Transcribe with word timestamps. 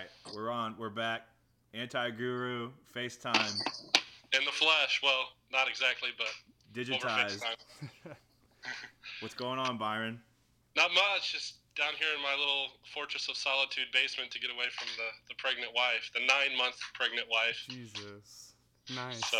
right, 0.00 0.34
we're 0.34 0.50
on. 0.50 0.74
We're 0.78 0.88
back. 0.90 1.22
Anti 1.74 2.10
Guru, 2.10 2.70
FaceTime, 2.94 3.52
In 4.32 4.44
the 4.44 4.50
flesh. 4.52 5.00
Well, 5.02 5.28
not 5.52 5.68
exactly, 5.68 6.10
but 6.16 6.26
over 6.80 6.92
digitized. 6.98 7.40
FaceTime. 7.42 8.14
What's 9.20 9.34
going 9.34 9.58
on, 9.58 9.78
Byron? 9.78 10.20
Not 10.76 10.90
much. 10.94 11.32
Just 11.32 11.54
down 11.76 11.92
here 11.98 12.08
in 12.16 12.22
my 12.22 12.34
little 12.38 12.68
fortress 12.92 13.28
of 13.28 13.36
solitude 13.36 13.86
basement 13.92 14.30
to 14.32 14.40
get 14.40 14.50
away 14.50 14.66
from 14.76 14.88
the, 14.96 15.04
the 15.28 15.34
pregnant 15.38 15.72
wife, 15.74 16.10
the 16.14 16.20
nine 16.20 16.56
month 16.58 16.76
pregnant 16.94 17.28
wife. 17.30 17.58
Jesus. 17.68 18.52
Nice. 18.94 19.20
So, 19.30 19.38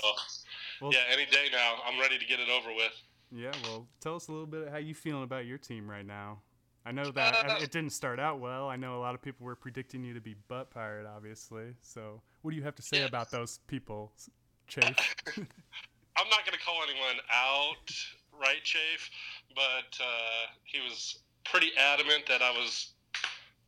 Well- 0.81 0.93
yeah, 0.93 1.01
any 1.13 1.27
day 1.27 1.49
now. 1.53 1.77
I'm 1.87 1.99
ready 2.01 2.19
to 2.19 2.25
get 2.25 2.39
it 2.39 2.49
over 2.49 2.69
with. 2.75 2.93
Yeah, 3.33 3.53
well, 3.65 3.87
tell 4.01 4.17
us 4.17 4.29
a 4.29 4.33
little 4.33 4.47
bit 4.47 4.69
how 4.71 4.79
you 4.79 4.95
feeling 4.95 5.23
about 5.23 5.47
your 5.47 5.59
team 5.59 5.89
right 5.89 6.07
now. 6.07 6.41
I 6.85 6.93
know 6.93 7.11
that 7.11 7.47
Uh, 7.47 7.59
it 7.61 7.71
didn't 7.71 7.91
start 7.93 8.19
out 8.19 8.41
well. 8.41 8.69
I 8.69 8.77
know 8.77 8.97
a 8.97 9.01
lot 9.01 9.15
of 9.15 9.23
people 9.23 9.45
were 9.45 9.57
predicting 9.57 10.03
you 10.03 10.15
to 10.15 10.21
be 10.21 10.35
butt 10.35 10.71
pirate, 10.71 11.07
obviously. 11.07 11.75
So, 11.83 12.23
what 12.43 12.53
do 12.53 12.57
you 12.57 12.63
have 12.63 12.75
to 12.77 12.83
say 12.83 13.01
Yeah. 13.01 13.07
about 13.07 13.31
those 13.31 13.59
people, 13.67 14.13
Chafe? 14.67 15.15
I'm 15.37 16.29
not 16.29 16.45
going 16.45 16.59
to 16.59 16.65
call 16.65 16.83
anyone 16.83 17.21
out, 17.33 17.91
right, 18.33 18.63
Chafe? 18.65 19.11
But 19.55 19.99
uh, 20.01 20.47
he 20.65 20.81
was 20.81 21.21
pretty 21.45 21.71
adamant 21.77 22.27
that 22.27 22.43
I 22.43 22.51
was 22.51 22.93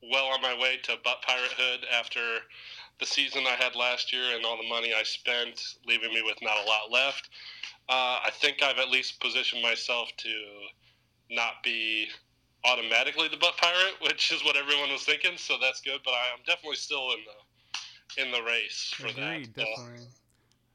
well 0.02 0.26
on 0.26 0.40
my 0.42 0.54
way 0.58 0.78
to 0.78 0.96
butt 1.04 1.22
piratehood 1.22 1.84
after 1.92 2.20
the 2.98 3.06
season 3.06 3.46
I 3.46 3.56
had 3.62 3.74
last 3.74 4.12
year 4.12 4.34
and 4.36 4.44
all 4.44 4.56
the 4.56 4.68
money 4.68 4.92
I 4.94 5.02
spent, 5.02 5.76
leaving 5.86 6.12
me 6.12 6.22
with 6.22 6.36
not 6.42 6.56
a 6.56 6.68
lot 6.68 6.90
left. 6.90 7.28
Uh, 7.88 8.20
I 8.24 8.30
think 8.32 8.62
I've 8.62 8.78
at 8.78 8.88
least 8.90 9.20
positioned 9.20 9.62
myself 9.62 10.10
to 10.18 10.66
not 11.30 11.62
be 11.62 12.08
automatically 12.64 13.28
the 13.28 13.36
butt 13.36 13.56
pirate, 13.56 13.94
which 14.00 14.32
is 14.32 14.44
what 14.44 14.56
everyone 14.56 14.90
was 14.90 15.02
thinking. 15.02 15.32
So 15.36 15.54
that's 15.60 15.80
good. 15.80 16.00
But 16.04 16.12
I 16.12 16.32
am 16.32 16.40
definitely 16.46 16.76
still 16.76 17.10
in 17.12 17.18
the 17.24 18.22
in 18.22 18.30
the 18.30 18.42
race 18.42 18.92
for 18.96 19.06
Agreed, 19.06 19.54
that. 19.54 19.62
Uh, 19.62 19.66
definitely. 19.66 20.06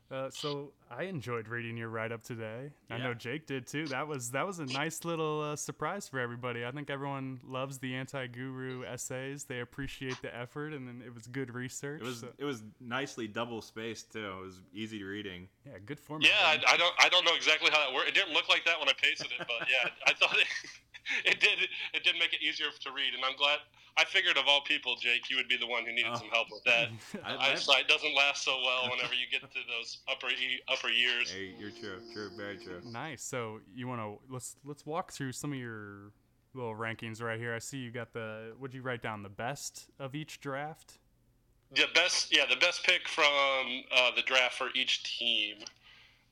Uh, 0.09 0.29
so 0.29 0.71
I 0.89 1.03
enjoyed 1.03 1.49
reading 1.49 1.75
your 1.75 1.89
write 1.89 2.13
up 2.13 2.23
today. 2.23 2.71
I 2.89 2.97
know 2.97 3.13
Jake 3.13 3.45
did 3.45 3.67
too. 3.67 3.87
That 3.87 4.07
was 4.07 4.31
that 4.31 4.47
was 4.47 4.59
a 4.59 4.65
nice 4.65 5.03
little 5.03 5.41
uh, 5.41 5.57
surprise 5.57 6.07
for 6.07 6.17
everybody. 6.17 6.65
I 6.65 6.71
think 6.71 6.89
everyone 6.89 7.41
loves 7.45 7.77
the 7.79 7.93
anti 7.93 8.25
guru 8.27 8.85
essays. 8.85 9.43
They 9.43 9.59
appreciate 9.59 10.21
the 10.21 10.33
effort, 10.33 10.71
and 10.71 10.87
then 10.87 11.03
it 11.05 11.13
was 11.13 11.27
good 11.27 11.53
research. 11.53 11.99
It 11.99 12.05
was 12.05 12.21
so- 12.21 12.29
it 12.37 12.45
was 12.45 12.63
nicely 12.79 13.27
double 13.27 13.61
spaced 13.61 14.13
too. 14.13 14.31
It 14.39 14.45
was 14.45 14.61
easy 14.73 15.03
reading. 15.03 15.49
yeah, 15.65 15.73
good 15.85 15.99
format. 15.99 16.29
Yeah. 16.29 16.35
I, 16.41 16.75
I 16.75 16.77
don't 16.77 16.93
I 16.99 17.09
don't 17.09 17.25
know 17.25 17.35
exactly 17.35 17.69
how 17.69 17.79
that 17.79 17.93
worked. 17.93 18.07
It 18.07 18.15
didn't 18.15 18.33
look 18.33 18.47
like 18.47 18.63
that 18.63 18.79
when 18.79 18.87
I 18.87 18.93
pasted 18.93 19.27
it, 19.37 19.45
but 19.45 19.67
yeah, 19.69 19.89
I 20.05 20.13
thought 20.13 20.37
it, 20.37 20.47
it 21.25 21.39
did 21.39 21.59
it 21.93 22.03
did 22.03 22.15
make 22.19 22.33
it 22.33 22.41
easier 22.41 22.67
to 22.81 22.91
read, 22.91 23.13
and 23.13 23.23
I'm 23.25 23.35
glad. 23.37 23.59
I 23.99 24.05
figured 24.05 24.37
of 24.37 24.43
all 24.47 24.61
people, 24.61 24.95
Jake, 24.95 25.27
you 25.29 25.37
would 25.37 25.47
be 25.47 25.57
the 25.57 25.65
one 25.65 25.83
who 25.83 25.91
needed 25.91 26.11
Oh. 26.13 26.17
some 26.19 26.29
help 26.29 26.47
with 26.51 26.63
that. 26.65 26.89
I- 27.25 27.33
I- 27.33 27.51
Eyesight 27.53 27.87
doesn't 27.87 28.13
last 28.15 28.43
so 28.43 28.55
well 28.63 28.83
whenever 28.91 29.15
you 29.15 29.25
get 29.31 29.41
to 29.41 29.59
those 29.67 29.97
upper 30.07 30.27
e- 30.29 30.61
upper 30.67 30.89
years. 30.89 31.31
Hey, 31.31 31.55
you're 31.59 31.71
true, 31.71 31.99
true, 32.13 32.29
very 32.37 32.57
true. 32.57 32.79
Nice. 32.85 33.23
So 33.23 33.59
you 33.73 33.87
want 33.87 34.01
to 34.01 34.19
let's 34.31 34.55
let's 34.63 34.85
walk 34.85 35.11
through 35.13 35.31
some 35.31 35.51
of 35.51 35.57
your 35.57 36.11
little 36.53 36.75
rankings 36.75 37.21
right 37.23 37.39
here. 37.39 37.55
I 37.55 37.59
see 37.59 37.77
you 37.77 37.89
got 37.91 38.13
the. 38.13 38.53
Would 38.59 38.73
you 38.75 38.81
write 38.83 39.01
down 39.01 39.23
the 39.23 39.29
best 39.29 39.89
of 39.99 40.13
each 40.13 40.39
draft? 40.41 40.99
The 41.73 41.85
best, 41.93 42.33
yeah, 42.33 42.45
the 42.49 42.55
best 42.55 42.85
pick 42.85 43.07
from 43.09 43.25
uh, 43.91 44.11
the 44.15 44.21
draft 44.21 44.53
for 44.55 44.67
each 44.73 45.03
team, 45.17 45.57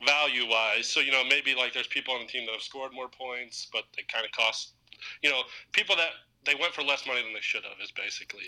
value 0.05 0.47
wise. 0.49 0.88
So 0.88 0.99
you 0.99 1.11
know, 1.11 1.23
maybe 1.23 1.55
like 1.55 1.73
there's 1.73 1.88
people 1.88 2.13
on 2.13 2.21
the 2.21 2.27
team 2.27 2.45
that 2.45 2.53
have 2.53 2.61
scored 2.61 2.91
more 2.93 3.09
points, 3.09 3.67
but 3.71 3.83
they 3.95 4.03
kind 4.11 4.25
of 4.25 4.31
cost, 4.31 4.73
you 5.21 5.29
know, 5.29 5.41
people 5.71 5.95
that 5.95 6.09
they 6.45 6.55
went 6.55 6.73
for 6.73 6.83
less 6.83 7.05
money 7.07 7.21
than 7.21 7.33
they 7.33 7.41
should 7.41 7.63
have 7.63 7.77
is 7.83 7.91
basically 7.91 8.43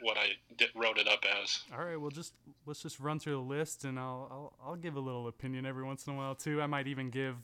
what 0.00 0.16
I 0.16 0.28
did, 0.56 0.70
wrote 0.74 0.98
it 0.98 1.08
up 1.08 1.24
as. 1.42 1.60
All 1.72 1.84
right. 1.84 2.00
Well, 2.00 2.10
just 2.10 2.34
let's 2.66 2.82
just 2.82 3.00
run 3.00 3.18
through 3.18 3.34
the 3.34 3.38
list, 3.40 3.84
and 3.84 3.98
I'll 3.98 4.28
I'll, 4.30 4.70
I'll 4.70 4.76
give 4.76 4.96
a 4.96 5.00
little 5.00 5.28
opinion 5.28 5.66
every 5.66 5.84
once 5.84 6.06
in 6.06 6.14
a 6.14 6.16
while 6.16 6.34
too. 6.34 6.62
I 6.62 6.66
might 6.66 6.86
even 6.86 7.10
give 7.10 7.36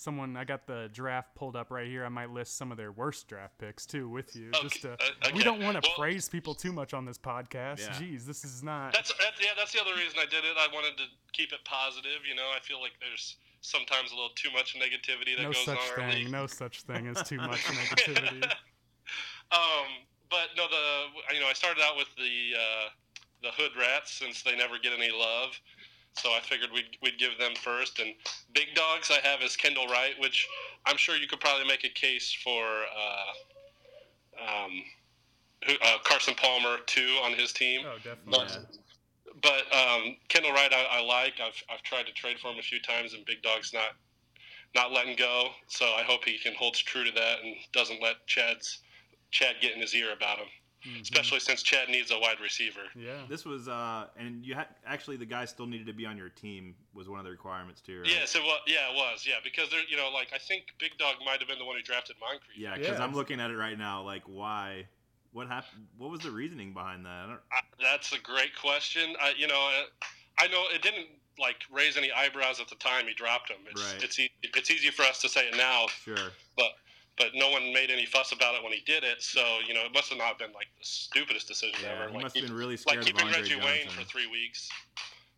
someone. 0.00 0.36
I 0.36 0.44
got 0.44 0.66
the 0.66 0.88
draft 0.92 1.34
pulled 1.34 1.56
up 1.56 1.70
right 1.70 1.86
here. 1.86 2.04
I 2.04 2.08
might 2.08 2.30
list 2.30 2.56
some 2.56 2.70
of 2.70 2.76
their 2.76 2.92
worst 2.92 3.28
draft 3.28 3.58
picks 3.58 3.86
too 3.86 4.08
with 4.08 4.34
you. 4.34 4.48
Okay, 4.48 4.62
Just 4.68 4.82
to, 4.82 4.92
uh, 4.92 4.96
we 5.34 5.42
don't 5.42 5.60
want 5.62 5.82
to 5.82 5.88
Well- 5.88 5.96
praise 5.98 6.28
people 6.28 6.54
too 6.54 6.72
much 6.72 6.94
on 6.94 7.04
this 7.04 7.18
podcast. 7.18 7.80
Yeah. 7.80 7.88
Jeez, 8.00 8.24
this 8.24 8.44
is 8.44 8.62
not. 8.62 8.92
That's 8.92 9.12
that, 9.18 9.34
yeah, 9.40 9.50
that's 9.56 9.72
the 9.72 9.80
other 9.80 9.94
reason 9.94 10.18
I 10.18 10.26
did 10.26 10.44
it. 10.44 10.56
I 10.58 10.68
wanted 10.72 10.96
to 10.98 11.04
keep 11.32 11.52
it 11.52 11.64
positive. 11.64 12.26
You 12.28 12.34
know, 12.34 12.50
I 12.56 12.60
feel 12.60 12.80
like 12.80 12.92
there's 13.00 13.36
sometimes 13.60 14.10
a 14.10 14.14
little 14.14 14.30
too 14.36 14.50
much 14.52 14.74
negativity 14.74 15.36
that 15.36 15.42
no 15.42 15.52
goes 15.52 15.64
such 15.64 15.78
on. 15.98 16.04
early. 16.04 16.24
thing. 16.24 16.30
No 16.30 16.46
such 16.46 16.82
thing 16.82 17.06
as 17.06 17.22
too 17.22 17.36
much 17.36 17.60
negativity. 17.64 18.42
um, 19.52 19.86
but 20.30 20.48
no, 20.56 20.66
the 20.68 21.34
you 21.34 21.40
know 21.40 21.48
I 21.48 21.52
started 21.52 21.82
out 21.82 21.96
with 21.96 22.08
the 22.16 22.54
uh, 22.56 22.88
the 23.42 23.50
hood 23.52 23.72
rats 23.78 24.12
since 24.12 24.42
they 24.42 24.56
never 24.56 24.78
get 24.78 24.92
any 24.92 25.10
love, 25.10 25.58
so 26.16 26.30
I 26.30 26.40
figured 26.40 26.70
we'd 26.72 26.96
we'd 27.02 27.18
give 27.18 27.38
them 27.38 27.52
first. 27.54 27.98
And 27.98 28.14
big 28.52 28.74
dogs 28.74 29.10
I 29.10 29.26
have 29.26 29.42
is 29.42 29.56
Kendall 29.56 29.86
Wright, 29.86 30.14
which 30.18 30.46
I'm 30.86 30.96
sure 30.96 31.16
you 31.16 31.26
could 31.26 31.40
probably 31.40 31.66
make 31.66 31.84
a 31.84 31.88
case 31.88 32.36
for. 32.44 32.64
Uh, 32.64 33.32
um, 34.40 34.82
who, 35.66 35.74
uh, 35.82 35.98
Carson 36.04 36.34
Palmer 36.34 36.78
too 36.86 37.18
on 37.22 37.32
his 37.34 37.52
team. 37.52 37.82
Oh, 37.84 37.96
definitely. 37.96 38.46
Yeah. 38.48 38.76
But 39.42 39.74
um, 39.74 40.16
Kendall 40.28 40.52
Wright, 40.52 40.72
I, 40.72 40.98
I 40.98 41.02
like. 41.02 41.34
I've, 41.44 41.62
I've 41.70 41.82
tried 41.82 42.06
to 42.06 42.12
trade 42.12 42.38
for 42.38 42.50
him 42.50 42.58
a 42.58 42.62
few 42.62 42.80
times, 42.80 43.14
and 43.14 43.24
Big 43.24 43.42
Dog's 43.42 43.72
not 43.72 43.92
not 44.74 44.92
letting 44.92 45.16
go. 45.16 45.48
So 45.66 45.84
I 45.84 46.02
hope 46.02 46.24
he 46.24 46.38
can 46.38 46.54
hold 46.54 46.74
true 46.74 47.04
to 47.04 47.10
that 47.12 47.36
and 47.42 47.56
doesn't 47.72 48.02
let 48.02 48.26
Chad's 48.26 48.80
Chad 49.30 49.56
get 49.60 49.74
in 49.74 49.80
his 49.80 49.94
ear 49.94 50.12
about 50.12 50.38
him, 50.38 50.48
Mhm. 50.86 51.02
especially 51.02 51.40
since 51.40 51.62
Chad 51.62 51.88
needs 51.88 52.10
a 52.10 52.18
wide 52.18 52.40
receiver. 52.40 52.80
Yeah. 52.96 53.26
This 53.28 53.44
was 53.44 53.68
uh, 53.68 54.06
and 54.16 54.44
you 54.44 54.54
had 54.54 54.68
actually 54.86 55.16
the 55.16 55.26
guy 55.26 55.44
still 55.44 55.66
needed 55.66 55.86
to 55.88 55.92
be 55.92 56.06
on 56.06 56.16
your 56.16 56.30
team 56.30 56.74
was 56.94 57.08
one 57.08 57.18
of 57.18 57.24
the 57.24 57.30
requirements 57.30 57.80
too, 57.82 58.00
right? 58.00 58.08
Yes, 58.10 58.34
it 58.34 58.42
was. 58.42 58.60
Yeah, 58.66 58.90
it 58.90 58.94
was. 58.96 59.26
Yeah, 59.26 59.34
because 59.44 59.70
there, 59.70 59.80
you 59.88 59.96
know, 59.96 60.10
like 60.10 60.28
I 60.34 60.38
think 60.38 60.64
Big 60.78 60.96
Dog 60.98 61.16
might 61.24 61.38
have 61.40 61.48
been 61.48 61.58
the 61.58 61.64
one 61.66 61.76
who 61.76 61.82
drafted 61.82 62.16
Moncrief. 62.20 62.56
Yeah, 62.56 62.76
because 62.76 62.98
Yeah. 62.98 63.04
I'm 63.04 63.14
looking 63.14 63.40
at 63.40 63.50
it 63.50 63.56
right 63.56 63.76
now. 63.78 64.02
Like, 64.02 64.22
why? 64.24 64.86
What 65.32 65.46
happened? 65.48 65.86
What 65.98 66.10
was 66.10 66.20
the 66.20 66.30
reasoning 66.30 66.72
behind 66.72 67.04
that? 67.04 67.10
I 67.10 67.26
don't, 67.26 67.40
I, 67.52 67.60
that's 67.80 68.12
a 68.12 68.18
great 68.18 68.56
question. 68.56 69.14
I, 69.22 69.32
you 69.36 69.46
know, 69.46 69.70
uh, 70.00 70.06
I 70.38 70.48
know 70.48 70.64
it 70.74 70.82
didn't 70.82 71.06
like 71.38 71.56
raise 71.70 71.96
any 71.96 72.10
eyebrows 72.10 72.58
at 72.58 72.68
the 72.68 72.74
time 72.76 73.06
he 73.06 73.14
dropped 73.14 73.48
him. 73.50 73.58
It's 73.70 73.92
Right. 73.92 74.02
it's 74.02 74.18
e- 74.18 74.30
it's 74.42 74.70
easy 74.70 74.90
for 74.90 75.02
us 75.02 75.20
to 75.20 75.28
say 75.28 75.46
it 75.48 75.56
now, 75.56 75.86
sure. 76.04 76.32
but 76.56 76.72
no 77.34 77.50
one 77.50 77.72
made 77.72 77.90
any 77.90 78.06
fuss 78.06 78.32
about 78.32 78.54
it 78.54 78.62
when 78.62 78.72
he 78.72 78.80
did 78.86 79.04
it. 79.04 79.22
So 79.22 79.40
you 79.66 79.74
know, 79.74 79.84
it 79.84 79.92
must 79.92 80.08
have 80.10 80.18
not 80.18 80.38
been 80.38 80.52
like 80.52 80.68
the 80.78 80.84
stupidest 80.84 81.48
decision 81.48 81.78
Yeah, 81.82 81.92
ever. 81.92 82.08
he 82.08 82.14
like, 82.14 82.22
must 82.24 82.36
have 82.36 82.46
been 82.46 82.56
really 82.56 82.76
scared 82.76 82.98
like 82.98 83.06
of 83.06 83.06
keeping 83.06 83.26
Andre 83.26 83.40
Reggie 83.42 83.56
Wayne 83.56 83.88
for 83.88 84.04
three 84.04 84.26
weeks. 84.26 84.68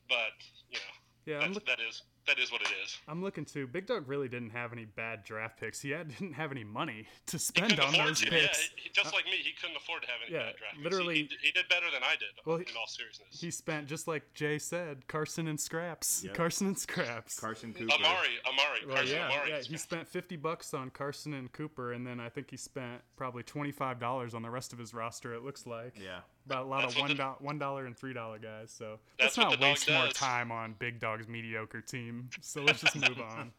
But 0.08 0.32
you 0.70 0.78
know, 0.78 0.92
Yeah. 1.26 1.40
I'm, 1.40 1.52
that's, 1.52 1.54
look, 1.54 1.66
that 1.66 1.80
is 1.80 2.02
that 2.26 2.38
is 2.38 2.52
what 2.52 2.60
it 2.62 2.68
is. 2.84 2.96
I'm 3.08 3.22
looking 3.22 3.44
too. 3.44 3.66
Big 3.66 3.86
Dog 3.86 4.08
really 4.08 4.28
didn't 4.28 4.50
have 4.50 4.72
any 4.72 4.84
bad 4.84 5.24
draft 5.24 5.58
picks. 5.58 5.80
He 5.80 5.90
had, 5.90 6.08
didn't 6.18 6.34
have 6.34 6.50
any 6.52 6.64
money 6.64 7.06
to 7.26 7.38
spend 7.38 7.80
on 7.80 7.88
afford 7.94 8.08
those 8.08 8.20
to. 8.20 8.30
picks. 8.30 8.42
Yeah, 8.72 8.82
he, 8.84 8.90
just 8.90 9.08
uh, 9.08 9.16
like 9.16 9.24
me, 9.26 9.32
he 9.42 9.52
couldn't 9.60 9.76
afford 9.76 10.02
to 10.02 10.08
have 10.08 10.18
any 10.26 10.34
Yeah, 10.34 10.46
bad 10.50 10.56
draft 10.56 10.74
picks. 10.74 10.84
literally- 10.84 11.14
he, 11.14 11.22
he, 11.40 11.46
he 11.48 11.52
did 11.52 11.68
better 11.68 11.86
than 11.92 12.02
I 12.02 12.12
did. 12.12 12.28
Well, 12.46 12.58
he- 12.58 12.62
in 12.70 12.76
all 12.78 12.86
seriousness, 12.86 13.40
He 13.40 13.50
spent 13.50 13.86
just 13.86 14.06
like 14.06 14.22
Jay 14.34 14.58
said, 14.58 15.06
Carson 15.08 15.48
and 15.48 15.58
scraps. 15.60 16.22
Yep. 16.24 16.34
Carson 16.34 16.66
and 16.68 16.78
scraps. 16.78 17.38
Carson 17.40 17.72
Cooper. 17.74 17.92
Amari, 17.94 18.28
Amari, 18.46 18.78
Well, 18.86 18.96
Carson 18.96 19.16
yeah, 19.16 19.26
Amari. 19.28 19.50
yeah. 19.50 19.60
He 19.62 19.76
spent 19.76 20.06
fifty 20.08 20.36
bucks 20.36 20.74
on 20.74 20.90
Carson 20.90 21.34
and 21.34 21.50
Cooper, 21.52 21.92
and 21.92 22.06
then 22.06 22.20
I 22.20 22.28
think 22.28 22.50
he 22.50 22.56
spent 22.56 23.00
probably 23.16 23.42
twenty 23.42 23.72
five 23.72 23.98
dollars 23.98 24.34
on 24.34 24.42
the 24.42 24.50
rest 24.50 24.72
of 24.72 24.78
his 24.78 24.94
roster. 24.94 25.34
It 25.34 25.42
looks 25.42 25.66
like 25.66 25.94
Yeah. 25.98 26.20
About 26.46 26.64
a 26.64 26.68
lot 26.68 26.82
That's 26.82 26.94
of 26.96 27.00
one 27.00 27.16
one 27.40 27.58
dollar 27.58 27.86
and 27.86 27.96
three 27.96 28.12
dollar 28.12 28.38
guys. 28.38 28.70
So 28.72 28.98
let's 29.20 29.36
not 29.36 29.58
waste 29.60 29.90
more 29.90 30.08
time 30.08 30.50
on 30.50 30.74
Big 30.78 30.98
Dog's 31.00 31.28
mediocre 31.28 31.80
team. 31.80 32.28
So 32.40 32.62
let's 32.62 32.80
just 32.80 32.96
move 32.96 33.20
on. 33.36 33.52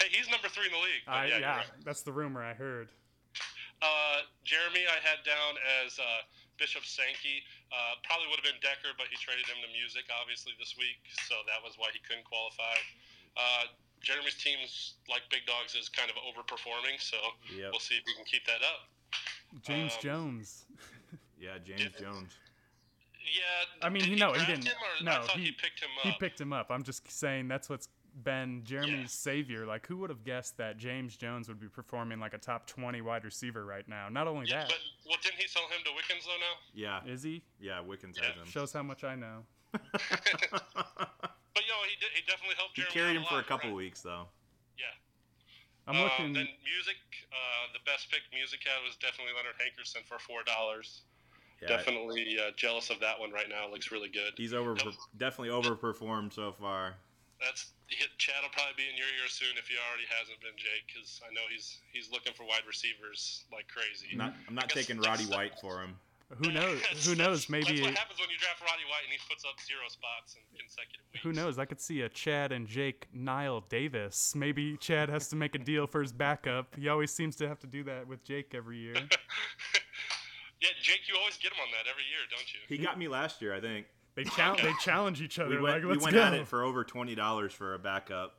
Hey, 0.00 0.08
he's 0.10 0.28
number 0.28 0.48
three 0.48 0.66
in 0.66 0.72
the 0.72 0.78
league. 0.78 1.04
But 1.06 1.12
I, 1.12 1.26
yeah, 1.26 1.38
yeah, 1.38 1.56
right. 1.58 1.66
that's 1.84 2.02
the 2.02 2.12
rumor 2.12 2.42
I 2.42 2.54
heard. 2.54 2.88
Uh, 3.82 4.24
Jeremy, 4.44 4.86
I 4.88 4.98
had 5.04 5.20
down 5.28 5.54
as 5.84 5.98
uh, 5.98 6.24
Bishop 6.58 6.84
Sankey. 6.88 7.44
Uh, 7.68 8.00
probably 8.06 8.26
would 8.32 8.40
have 8.40 8.46
been 8.48 8.58
Decker, 8.64 8.96
but 8.96 9.06
he 9.12 9.16
traded 9.20 9.44
him 9.44 9.60
to 9.60 9.68
music, 9.76 10.08
obviously, 10.08 10.56
this 10.58 10.74
week. 10.78 10.98
So 11.28 11.34
that 11.46 11.60
was 11.60 11.76
why 11.76 11.92
he 11.92 12.00
couldn't 12.00 12.24
qualify. 12.24 12.74
Uh, 13.36 13.68
Jeremy's 14.00 14.38
team's, 14.40 14.96
like 15.10 15.22
Big 15.28 15.44
Dogs, 15.44 15.74
is 15.76 15.88
kind 15.92 16.08
of 16.08 16.16
overperforming. 16.22 16.96
So 17.02 17.18
Yep. 17.52 17.70
we'll 17.76 17.82
see 17.82 17.98
if 18.00 18.04
we 18.08 18.14
can 18.16 18.24
keep 18.24 18.46
that 18.48 18.62
up. 18.64 18.88
James 19.62 19.94
Um, 19.94 20.00
Jones. 20.00 20.64
Yeah, 21.38 21.58
James 21.64 21.92
Jones. 22.00 22.32
Yeah. 23.24 23.86
I 23.86 23.88
mean, 23.88 24.02
did 24.02 24.10
he- 24.10 24.16
no, 24.16 24.32
he 24.32 24.44
didn't. 24.46 24.64
Him 24.64 24.74
No, 25.02 25.12
I 25.12 25.26
he, 25.36 25.44
he- 25.46 25.52
picked 25.52 25.80
him 25.80 25.88
up. 25.98 26.06
He 26.06 26.12
picked 26.18 26.40
him 26.40 26.52
up. 26.52 26.66
I'm 26.70 26.82
just 26.82 27.10
saying 27.10 27.48
that's 27.48 27.68
what's 27.68 27.88
been 28.22 28.62
Jeremy's 28.64 29.10
savior. 29.12 29.66
Like, 29.66 29.86
who 29.86 29.96
would 29.98 30.10
have 30.10 30.24
guessed 30.24 30.56
that 30.58 30.76
James 30.78 31.16
Jones 31.16 31.48
would 31.48 31.58
be 31.58 31.66
performing 31.68 32.20
like 32.20 32.32
a 32.34 32.38
top 32.38 32.66
20 32.66 33.00
wide 33.00 33.24
receiver 33.24 33.64
right 33.64 33.86
now? 33.88 34.08
Not 34.08 34.28
only 34.28 34.46
Yeah, 34.46 34.60
that, 34.60 34.68
but 34.68 34.78
well, 35.08 35.18
didn't 35.22 35.38
he 35.40 35.48
sell 35.48 35.62
him 35.64 35.82
to 35.84 35.90
Wickens 35.96 36.24
though? 36.24 36.38
Now. 36.38 37.00
Yeah. 37.04 37.12
is 37.12 37.22
he? 37.22 37.42
Yeah, 37.58 37.80
Wickens 37.80 38.16
Yeah. 38.20 38.28
has 38.28 38.36
him. 38.36 38.46
Shows 38.46 38.72
how 38.72 38.82
much 38.82 39.02
I 39.04 39.14
know. 39.16 39.44
But 41.54 41.62
yo, 41.70 41.74
he 41.86 41.94
did. 42.02 42.10
He 42.18 42.22
definitely 42.26 42.58
helped 42.58 42.74
Jeremy. 42.74 42.90
he 42.90 42.98
Jeremy. 42.98 43.14
carried 43.14 43.14
out 43.14 43.30
him 43.30 43.30
for 43.30 43.38
a 43.38 43.46
couple 43.46 43.70
right? 43.70 43.76
weeks 43.78 44.02
though. 44.02 44.26
Yeah. 44.74 44.90
I'm 45.86 45.94
Uh, 45.96 46.02
looking. 46.10 46.32
Then 46.34 46.48
music, 46.66 46.98
uh, 47.30 47.70
the 47.72 47.78
best 47.86 48.10
pick 48.10 48.22
music 48.34 48.58
had 48.66 48.82
was 48.82 48.98
definitely 48.98 49.34
Leonard 49.38 49.54
Hankerson 49.62 50.02
for 50.06 50.18
four 50.18 50.42
dollars. 50.42 51.02
Yeah, 51.64 51.76
Definitely 51.76 52.36
uh, 52.38 52.50
jealous 52.56 52.90
of 52.90 53.00
that 53.00 53.18
one 53.18 53.32
right 53.32 53.48
now. 53.48 53.70
Looks 53.70 53.90
really 53.90 54.08
good. 54.08 54.32
He's 54.36 54.52
over, 54.52 54.76
definitely 55.16 55.48
overperformed 55.48 56.32
so 56.32 56.52
far. 56.52 56.94
That's 57.40 57.72
Chad 58.18 58.36
will 58.42 58.52
probably 58.52 58.74
be 58.76 58.88
in 58.88 58.96
your 58.96 59.06
ear 59.06 59.28
soon 59.28 59.56
if 59.58 59.68
he 59.68 59.74
already 59.88 60.08
hasn't 60.08 60.40
been, 60.40 60.56
Jake, 60.56 60.88
because 60.88 61.20
I 61.24 61.32
know 61.32 61.42
he's 61.50 61.78
he's 61.92 62.10
looking 62.10 62.32
for 62.32 62.44
wide 62.44 62.64
receivers 62.66 63.44
like 63.52 63.68
crazy. 63.68 64.08
I'm 64.12 64.18
not, 64.18 64.34
I'm 64.48 64.54
not 64.54 64.68
taking 64.68 64.98
Roddy 64.98 65.24
White 65.24 65.52
for 65.60 65.80
him. 65.80 65.96
Who 66.42 66.50
knows? 66.50 66.80
Who 67.06 67.14
knows? 67.22 67.48
Maybe 67.48 67.64
that's 67.64 67.82
what 67.82 67.98
happens 67.98 68.18
when 68.18 68.30
you 68.30 68.38
draft 68.38 68.60
Roddy 68.60 68.84
White 68.88 69.04
and 69.04 69.12
he 69.12 69.18
puts 69.28 69.44
up 69.44 69.54
zero 69.60 69.82
spots 69.88 70.36
in 70.36 70.58
consecutive 70.58 71.04
weeks. 71.12 71.22
Who 71.22 71.32
knows? 71.32 71.58
I 71.58 71.64
could 71.64 71.80
see 71.80 72.02
a 72.02 72.08
Chad 72.08 72.52
and 72.52 72.66
Jake 72.66 73.06
Knile 73.16 73.68
Davis. 73.68 74.34
Maybe 74.34 74.76
Chad 74.78 75.08
has 75.08 75.28
to 75.28 75.36
make 75.36 75.54
a 75.54 75.58
deal 75.58 75.86
for 75.86 76.00
his 76.00 76.12
backup. 76.12 76.74
He 76.76 76.88
always 76.88 77.12
seems 77.12 77.36
to 77.36 77.48
have 77.48 77.60
to 77.60 77.66
do 77.66 77.84
that 77.84 78.08
with 78.08 78.24
Jake 78.24 78.54
every 78.54 78.78
year. 78.78 78.96
yeah, 80.60 80.68
Jake, 80.82 81.08
you 81.08 81.16
always 81.18 81.36
get 81.38 81.52
him 81.52 81.58
on 81.60 81.70
that 81.72 81.90
every 81.90 82.04
year, 82.04 82.22
don't 82.30 82.48
you? 82.52 82.60
He 82.68 82.82
got 82.82 82.98
me 82.98 83.08
last 83.08 83.42
year, 83.42 83.54
I 83.54 83.60
think. 83.60 83.86
They 84.14 84.24
challenge. 84.24 84.62
They 84.62 84.74
challenge 84.78 85.20
each 85.20 85.38
other. 85.38 85.50
We 85.50 85.60
went, 85.60 85.82
like, 85.82 85.98
we 85.98 85.98
went 85.98 86.14
at 86.14 86.34
it 86.34 86.46
for 86.46 86.62
over 86.62 86.84
twenty 86.84 87.14
dollars 87.14 87.52
for 87.52 87.74
a 87.74 87.78
backup. 87.78 88.38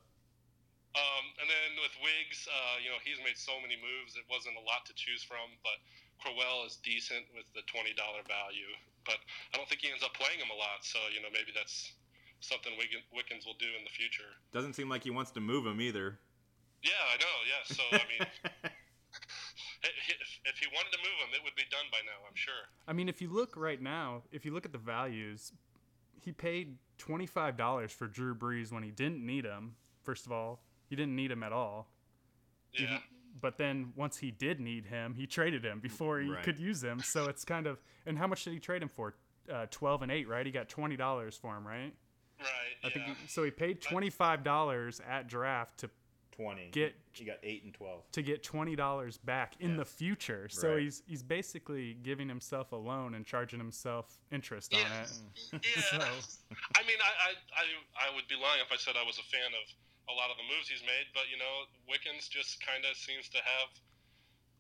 Um, 0.96 1.26
and 1.44 1.52
then 1.52 1.76
with 1.84 1.92
Wiggs, 2.00 2.48
uh, 2.48 2.80
you 2.80 2.88
know, 2.88 2.96
he's 3.04 3.20
made 3.20 3.36
so 3.36 3.60
many 3.60 3.76
moves. 3.76 4.16
It 4.16 4.24
wasn't 4.32 4.56
a 4.56 4.64
lot 4.64 4.88
to 4.88 4.96
choose 4.96 5.20
from, 5.28 5.52
but 5.60 5.76
Crowell 6.24 6.64
is 6.64 6.80
decent 6.80 7.28
with 7.36 7.44
the 7.52 7.68
twenty 7.68 7.92
dollar 7.92 8.24
value. 8.24 8.72
But 9.04 9.20
I 9.52 9.60
don't 9.60 9.68
think 9.68 9.84
he 9.84 9.92
ends 9.92 10.02
up 10.02 10.16
playing 10.16 10.40
him 10.40 10.48
a 10.48 10.56
lot. 10.56 10.88
So 10.88 11.00
you 11.12 11.20
know, 11.20 11.28
maybe 11.36 11.52
that's 11.52 11.92
something 12.40 12.72
Wiggins, 12.80 13.04
Wickens 13.12 13.44
will 13.44 13.60
do 13.60 13.68
in 13.76 13.84
the 13.84 13.92
future. 13.92 14.32
Doesn't 14.56 14.80
seem 14.80 14.88
like 14.88 15.04
he 15.04 15.12
wants 15.12 15.36
to 15.36 15.44
move 15.44 15.68
him 15.68 15.84
either. 15.84 16.24
Yeah, 16.80 17.04
I 17.12 17.16
know. 17.20 17.36
Yeah. 17.44 17.64
So 17.68 17.84
I 17.92 18.04
mean, 18.08 18.24
if, 20.10 20.40
if 20.46 20.58
he 20.60 20.68
wanted 20.74 20.92
to 20.92 20.98
move 21.00 21.18
him, 21.28 21.34
it 21.36 21.44
would 21.44 21.56
be 21.56 21.64
done 21.70 21.86
by 21.92 22.00
now. 22.06 22.26
I'm 22.28 22.36
sure. 22.36 22.54
I 22.88 22.94
mean, 22.94 23.10
if 23.10 23.22
you 23.22 23.30
look 23.30 23.56
right 23.56 23.82
now, 23.82 24.24
if 24.32 24.46
you 24.46 24.54
look 24.54 24.66
at 24.66 24.72
the 24.72 24.78
values, 24.78 25.52
he 26.20 26.32
paid 26.32 26.78
twenty 26.98 27.26
five 27.26 27.58
dollars 27.58 27.92
for 27.92 28.08
Drew 28.08 28.36
Brees 28.36 28.72
when 28.72 28.84
he 28.84 28.92
didn't 28.92 29.26
need 29.26 29.46
him. 29.46 29.76
First 30.04 30.26
of 30.26 30.32
all, 30.32 30.62
he 30.90 30.96
didn't 30.96 31.16
need 31.16 31.32
him 31.32 31.44
at 31.44 31.52
all. 31.52 31.88
Yeah. 32.74 33.00
But 33.42 33.58
then 33.58 33.92
once 33.96 34.18
he 34.18 34.32
did 34.32 34.60
need 34.60 34.86
him, 34.86 35.14
he 35.16 35.28
traded 35.28 35.66
him 35.66 35.80
before 35.80 36.20
he 36.20 36.30
Right. 36.30 36.44
could 36.44 36.58
use 36.60 36.84
him. 36.84 37.00
So 37.00 37.26
it's 37.26 37.44
kind 37.44 37.68
of. 37.68 37.82
And 38.06 38.18
how 38.18 38.28
much 38.28 38.44
did 38.44 38.54
he 38.54 38.60
trade 38.60 38.82
him 38.82 38.90
for? 38.90 39.16
Uh, 39.52 39.66
Twelve 39.70 40.02
and 40.02 40.12
eight, 40.12 40.28
right? 40.28 40.46
He 40.46 40.52
got 40.52 40.70
twenty 40.70 40.96
dollars 40.96 41.36
for 41.38 41.56
him, 41.56 41.68
right? 41.68 41.94
Right. 42.40 42.48
I 42.84 42.88
yeah. 42.88 42.94
think 42.94 43.06
he, 43.06 43.28
so. 43.28 43.44
He 43.44 43.52
paid 43.52 43.82
twenty 43.82 44.10
five 44.10 44.44
dollars 44.44 45.02
at 45.08 45.28
draft 45.28 45.80
to 45.80 45.90
Twenty. 46.36 46.70
Get- 46.72 46.96
He 47.12 47.24
got 47.24 47.38
eight 47.44 47.64
and 47.64 47.74
twelve. 47.74 48.04
to 48.12 48.22
get 48.22 48.44
twenty 48.44 48.76
dollars 48.76 49.18
back 49.18 49.56
in 49.60 49.72
Yeah. 49.72 49.78
the 49.78 49.86
future. 49.86 50.50
So 50.50 50.74
Right. 50.74 50.84
he's 50.84 51.02
he's 51.08 51.24
basically 51.24 51.96
giving 52.04 52.28
himself 52.28 52.72
a 52.72 52.76
loan 52.76 53.16
and 53.16 53.26
charging 53.26 53.60
himself 53.60 54.18
interest 54.32 54.74
Yeah. 54.74 54.84
on 54.84 54.92
it. 55.04 55.64
Yeah. 55.64 55.82
So- 55.82 56.00
I 56.76 56.84
mean, 56.84 57.00
I, 57.00 57.12
I, 57.30 57.32
I, 57.56 57.66
I 58.12 58.16
would 58.16 58.28
be 58.28 58.36
lying 58.36 58.60
if 58.66 58.72
I 58.72 58.78
said 58.78 58.96
I 59.00 59.04
was 59.08 59.18
a 59.18 59.24
fan 59.32 59.48
of 59.56 59.66
a 60.10 60.14
lot 60.14 60.30
of 60.30 60.38
the 60.38 60.44
moves 60.54 60.68
he's 60.70 60.84
made, 60.84 61.08
but 61.14 61.24
you 61.32 61.38
know, 61.38 61.66
Wickens 61.90 62.28
just 62.28 62.60
kind 62.66 62.84
of 62.86 62.96
seems 62.98 63.30
to 63.30 63.38
have. 63.38 63.70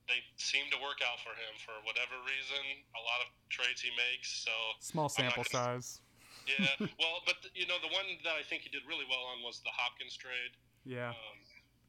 They 0.08 0.22
seem 0.38 0.70
to 0.70 0.78
work 0.86 1.02
out 1.02 1.18
for 1.26 1.34
him 1.34 1.54
for 1.66 1.74
whatever 1.82 2.14
reason. 2.30 2.62
A 2.94 3.02
lot 3.02 3.26
of 3.26 3.28
trades 3.50 3.82
he 3.82 3.90
makes, 3.98 4.30
so 4.46 4.54
Small 4.80 5.10
sample 5.10 5.44
gonna- 5.52 5.82
size. 5.82 6.02
yeah. 6.46 6.70
well, 7.02 7.22
but 7.26 7.42
you 7.58 7.66
know, 7.66 7.78
the 7.82 7.90
one 7.90 8.06
that 8.24 8.38
I 8.38 8.44
think 8.46 8.62
he 8.64 8.70
did 8.70 8.86
really 8.86 9.06
well 9.10 9.26
on 9.34 9.42
was 9.42 9.62
the 9.66 9.74
Hopkins 9.74 10.14
trade, 10.16 10.54
Yeah. 10.86 11.10
um, 11.10 11.16
yeah, 11.16 11.45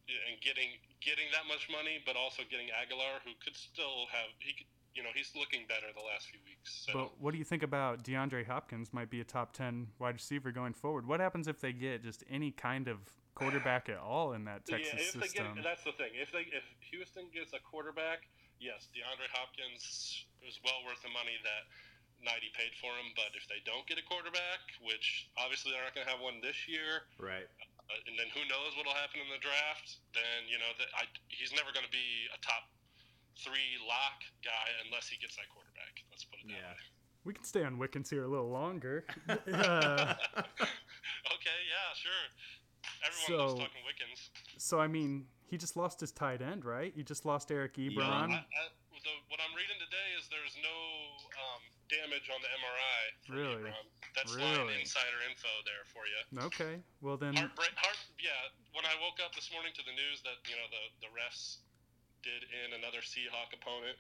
and 0.07 0.39
getting 0.41 0.79
getting 1.03 1.27
that 1.35 1.47
much 1.51 1.67
money, 1.71 2.03
but 2.07 2.15
also 2.15 2.43
getting 2.47 2.71
Agholor, 2.71 3.23
who 3.27 3.35
could 3.43 3.57
still 3.57 4.07
have 4.11 4.31
he, 4.39 4.55
could, 4.55 4.71
you 4.95 5.03
know, 5.03 5.13
he's 5.15 5.33
looking 5.37 5.67
better 5.69 5.91
the 5.93 6.03
last 6.03 6.31
few 6.31 6.41
weeks. 6.47 6.87
So. 6.87 6.93
But 6.93 7.09
what 7.21 7.33
do 7.33 7.39
you 7.39 7.45
think 7.45 7.63
about 7.63 8.03
DeAndre 8.03 8.47
Hopkins 8.47 8.95
might 8.95 9.11
be 9.11 9.21
a 9.21 9.29
top 9.29 9.53
10 9.53 9.89
wide 9.99 10.17
receiver 10.17 10.51
going 10.51 10.73
forward? 10.73 11.07
What 11.07 11.21
happens 11.21 11.49
if 11.49 11.61
they 11.61 11.73
get 11.73 12.03
just 12.03 12.25
any 12.31 12.51
kind 12.51 12.89
of 12.89 12.99
quarterback 13.35 13.89
at 13.93 13.99
all 13.99 14.33
in 14.33 14.45
that 14.47 14.65
Texas 14.65 14.95
yeah, 14.95 15.01
if 15.01 15.13
they 15.13 15.29
system? 15.29 15.55
get, 15.55 15.65
that's 15.65 15.85
the 15.85 15.93
thing. 15.93 16.17
If 16.17 16.33
they 16.33 16.49
if 16.55 16.65
Houston 16.91 17.29
gets 17.35 17.53
a 17.53 17.61
quarterback, 17.61 18.25
yes, 18.59 18.89
DeAndre 18.97 19.29
Hopkins 19.35 20.25
is 20.47 20.59
well 20.65 20.81
worth 20.87 21.03
the 21.03 21.13
money 21.13 21.37
that 21.45 21.69
Nighty 22.25 22.49
paid 22.57 22.73
for 22.81 22.89
him. 22.97 23.13
But 23.13 23.37
if 23.37 23.45
they 23.53 23.61
don't 23.69 23.85
get 23.85 24.01
a 24.01 24.07
quarterback, 24.09 24.65
which 24.81 25.29
obviously 25.37 25.77
they're 25.77 25.85
not 25.85 25.93
going 25.93 26.09
to 26.09 26.13
have 26.13 26.25
one 26.25 26.41
this 26.41 26.65
year, 26.65 27.05
Right. 27.21 27.45
Uh, 27.91 28.09
and 28.11 28.15
then 28.19 28.29
who 28.35 28.43
knows 28.51 28.75
what'll 28.79 28.97
happen 28.97 29.23
in 29.23 29.29
the 29.31 29.39
draft? 29.43 30.03
Then 30.15 30.47
you 30.51 30.59
know 30.59 30.73
that 30.79 30.91
I, 30.97 31.07
he's 31.29 31.53
never 31.55 31.71
going 31.75 31.87
to 31.87 31.93
be 31.95 32.27
a 32.35 32.39
top 32.43 32.67
three 33.39 33.77
lock 33.85 34.19
guy 34.43 34.67
unless 34.87 35.07
he 35.13 35.17
gets 35.21 35.37
that 35.37 35.47
quarterback. 35.53 35.93
Let's 36.11 36.25
put 36.25 36.41
it 36.41 36.49
that 36.49 36.57
Yeah. 36.57 36.73
way. 36.73 37.29
we 37.29 37.35
can 37.35 37.45
stay 37.45 37.63
on 37.65 37.77
Wickens 37.77 38.09
here 38.09 38.25
a 38.25 38.31
little 38.31 38.49
longer. 38.51 39.05
uh, 39.29 39.35
okay, 41.37 41.59
yeah, 41.69 41.89
sure. 41.99 42.25
Everyone 43.05 43.27
So- 43.29 43.37
loves 43.37 43.61
talking 43.61 43.85
Wickens. 43.85 44.31
so, 44.59 44.79
I 44.81 44.87
mean, 44.89 45.27
he 45.47 45.59
just 45.59 45.77
lost 45.77 46.01
his 46.01 46.13
tight 46.13 46.41
end, 46.43 46.65
right? 46.65 46.93
He 46.95 47.03
just 47.03 47.25
lost 47.27 47.51
Eric 47.53 47.77
Ebron. 47.77 48.31
I, 48.33 48.41
I, 48.41 48.65
the, 49.07 49.13
what 49.31 49.39
I'm 49.39 49.55
reading 49.55 49.77
today 49.79 50.09
is 50.19 50.27
there's 50.33 50.57
no 50.65 50.77
um, 51.39 51.63
damage 51.93 52.27
on 52.33 52.41
the 52.43 52.51
MRI. 52.51 53.03
For 53.27 53.33
Really? 53.37 53.71
Ebron. 53.71 53.87
That's 54.17 54.33
line 54.33 54.65
Really? 54.65 54.81
insider 54.81 55.21
info 55.29 55.53
there 55.69 55.85
for 55.93 56.09
you. 56.09 56.21
Okay. 56.49 56.81
Well, 57.05 57.21
then, 57.21 57.37
Heartbreak, 57.37 57.77
heart, 57.77 58.01
yeah. 58.17 58.33
When 58.73 58.89
I 58.89 58.97
woke 59.05 59.21
up 59.21 59.37
this 59.37 59.53
morning 59.53 59.77
to 59.77 59.85
the 59.85 59.93
news 59.93 60.25
that 60.25 60.41
you 60.49 60.57
know 60.57 60.65
the 60.73 61.05
the 61.05 61.11
refs 61.13 61.61
did 62.25 62.49
in 62.49 62.73
another 62.81 63.05
Seahawk 63.05 63.53
opponent 63.53 63.95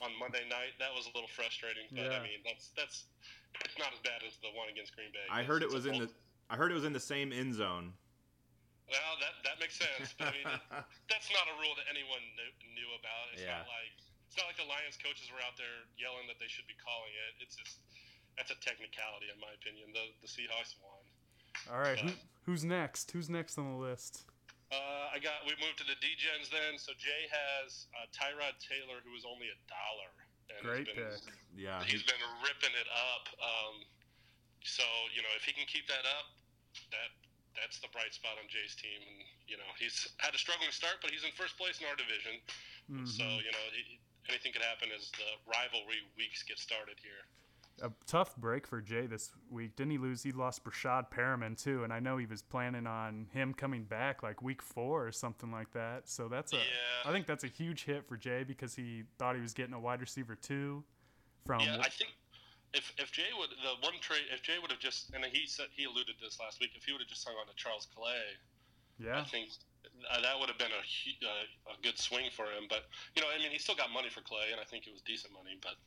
on 0.00 0.16
Monday 0.16 0.42
night, 0.48 0.74
that 0.80 0.90
was 0.96 1.04
a 1.06 1.12
little 1.12 1.28
frustrating. 1.28 1.84
But 1.92 2.08
Yeah. 2.08 2.18
I 2.18 2.24
mean, 2.24 2.40
that's 2.40 2.72
that's 2.72 3.04
it's 3.60 3.76
not 3.76 3.92
as 3.92 4.00
bad 4.00 4.24
as 4.24 4.40
the 4.40 4.48
one 4.56 4.72
against 4.72 4.96
Green 4.96 5.12
Bay. 5.12 5.28
I 5.28 5.44
heard 5.44 5.60
it 5.60 5.68
it's 5.68 5.76
a 5.76 5.84
was 5.84 5.86
in 5.86 6.00
the. 6.00 6.08
I 6.48 6.56
heard 6.56 6.72
it 6.72 6.78
was 6.80 6.88
in 6.88 6.96
the 6.96 7.04
same 7.04 7.28
end 7.30 7.52
zone. 7.52 7.92
Well, 8.88 9.14
that 9.20 9.44
that 9.44 9.56
makes 9.60 9.76
sense. 9.76 10.16
But 10.16 10.32
I 10.32 10.40
mean, 10.40 10.48
it, 10.48 10.60
that's 11.12 11.28
not 11.30 11.46
a 11.52 11.54
rule 11.60 11.76
that 11.76 11.86
anyone 11.92 12.24
knew, 12.34 12.50
knew 12.74 12.90
about. 12.96 13.36
It's 13.36 13.44
Yeah. 13.44 13.60
not 13.62 13.68
like 13.70 13.92
it's 14.26 14.38
not 14.40 14.48
like 14.48 14.56
the 14.58 14.66
Lions 14.66 14.96
coaches 14.96 15.28
were 15.30 15.42
out 15.44 15.54
there 15.60 15.84
yelling 16.00 16.24
that 16.32 16.40
they 16.40 16.48
should 16.48 16.66
be 16.66 16.74
calling 16.80 17.12
it. 17.28 17.44
It's 17.44 17.54
just 17.60 17.78
that's 18.40 18.48
a 18.48 18.56
technicality, 18.64 19.28
in 19.28 19.36
my 19.36 19.52
opinion. 19.60 19.92
The 19.92 20.08
the 20.24 20.28
Seahawks 20.32 20.72
won. 20.80 21.04
all 21.68 21.84
right. 21.84 22.00
Who, 22.00 22.08
uh, 22.08 22.24
who's 22.48 22.64
next? 22.64 23.12
Who's 23.12 23.28
next 23.28 23.60
on 23.60 23.68
the 23.68 23.76
list? 23.76 24.24
Uh, 24.72 25.12
I 25.12 25.20
got 25.20 25.44
we 25.44 25.52
moved 25.60 25.76
to 25.84 25.86
the 25.86 25.98
D-gens 26.00 26.48
then. 26.48 26.80
So 26.80 26.96
Jay 26.96 27.28
has 27.28 27.84
uh, 28.00 28.08
Tyrod 28.16 28.56
Taylor, 28.64 29.04
who 29.04 29.12
is 29.12 29.28
only 29.28 29.52
a 29.52 29.58
dollar. 29.68 30.10
and 30.56 30.62
Great 30.64 30.88
been, 30.88 31.04
pick. 31.04 31.20
Yeah. 31.52 31.84
He's 31.84 32.00
been 32.06 32.22
ripping 32.40 32.72
it 32.72 32.88
up. 32.88 33.28
Um, 33.44 33.84
so 34.64 34.86
you 35.12 35.20
know, 35.20 35.32
if 35.36 35.44
he 35.44 35.52
can 35.52 35.68
keep 35.68 35.84
that 35.92 36.08
up, 36.16 36.32
that 36.96 37.12
that's 37.58 37.76
the 37.84 37.90
bright 37.92 38.14
spot 38.16 38.40
on 38.40 38.48
Jay's 38.48 38.72
team. 38.78 39.04
And 39.04 39.20
you 39.50 39.60
know, 39.60 39.68
he's 39.76 40.08
had 40.22 40.32
a 40.32 40.40
struggling 40.40 40.72
start, 40.72 41.02
but 41.04 41.12
he's 41.12 41.26
in 41.28 41.34
first 41.36 41.60
place 41.60 41.76
in 41.82 41.84
our 41.90 41.98
division. 41.98 42.40
So 43.04 43.22
Mhm. 43.26 43.42
you 43.44 43.52
know, 43.52 43.64
he, 43.74 43.98
anything 44.30 44.54
could 44.54 44.62
happen 44.62 44.88
as 44.94 45.10
the 45.18 45.28
rivalry 45.50 46.02
weeks 46.16 46.42
get 46.46 46.58
started 46.62 46.94
here. 47.02 47.26
A 47.82 47.90
tough 48.06 48.36
break 48.36 48.66
for 48.66 48.80
Jay 48.80 49.06
this 49.06 49.30
week. 49.50 49.74
Didn't 49.76 49.92
he 49.92 49.98
lose? 49.98 50.22
He 50.22 50.32
lost 50.32 50.64
Breshad 50.64 51.10
Perriman 51.10 51.56
too, 51.62 51.82
and 51.82 51.92
I 51.92 52.00
know 52.00 52.18
he 52.18 52.26
was 52.26 52.42
planning 52.42 52.86
on 52.86 53.28
him 53.32 53.54
coming 53.54 53.84
back 53.84 54.22
like 54.22 54.42
week 54.42 54.60
four 54.60 55.06
or 55.06 55.12
something 55.12 55.50
like 55.50 55.72
that. 55.72 56.08
So 56.08 56.28
that's 56.28 56.52
a, 56.52 56.56
I 56.58 56.60
Yeah. 57.06 57.12
think 57.12 57.26
that's 57.26 57.44
a 57.44 57.48
huge 57.48 57.84
hit 57.84 58.06
for 58.06 58.16
Jay 58.16 58.44
because 58.44 58.74
he 58.76 59.04
thought 59.18 59.34
he 59.34 59.40
was 59.40 59.54
getting 59.54 59.74
a 59.74 59.80
wide 59.80 60.00
receiver 60.00 60.34
too. 60.36 60.84
from. 61.46 61.62
Yeah, 61.64 61.78
I 61.80 61.88
think 61.88 62.10
if 62.74 62.92
if 62.98 63.10
Jay 63.12 63.32
would 63.38 63.50
the 63.50 63.74
one 63.86 63.94
trade 64.00 64.24
if 64.32 64.42
Jay 64.42 64.58
would 64.60 64.70
have 64.70 64.80
just 64.80 65.12
and 65.14 65.24
he 65.24 65.46
said 65.46 65.66
he 65.72 65.84
alluded 65.84 66.18
to 66.18 66.24
this 66.24 66.38
last 66.38 66.60
week 66.60 66.72
if 66.76 66.84
he 66.84 66.92
would 66.92 67.00
have 67.00 67.08
just 67.08 67.26
hung 67.26 67.34
on 67.40 67.46
to 67.46 67.54
Charles 67.56 67.88
Clay, 67.94 68.36
yeah, 68.98 69.20
I 69.20 69.24
think 69.24 69.48
uh, 70.12 70.20
that 70.20 70.38
would 70.38 70.48
have 70.48 70.58
been 70.58 70.70
a 70.70 70.84
uh, 71.24 71.72
a 71.72 71.82
good 71.82 71.98
swing 71.98 72.30
for 72.30 72.44
him. 72.44 72.68
But 72.68 72.84
you 73.16 73.22
know, 73.22 73.28
I 73.34 73.38
mean, 73.40 73.50
he 73.50 73.58
still 73.58 73.74
got 73.74 73.90
money 73.90 74.10
for 74.10 74.20
Clay, 74.20 74.52
and 74.52 74.60
I 74.60 74.64
think 74.64 74.86
it 74.86 74.92
was 74.92 75.00
decent 75.02 75.32
money. 75.32 75.56
But 75.62 75.80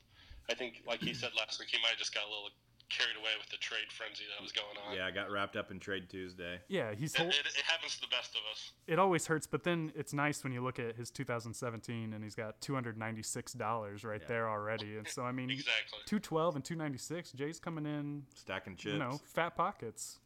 I 0.50 0.53
think, 0.53 0.81
like 0.88 1.00
he 1.01 1.13
said 1.13 1.31
last 1.38 1.59
week, 1.59 1.69
he 1.71 1.77
might 1.81 1.89
have 1.89 1.97
just 1.97 2.13
got 2.13 2.23
a 2.25 2.29
little 2.29 2.50
carried 2.89 3.15
away 3.17 3.31
with 3.39 3.50
the 3.50 3.57
trade 3.57 3.89
frenzy 3.89 4.23
that 4.29 4.43
was 4.43 4.51
going 4.51 4.67
on. 4.85 4.95
Yeah, 4.95 5.07
I 5.07 5.12
got 5.12 5.31
wrapped 5.31 5.55
up 5.55 5.71
in 5.71 5.79
Trade 5.79 6.09
Tuesday. 6.09 6.59
yeah, 6.67 6.93
he's. 6.93 7.15
It, 7.15 7.21
it, 7.21 7.35
it 7.47 7.63
happens 7.65 7.95
to 7.95 8.01
the 8.01 8.07
best 8.12 8.31
of 8.35 8.41
us. 8.51 8.73
it 8.88 9.00
always 9.00 9.25
hurts, 9.25 9.47
but 9.47 9.63
then 9.63 9.91
it's 9.95 10.13
nice 10.13 10.43
when 10.43 10.53
you 10.53 10.62
look 10.62 10.77
at 10.79 10.95
his 10.95 11.09
2017 11.09 12.13
and 12.13 12.23
he's 12.23 12.35
got 12.35 12.59
296 12.62 13.53
dollars 13.53 14.03
right 14.03 14.21
Yeah. 14.21 14.27
there 14.27 14.50
already. 14.50 14.97
And 14.97 15.07
so 15.07 15.23
I 15.23 15.31
mean, 15.31 15.50
Exactly. 15.50 16.00
212 16.05 16.55
and 16.57 16.63
296. 16.65 17.31
Jay's 17.31 17.59
coming 17.59 17.85
in, 17.85 18.23
Stacking 18.35 18.75
chips. 18.75 18.93
you 18.93 19.00
know, 19.00 19.19
fat 19.25 19.55
pockets. 19.55 20.19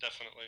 Definitely. 0.00 0.44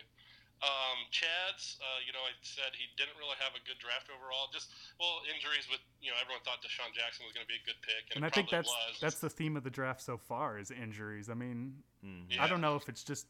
Um, 0.58 0.98
Chad's, 1.14 1.78
uh, 1.78 2.02
you 2.04 2.12
know, 2.12 2.18
I 2.26 2.34
said 2.42 2.74
he 2.74 2.90
didn't 2.98 3.14
really 3.14 3.38
have 3.38 3.54
a 3.54 3.62
good 3.62 3.78
draft 3.78 4.10
overall. 4.10 4.50
Just 4.52 4.74
well, 4.98 5.22
injuries 5.30 5.70
with 5.70 5.78
you 6.02 6.10
know 6.10 6.18
everyone 6.20 6.42
thought 6.42 6.58
DeSean 6.66 6.90
Jackson 6.94 7.24
was 7.26 7.32
going 7.32 7.46
to 7.46 7.52
be 7.52 7.60
a 7.62 7.66
good 7.66 7.78
pick, 7.82 8.10
and, 8.10 8.22
And 8.22 8.24
I 8.26 8.30
think 8.30 8.50
that's 8.50 8.66
was. 8.68 8.98
that's 9.00 9.20
the 9.22 9.30
theme 9.30 9.56
of 9.56 9.62
the 9.62 9.70
draft 9.70 10.02
so 10.02 10.18
far 10.18 10.58
is 10.58 10.70
injuries. 10.70 11.30
I 11.30 11.34
mean, 11.34 11.82
Mhm. 12.04 12.34
Yeah. 12.34 12.42
I 12.42 12.46
don't 12.48 12.60
know 12.60 12.74
if 12.74 12.88
it's 12.88 13.04
just 13.04 13.26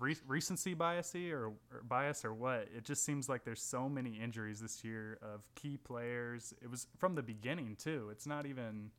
re- 0.00 0.16
recency 0.26 0.74
biasy 0.74 1.30
or, 1.32 1.48
or 1.70 1.82
bias 1.84 2.24
or 2.24 2.34
what. 2.34 2.68
It 2.76 2.84
just 2.84 3.04
seems 3.04 3.28
like 3.28 3.44
there's 3.44 3.62
so 3.62 3.88
many 3.88 4.18
injuries 4.20 4.60
this 4.60 4.82
year 4.84 5.18
of 5.22 5.42
key 5.54 5.76
players. 5.76 6.54
It 6.62 6.70
was 6.70 6.86
from 6.98 7.14
the 7.14 7.22
beginning 7.22 7.76
too. 7.76 8.08
It's 8.10 8.26
not 8.26 8.46
even 8.46 8.90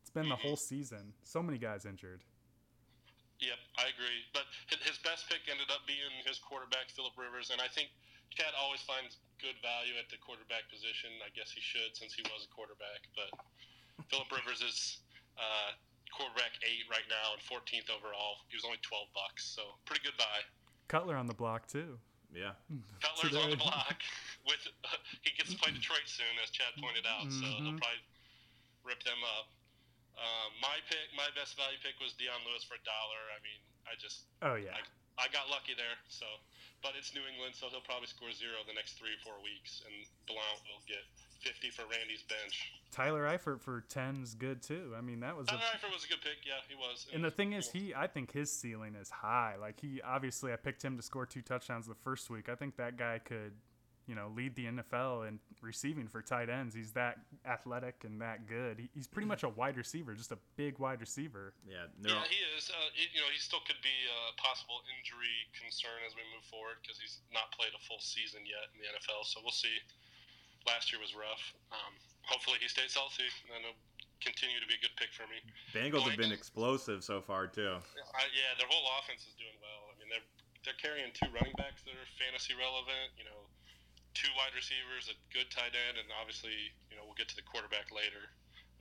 It's 0.00 0.10
been 0.10 0.28
the 0.28 0.36
whole 0.36 0.56
season. 0.56 1.12
So 1.22 1.42
many 1.42 1.58
guys 1.58 1.84
injured. 1.84 2.24
Yep, 3.38 3.58
I 3.78 3.86
agree. 3.94 4.20
But 4.34 4.50
his 4.82 4.98
best 5.06 5.30
pick 5.30 5.46
ended 5.46 5.70
up 5.70 5.86
being 5.86 6.10
his 6.26 6.42
quarterback, 6.42 6.90
Philip 6.90 7.14
Rivers, 7.14 7.54
and 7.54 7.62
I 7.62 7.70
think 7.70 7.94
Chad 8.34 8.50
always 8.58 8.82
finds 8.82 9.18
good 9.38 9.54
value 9.62 9.94
at 9.94 10.10
the 10.10 10.18
quarterback 10.18 10.66
position. 10.66 11.14
I 11.22 11.30
guess 11.32 11.54
he 11.54 11.62
should 11.62 11.94
since 11.94 12.12
he 12.18 12.22
was 12.26 12.44
a 12.46 12.50
quarterback. 12.50 13.06
But 13.14 13.30
Philip 14.10 14.26
Rivers 14.34 14.58
is 14.60 14.98
uh, 15.38 15.70
quarterback 16.10 16.58
eight 16.66 16.90
right 16.90 17.06
now 17.06 17.38
and 17.38 17.40
14th 17.46 17.88
overall. 17.94 18.42
He 18.50 18.58
was 18.58 18.66
only 18.66 18.82
12 18.82 19.06
bucks, 19.14 19.46
so 19.46 19.78
pretty 19.86 20.02
good 20.02 20.18
buy. 20.18 20.42
Cutler 20.90 21.14
on 21.14 21.30
the 21.30 21.36
block 21.38 21.70
too. 21.70 21.94
Yeah. 22.34 22.58
Cutler's 23.00 23.38
on 23.38 23.54
the 23.54 23.60
block. 23.60 24.02
With 24.50 24.60
he 25.22 25.30
gets 25.36 25.52
to 25.52 25.58
play 25.60 25.70
Detroit 25.72 26.08
soon, 26.10 26.32
as 26.42 26.50
Chad 26.50 26.72
pointed 26.80 27.04
out, 27.06 27.28
so 27.30 27.44
he'll 27.62 27.76
Mhm. 27.76 27.80
probably 27.80 28.02
rip 28.82 29.02
them 29.04 29.20
up. 29.38 29.52
Um, 30.18 30.50
my 30.58 30.82
pick, 30.90 31.06
my 31.14 31.30
best 31.38 31.54
value 31.54 31.78
pick 31.78 31.94
was 32.02 32.12
Dion 32.18 32.42
Lewis 32.42 32.66
for 32.66 32.74
a 32.74 32.82
dollar. 32.82 33.22
I 33.30 33.38
mean, 33.40 33.60
I 33.86 33.94
just 33.94 34.26
Oh 34.42 34.58
yeah. 34.58 34.74
I 35.18 35.26
got 35.34 35.50
lucky 35.50 35.74
there. 35.74 35.98
So, 36.06 36.26
but 36.82 36.94
it's 36.94 37.10
New 37.10 37.26
England, 37.26 37.54
so 37.58 37.66
he'll 37.66 37.82
probably 37.82 38.06
score 38.06 38.30
zero 38.30 38.62
the 38.66 38.74
next 38.74 38.98
three 39.02 39.18
or 39.18 39.22
four 39.26 39.34
weeks, 39.42 39.82
and 39.82 39.94
Blount 40.30 40.62
will 40.70 40.78
get 40.86 41.02
50 41.42 41.70
for 41.70 41.82
Randy's 41.90 42.22
bench. 42.22 42.70
Tyler 42.90 43.26
Eifert 43.26 43.60
for 43.60 43.82
ten 43.88 44.22
is 44.22 44.34
good 44.34 44.62
too. 44.62 44.94
I 44.96 45.00
mean, 45.00 45.20
that 45.20 45.36
was 45.36 45.46
a 45.48 45.52
Tyler 45.52 45.62
Eifert 45.74 45.92
was 45.92 46.04
a 46.04 46.08
good 46.08 46.22
pick. 46.22 46.46
Yeah, 46.46 46.62
he 46.68 46.74
was. 46.74 47.06
And 47.12 47.22
the 47.24 47.30
thing 47.30 47.52
is, 47.52 47.68
he 47.70 47.94
I 47.94 48.06
think 48.06 48.32
his 48.32 48.50
ceiling 48.50 48.94
is 48.94 49.10
high. 49.10 49.54
Like 49.60 49.80
he 49.80 50.00
obviously, 50.02 50.52
I 50.52 50.56
picked 50.56 50.82
him 50.82 50.96
to 50.96 51.02
score 51.02 51.26
two 51.26 51.42
touchdowns 51.42 51.86
the 51.86 51.94
first 51.94 52.30
week. 52.30 52.48
I 52.48 52.54
think 52.54 52.76
that 52.76 52.96
guy 52.96 53.20
could, 53.22 53.52
you 54.08 54.16
know, 54.16 54.32
lead 54.32 54.56
the 54.56 54.64
NFL 54.64 55.28
in 55.28 55.38
receiving 55.60 56.08
for 56.08 56.24
tight 56.24 56.48
ends. 56.48 56.74
He's 56.74 56.96
that 56.96 57.20
athletic 57.44 58.02
and 58.08 58.16
that 58.24 58.48
good. 58.48 58.80
He, 58.80 58.88
he's 58.96 59.06
pretty 59.06 59.28
much 59.28 59.44
a 59.44 59.52
wide 59.52 59.76
receiver, 59.76 60.16
just 60.16 60.32
a 60.32 60.40
big 60.56 60.80
wide 60.80 61.04
receiver. 61.04 61.52
Yeah. 61.68 61.92
They're 62.00 62.16
Yeah, 62.16 62.24
he 62.24 62.40
is. 62.56 62.72
Uh, 62.72 62.88
he, 62.96 63.04
you 63.12 63.20
know, 63.20 63.28
he 63.28 63.36
still 63.36 63.60
could 63.68 63.78
be 63.84 63.92
a 64.08 64.32
possible 64.40 64.80
injury 64.96 65.44
concern 65.52 66.00
as 66.08 66.16
we 66.16 66.24
move 66.32 66.42
forward 66.48 66.80
because 66.80 66.96
he's 66.96 67.20
not 67.30 67.52
played 67.52 67.76
a 67.76 67.82
full 67.84 68.00
season 68.00 68.48
yet 68.48 68.72
in 68.72 68.80
the 68.80 68.88
NFL. 68.96 69.28
So 69.28 69.44
we'll 69.44 69.54
see. 69.54 69.76
Last 70.66 70.90
year 70.90 70.98
was 70.98 71.14
rough. 71.14 71.44
Um, 71.70 71.94
hopefully 72.24 72.58
he 72.60 72.68
stays 72.68 72.92
healthy, 72.92 73.28
and 73.48 73.62
it'll 73.62 73.78
continue 74.20 74.58
to 74.58 74.68
be 74.68 74.74
a 74.74 74.82
good 74.82 74.92
pick 74.98 75.14
for 75.14 75.24
me. 75.30 75.38
Bengals 75.70 76.04
have 76.04 76.18
been 76.18 76.34
explosive 76.34 77.04
so 77.06 77.22
far 77.22 77.46
too. 77.46 77.78
I, 77.78 78.22
yeah, 78.34 78.52
their 78.58 78.68
whole 78.68 78.84
offense 78.98 79.24
is 79.24 79.32
doing 79.38 79.54
well. 79.62 79.88
I 79.88 79.94
mean, 79.96 80.10
they're 80.10 80.28
they're 80.66 80.76
carrying 80.76 81.08
two 81.16 81.32
running 81.32 81.56
backs 81.56 81.80
that 81.88 81.96
are 81.96 82.08
fantasy 82.20 82.52
relevant. 82.52 83.16
You 83.16 83.24
know, 83.24 83.47
two 84.18 84.30
wide 84.34 84.50
receivers, 84.58 85.06
a 85.06 85.16
good 85.30 85.46
tight 85.54 85.78
end, 85.78 85.94
and 86.02 86.10
obviously, 86.18 86.74
you 86.90 86.98
know, 86.98 87.06
we'll 87.06 87.14
get 87.14 87.30
to 87.30 87.38
the 87.38 87.46
quarterback 87.46 87.94
later 87.94 88.26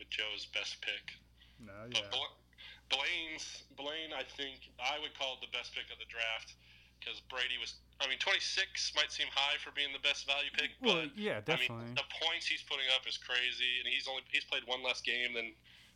with 0.01 0.10
Joe's 0.10 0.50
best 0.50 0.82
pick. 0.82 1.13
No, 1.62 1.74
But 1.94 2.10
yeah. 2.10 2.10
Bla- 2.10 2.38
Blaine's 2.89 3.46
Blaine, 3.77 4.15
I 4.17 4.24
think 4.25 4.72
I 4.82 4.98
would 4.98 5.13
call 5.20 5.38
it 5.38 5.46
the 5.46 5.51
best 5.53 5.75
pick 5.77 5.86
of 5.94 6.00
the 6.01 6.08
draft 6.10 6.58
because 6.98 7.22
Brady 7.29 7.60
was. 7.62 7.77
I 8.00 8.06
mean, 8.08 8.17
26 8.22 8.94
might 8.96 9.12
seem 9.12 9.25
high 9.34 9.58
for 9.58 9.74
being 9.74 9.89
the 9.94 10.01
best 10.06 10.25
value 10.29 10.50
pick, 10.53 10.70
Well, 10.82 11.01
but 11.06 11.17
yeah, 11.17 11.41
I 11.50 11.58
mean, 11.58 11.94
the 11.98 12.06
points 12.22 12.46
he's 12.46 12.62
putting 12.62 12.86
up 12.94 13.06
is 13.10 13.17
crazy, 13.17 13.82
and 13.82 13.89
he's 13.89 14.08
only 14.08 14.22
he's 14.32 14.46
played 14.46 14.63
one 14.65 14.82
less 14.86 15.01
game 15.01 15.34
than 15.34 15.53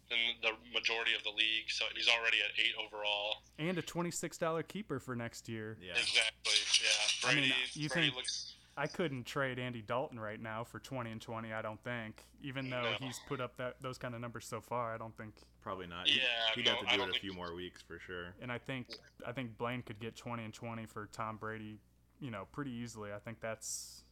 than 0.09 0.19
the 0.43 0.51
majority 0.75 1.13
of 1.15 1.23
the 1.23 1.29
league, 1.31 1.69
so 1.71 1.85
he's 1.95 2.09
already 2.09 2.41
at 2.43 2.51
eight 2.59 2.73
overall. 2.75 3.41
and 3.57 3.77
a 3.77 3.81
twenty-six 3.81 4.37
dollar 4.37 4.61
keeper 4.63 4.99
for 4.99 5.15
next 5.15 5.47
year. 5.47 5.77
Yeah. 5.79 5.93
Exactly. 5.93 6.57
Yeah. 6.83 7.29
I 7.29 7.35
mean, 7.35 7.53
you 7.73 7.87
Brady 7.89 8.07
think- 8.09 8.17
looks. 8.17 8.50
I 8.77 8.87
couldn't 8.87 9.25
trade 9.25 9.59
Andy 9.59 9.81
Dalton 9.81 10.19
right 10.19 10.39
now 10.41 10.63
for 10.63 10.79
twenty 10.79 11.11
and 11.11 11.21
twenty. 11.21 11.53
I 11.53 11.61
don't 11.61 11.81
think, 11.83 12.23
even 12.41 12.67
mm, 12.67 12.71
though 12.71 12.83
No. 12.83 12.95
he's 12.99 13.19
put 13.27 13.41
up 13.41 13.57
that 13.57 13.75
those 13.81 13.97
kind 13.97 14.15
of 14.15 14.21
numbers 14.21 14.45
so 14.45 14.61
far. 14.61 14.93
I 14.93 14.97
don't 14.97 15.15
think 15.17 15.33
Probably 15.61 15.85
not. 15.87 16.07
Yeah, 16.09 16.23
He'd, 16.55 16.61
he'd 16.61 16.65
no, 16.71 16.75
have 16.77 16.87
to 16.89 16.97
do 16.97 17.03
it 17.03 17.09
a 17.15 17.19
few 17.19 17.33
more 17.33 17.53
weeks 17.53 17.81
for 17.83 17.99
sure. 17.99 18.33
And 18.41 18.51
I 18.51 18.57
think 18.57 18.87
I 19.27 19.31
think 19.31 19.57
Blaine 19.57 19.81
could 19.83 19.99
get 19.99 20.15
20 20.15 20.43
and 20.45 20.53
20 20.53 20.85
for 20.87 21.07
Tom 21.11 21.37
Brady, 21.37 21.77
you 22.19 22.31
know, 22.31 22.47
pretty 22.51 22.71
easily. 22.71 23.11
I 23.13 23.19
think 23.19 23.39
that's 23.41 24.03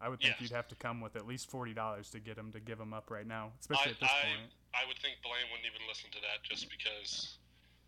I 0.00 0.08
would 0.08 0.20
think 0.20 0.34
Yeah. 0.36 0.42
you'd 0.42 0.52
have 0.52 0.68
to 0.68 0.74
come 0.74 1.00
with 1.00 1.14
at 1.16 1.26
least 1.26 1.50
forty 1.50 1.74
dollars 1.74 2.08
to 2.10 2.20
get 2.20 2.38
him 2.38 2.50
to 2.52 2.60
give 2.60 2.80
him 2.80 2.92
up 2.94 3.10
right 3.10 3.26
now, 3.26 3.52
especially 3.60 3.90
I, 3.90 3.94
at 3.94 4.00
this 4.00 4.10
I, 4.10 4.26
point. 4.26 4.52
I 4.74 4.86
would 4.88 4.98
think 4.98 5.16
Blaine 5.22 5.46
wouldn't 5.50 5.66
even 5.66 5.86
listen 5.88 6.10
to 6.12 6.18
that 6.22 6.42
just 6.42 6.70
because, 6.70 7.38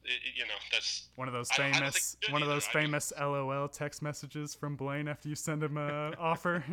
it, 0.05 0.11
it- 0.13 0.37
you 0.37 0.45
know, 0.45 0.55
that's 0.73 1.09
One 1.17 1.29
of 1.29 1.35
those 1.35 1.51
I 1.53 1.57
don't- 1.57 1.67
I 1.67 1.71
don't 1.71 1.79
famous 1.81 2.13
think 2.15 2.25
he 2.27 2.33
one 2.33 2.43
of 2.43 2.49
those 2.49 2.67
I 2.69 2.73
famous 2.73 3.13
LOL 3.19 3.69
text 3.69 4.03
messages 4.03 4.55
from 4.55 4.77
Blaine 4.77 5.09
after 5.09 5.29
you 5.29 5.35
send 5.35 5.63
him 5.63 5.77
an 5.77 6.15
offer. 6.19 6.65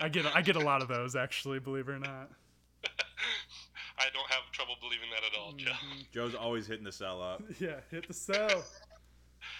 I 0.00 0.08
get 0.08 0.26
I 0.34 0.42
get 0.42 0.56
a 0.56 0.60
lot 0.64 0.82
of 0.82 0.88
those 0.88 1.14
actually, 1.14 1.58
believe 1.60 1.88
it 1.88 1.92
or 1.92 1.98
not. 1.98 2.30
I 3.98 4.06
don't 4.12 4.28
have 4.30 4.50
trouble 4.52 4.74
believing 4.80 5.08
that 5.14 5.22
at 5.22 5.38
all, 5.38 5.52
Joe. 5.52 5.70
Mm-hmm. 5.70 6.00
Joe's 6.12 6.34
always 6.34 6.66
hitting 6.66 6.84
the 6.84 6.90
sell 6.92 7.22
up. 7.22 7.42
Yeah, 7.60 7.76
hit 7.90 8.08
the 8.08 8.14
sell. 8.14 8.64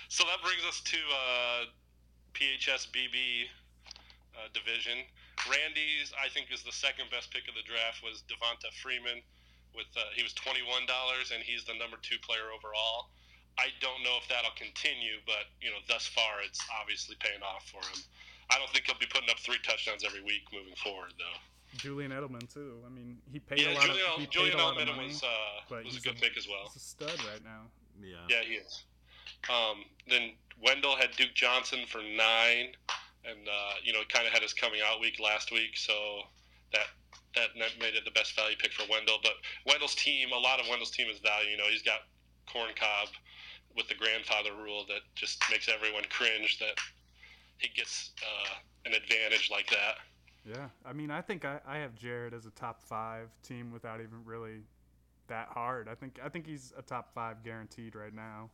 So 0.08 0.24
that 0.24 0.42
brings 0.42 0.64
us 0.68 0.80
to 0.80 0.96
uh, 0.98 1.64
PHSBB 2.34 3.44
uh, 4.34 4.48
division. 4.52 4.98
Randy's, 5.48 6.12
I 6.18 6.28
think, 6.28 6.48
is 6.52 6.62
the 6.62 6.72
second 6.72 7.06
best 7.10 7.30
pick 7.30 7.46
of 7.48 7.54
the 7.54 7.62
draft 7.62 8.02
was 8.02 8.22
Devonta 8.28 8.72
Freeman. 8.82 9.22
With 9.74 9.88
uh, 9.96 10.04
he 10.14 10.22
was 10.22 10.32
twenty 10.34 10.60
one 10.62 10.84
dollars, 10.86 11.32
and 11.32 11.42
he's 11.42 11.64
the 11.64 11.74
number 11.80 11.96
two 12.02 12.20
player 12.20 12.52
overall. 12.52 13.08
I 13.58 13.68
don't 13.80 14.00
know 14.04 14.16
if 14.20 14.28
that'll 14.28 14.56
continue, 14.56 15.20
but 15.26 15.48
you 15.60 15.68
know, 15.68 15.80
thus 15.88 16.06
far, 16.06 16.40
it's 16.44 16.60
obviously 16.80 17.16
paying 17.20 17.40
off 17.42 17.68
for 17.68 17.80
him. 17.92 18.00
I 18.50 18.58
don't 18.58 18.68
think 18.70 18.84
he'll 18.86 19.00
be 19.00 19.08
putting 19.08 19.30
up 19.30 19.38
three 19.38 19.60
touchdowns 19.64 20.04
every 20.04 20.22
week 20.22 20.44
moving 20.52 20.74
forward, 20.76 21.12
though. 21.16 21.38
Julian 21.76 22.12
Edelman 22.12 22.52
too. 22.52 22.80
I 22.84 22.90
mean, 22.90 23.16
he 23.32 23.38
paid 23.38 23.60
Yeah, 23.60 23.72
a 23.72 23.74
lot 23.74 23.84
Julian, 23.84 24.06
of 24.12 24.20
he 24.20 24.26
paid 24.26 24.30
Julian 24.32 24.58
a 24.58 24.62
lot 24.62 24.76
of 24.76 24.82
Edelman 24.88 24.96
money, 24.96 25.08
was, 25.08 25.22
uh, 25.22 25.62
was 25.70 25.80
a 25.80 25.88
he's 25.88 25.98
good 26.00 26.20
pick 26.20 26.36
as 26.36 26.48
well. 26.48 26.68
He's 26.72 26.76
a 26.76 26.84
stud 26.84 27.16
right 27.32 27.42
now. 27.44 27.68
Yeah. 28.02 28.16
Yeah, 28.28 28.42
he 28.44 28.54
is. 28.54 28.84
Um, 29.48 29.84
then 30.08 30.32
Wendell 30.62 30.96
had 30.96 31.10
Duke 31.16 31.34
Johnson 31.34 31.80
for 31.88 31.98
nine, 32.02 32.76
and 33.24 33.48
uh, 33.48 33.72
you 33.82 33.92
know, 33.92 34.00
kind 34.08 34.26
of 34.26 34.32
had 34.32 34.42
his 34.42 34.52
coming 34.52 34.80
out 34.84 35.00
week 35.00 35.18
last 35.18 35.50
week, 35.50 35.76
so 35.76 36.22
that 36.72 36.86
that 37.34 37.56
made 37.80 37.94
it 37.94 38.04
the 38.04 38.10
best 38.10 38.36
value 38.36 38.56
pick 38.58 38.72
for 38.72 38.84
Wendell. 38.90 39.18
But 39.22 39.32
Wendell's 39.66 39.94
team, 39.94 40.32
a 40.32 40.38
lot 40.38 40.60
of 40.60 40.66
Wendell's 40.68 40.90
team 40.90 41.08
is 41.10 41.18
value. 41.18 41.50
You 41.50 41.56
know, 41.56 41.68
he's 41.70 41.82
got 41.82 42.00
corn 42.52 42.70
cob 42.78 43.08
with 43.76 43.88
the 43.88 43.94
grandfather 43.94 44.50
rule 44.54 44.84
that 44.88 45.00
just 45.14 45.42
makes 45.50 45.68
everyone 45.68 46.04
cringe 46.10 46.58
that 46.58 46.78
he 47.58 47.68
gets 47.68 48.10
uh, 48.22 48.54
an 48.84 48.92
advantage 48.94 49.48
like 49.50 49.70
that. 49.70 49.96
Yeah, 50.44 50.68
I 50.84 50.92
mean, 50.92 51.10
I 51.10 51.20
think 51.20 51.44
I, 51.44 51.60
I 51.66 51.78
have 51.78 51.94
Jared 51.94 52.34
as 52.34 52.46
a 52.46 52.50
top 52.50 52.82
five 52.82 53.28
team 53.42 53.72
without 53.72 54.00
even 54.00 54.24
really 54.24 54.62
that 55.28 55.48
hard. 55.48 55.88
I 55.88 55.94
think 55.94 56.18
I 56.22 56.28
think 56.28 56.46
he's 56.46 56.72
a 56.76 56.82
top 56.82 57.14
five 57.14 57.44
guaranteed 57.44 57.94
right 57.94 58.12
now. 58.12 58.50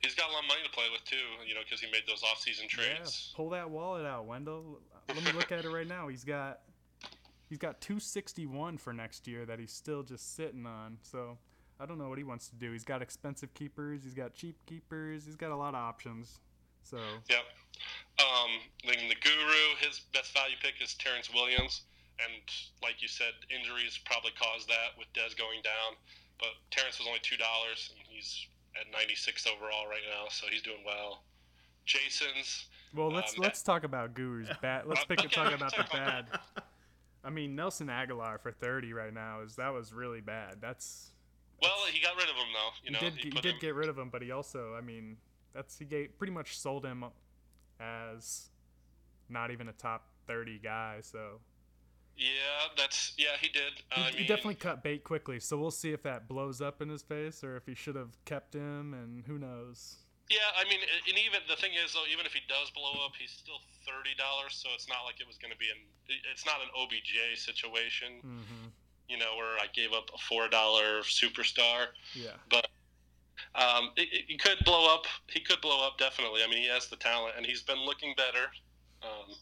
He's 0.00 0.14
got 0.14 0.30
a 0.30 0.32
lot 0.32 0.44
of 0.44 0.48
money 0.48 0.60
to 0.62 0.70
play 0.70 0.84
with 0.92 1.04
too, 1.04 1.16
you 1.46 1.54
know, 1.54 1.60
because 1.64 1.80
he 1.80 1.90
made 1.90 2.02
those 2.06 2.22
off-season 2.22 2.68
trades. 2.68 3.30
Yeah, 3.32 3.36
pull 3.36 3.50
that 3.50 3.68
wallet 3.68 4.06
out, 4.06 4.26
Wendell. 4.26 4.78
Let 5.08 5.24
me 5.24 5.32
look 5.32 5.50
at 5.50 5.64
it 5.64 5.70
right 5.70 5.88
now. 5.88 6.06
He's 6.06 6.22
got 6.22 6.60
he's 7.48 7.58
got 7.58 7.80
261 7.80 8.78
for 8.78 8.92
next 8.92 9.26
year 9.26 9.44
that 9.46 9.58
he's 9.58 9.72
still 9.72 10.02
just 10.02 10.36
sitting 10.36 10.66
on. 10.66 10.98
So 11.02 11.38
I 11.80 11.86
don't 11.86 11.98
know 11.98 12.08
what 12.08 12.18
he 12.18 12.24
wants 12.24 12.48
to 12.48 12.56
do. 12.56 12.72
He's 12.72 12.84
got 12.84 13.02
expensive 13.02 13.52
keepers. 13.54 14.02
He's 14.02 14.14
got 14.14 14.34
cheap 14.34 14.56
keepers. 14.66 15.24
He's 15.26 15.36
got 15.36 15.50
a 15.50 15.56
lot 15.56 15.74
of 15.74 15.80
options. 15.80 16.40
So 16.82 16.98
Yep. 17.28 17.44
Um, 18.18 18.50
then 18.86 19.08
the 19.08 19.16
guru, 19.20 19.64
his 19.80 20.00
best 20.14 20.32
value 20.32 20.56
pick 20.62 20.80
is 20.80 20.94
Terrance 20.94 21.28
Williams, 21.32 21.82
and 22.16 22.40
like 22.82 23.02
you 23.02 23.08
said, 23.08 23.36
injuries 23.52 24.00
probably 24.06 24.32
caused 24.40 24.68
that 24.68 24.96
with 24.96 25.06
Dez 25.12 25.36
going 25.36 25.60
down. 25.60 26.00
But 26.38 26.56
Terrence 26.70 26.98
was 26.98 27.06
only 27.06 27.20
two 27.22 27.36
dollars, 27.36 27.92
and 27.92 28.00
he's 28.08 28.46
at 28.80 28.90
96 28.92 29.46
overall 29.46 29.88
right 29.88 30.04
now, 30.08 30.28
so 30.30 30.46
he's 30.50 30.62
doing 30.62 30.84
well. 30.86 31.24
Jason's, 31.84 32.66
well, 32.94 33.10
let's 33.10 33.34
Um, 33.34 33.42
let's 33.42 33.62
talk 33.62 33.84
about 33.84 34.14
Guru's 34.14 34.48
bad. 34.62 34.86
Let's 34.86 35.04
pick 35.08 35.20
Okay, 35.20 35.28
talk 35.28 35.52
about 35.52 35.76
the 35.76 35.84
bad. 35.92 36.26
I 37.26 37.30
mean, 37.30 37.56
Nelson 37.56 37.88
Agholor 37.88 38.40
for 38.40 38.52
30 38.52 38.92
right 38.92 39.12
now 39.12 39.40
is 39.40 39.56
that 39.56 39.72
was 39.74 39.92
really 39.92 40.20
bad. 40.20 40.58
That's 40.60 41.10
well, 41.60 41.72
he 41.90 42.00
got 42.00 42.14
rid 42.16 42.28
of 42.28 42.36
him 42.36 42.46
though. 42.54 42.70
You 42.84 42.90
know, 42.92 42.98
he 42.98 43.10
did 43.10 43.18
he, 43.18 43.30
put 43.30 43.42
did 43.42 43.54
him- 43.54 43.60
get 43.60 43.74
rid 43.74 43.88
of 43.88 43.98
him, 43.98 44.10
but 44.10 44.22
he 44.22 44.30
also, 44.30 44.74
I 44.78 44.80
mean, 44.80 45.16
that's 45.52 45.76
he 45.78 45.84
gave, 45.84 46.16
pretty 46.18 46.32
much 46.32 46.56
sold 46.58 46.84
him 46.84 47.04
as 47.80 48.50
not 49.28 49.50
even 49.50 49.68
a 49.68 49.72
top 49.72 50.06
30 50.28 50.58
guy. 50.62 50.98
So 51.00 51.40
Yeah, 52.16 52.28
that's 52.76 53.12
yeah, 53.18 53.36
he 53.40 53.48
did. 53.48 53.72
he, 53.92 54.02
I 54.02 54.10
he 54.10 54.18
mean, 54.18 54.28
definitely 54.28 54.54
cut 54.56 54.82
bait 54.84 55.02
quickly. 55.02 55.40
So 55.40 55.58
we'll 55.58 55.70
see 55.70 55.92
if 55.92 56.02
that 56.04 56.28
blows 56.28 56.60
up 56.60 56.80
in 56.80 56.88
his 56.88 57.02
face 57.02 57.42
or 57.42 57.56
if 57.56 57.66
he 57.66 57.74
should 57.74 57.96
have 57.96 58.16
kept 58.24 58.54
him, 58.54 58.94
and 58.94 59.24
who 59.26 59.38
knows. 59.38 59.96
Yeah, 60.28 60.42
I 60.58 60.66
mean, 60.66 60.82
and 60.82 61.16
even 61.18 61.40
the 61.46 61.54
thing 61.54 61.78
is, 61.78 61.94
though, 61.94 62.02
even 62.10 62.26
if 62.26 62.34
he 62.34 62.42
does 62.50 62.70
blow 62.74 62.98
up, 63.06 63.14
he's 63.14 63.30
still 63.30 63.62
thirty 63.86 64.14
dollars. 64.18 64.58
So 64.58 64.74
it's 64.74 64.88
not 64.90 65.06
like 65.06 65.22
it 65.22 65.26
was 65.26 65.38
going 65.38 65.54
to 65.54 65.58
be 65.58 65.70
an. 65.70 65.78
It's 66.30 66.44
not 66.44 66.58
an 66.58 66.70
OBJ 66.74 67.38
situation. 67.38 68.18
hmm 68.22 68.66
you 69.08 69.18
know, 69.18 69.36
where 69.36 69.58
I 69.58 69.66
gave 69.72 69.92
up 69.92 70.10
a 70.14 70.18
four 70.18 70.48
dollar 70.48 71.00
superstar. 71.02 71.86
Yeah. 72.14 72.30
But 72.50 72.66
um, 73.54 73.90
it, 73.96 74.08
it, 74.12 74.24
he 74.28 74.36
could 74.36 74.58
blow 74.64 74.92
up. 74.92 75.04
He 75.28 75.40
could 75.40 75.60
blow 75.60 75.86
up 75.86 75.98
definitely. 75.98 76.42
I 76.44 76.48
mean, 76.48 76.58
he 76.58 76.68
has 76.68 76.88
the 76.88 76.96
talent, 76.96 77.34
and 77.36 77.46
he's 77.46 77.62
been 77.62 77.78
looking 77.84 78.14
better. 78.16 78.46
Um, 79.02 79.34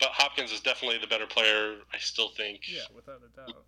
but 0.00 0.10
Hopkins 0.10 0.52
is 0.52 0.60
definitely 0.60 0.98
the 0.98 1.06
better 1.06 1.26
player. 1.26 1.76
I 1.92 1.98
still 1.98 2.30
think. 2.30 2.62
Yeah, 2.68 2.82
without 2.94 3.20
a 3.24 3.36
doubt. 3.36 3.64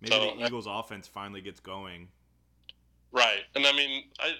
Maybe 0.00 0.14
So, 0.14 0.36
the 0.36 0.46
Eagles' 0.46 0.66
offense 0.68 1.06
finally 1.06 1.40
gets 1.40 1.60
going. 1.60 2.08
Right, 3.12 3.42
and 3.54 3.66
I 3.66 3.72
mean, 3.72 4.04
I, 4.18 4.32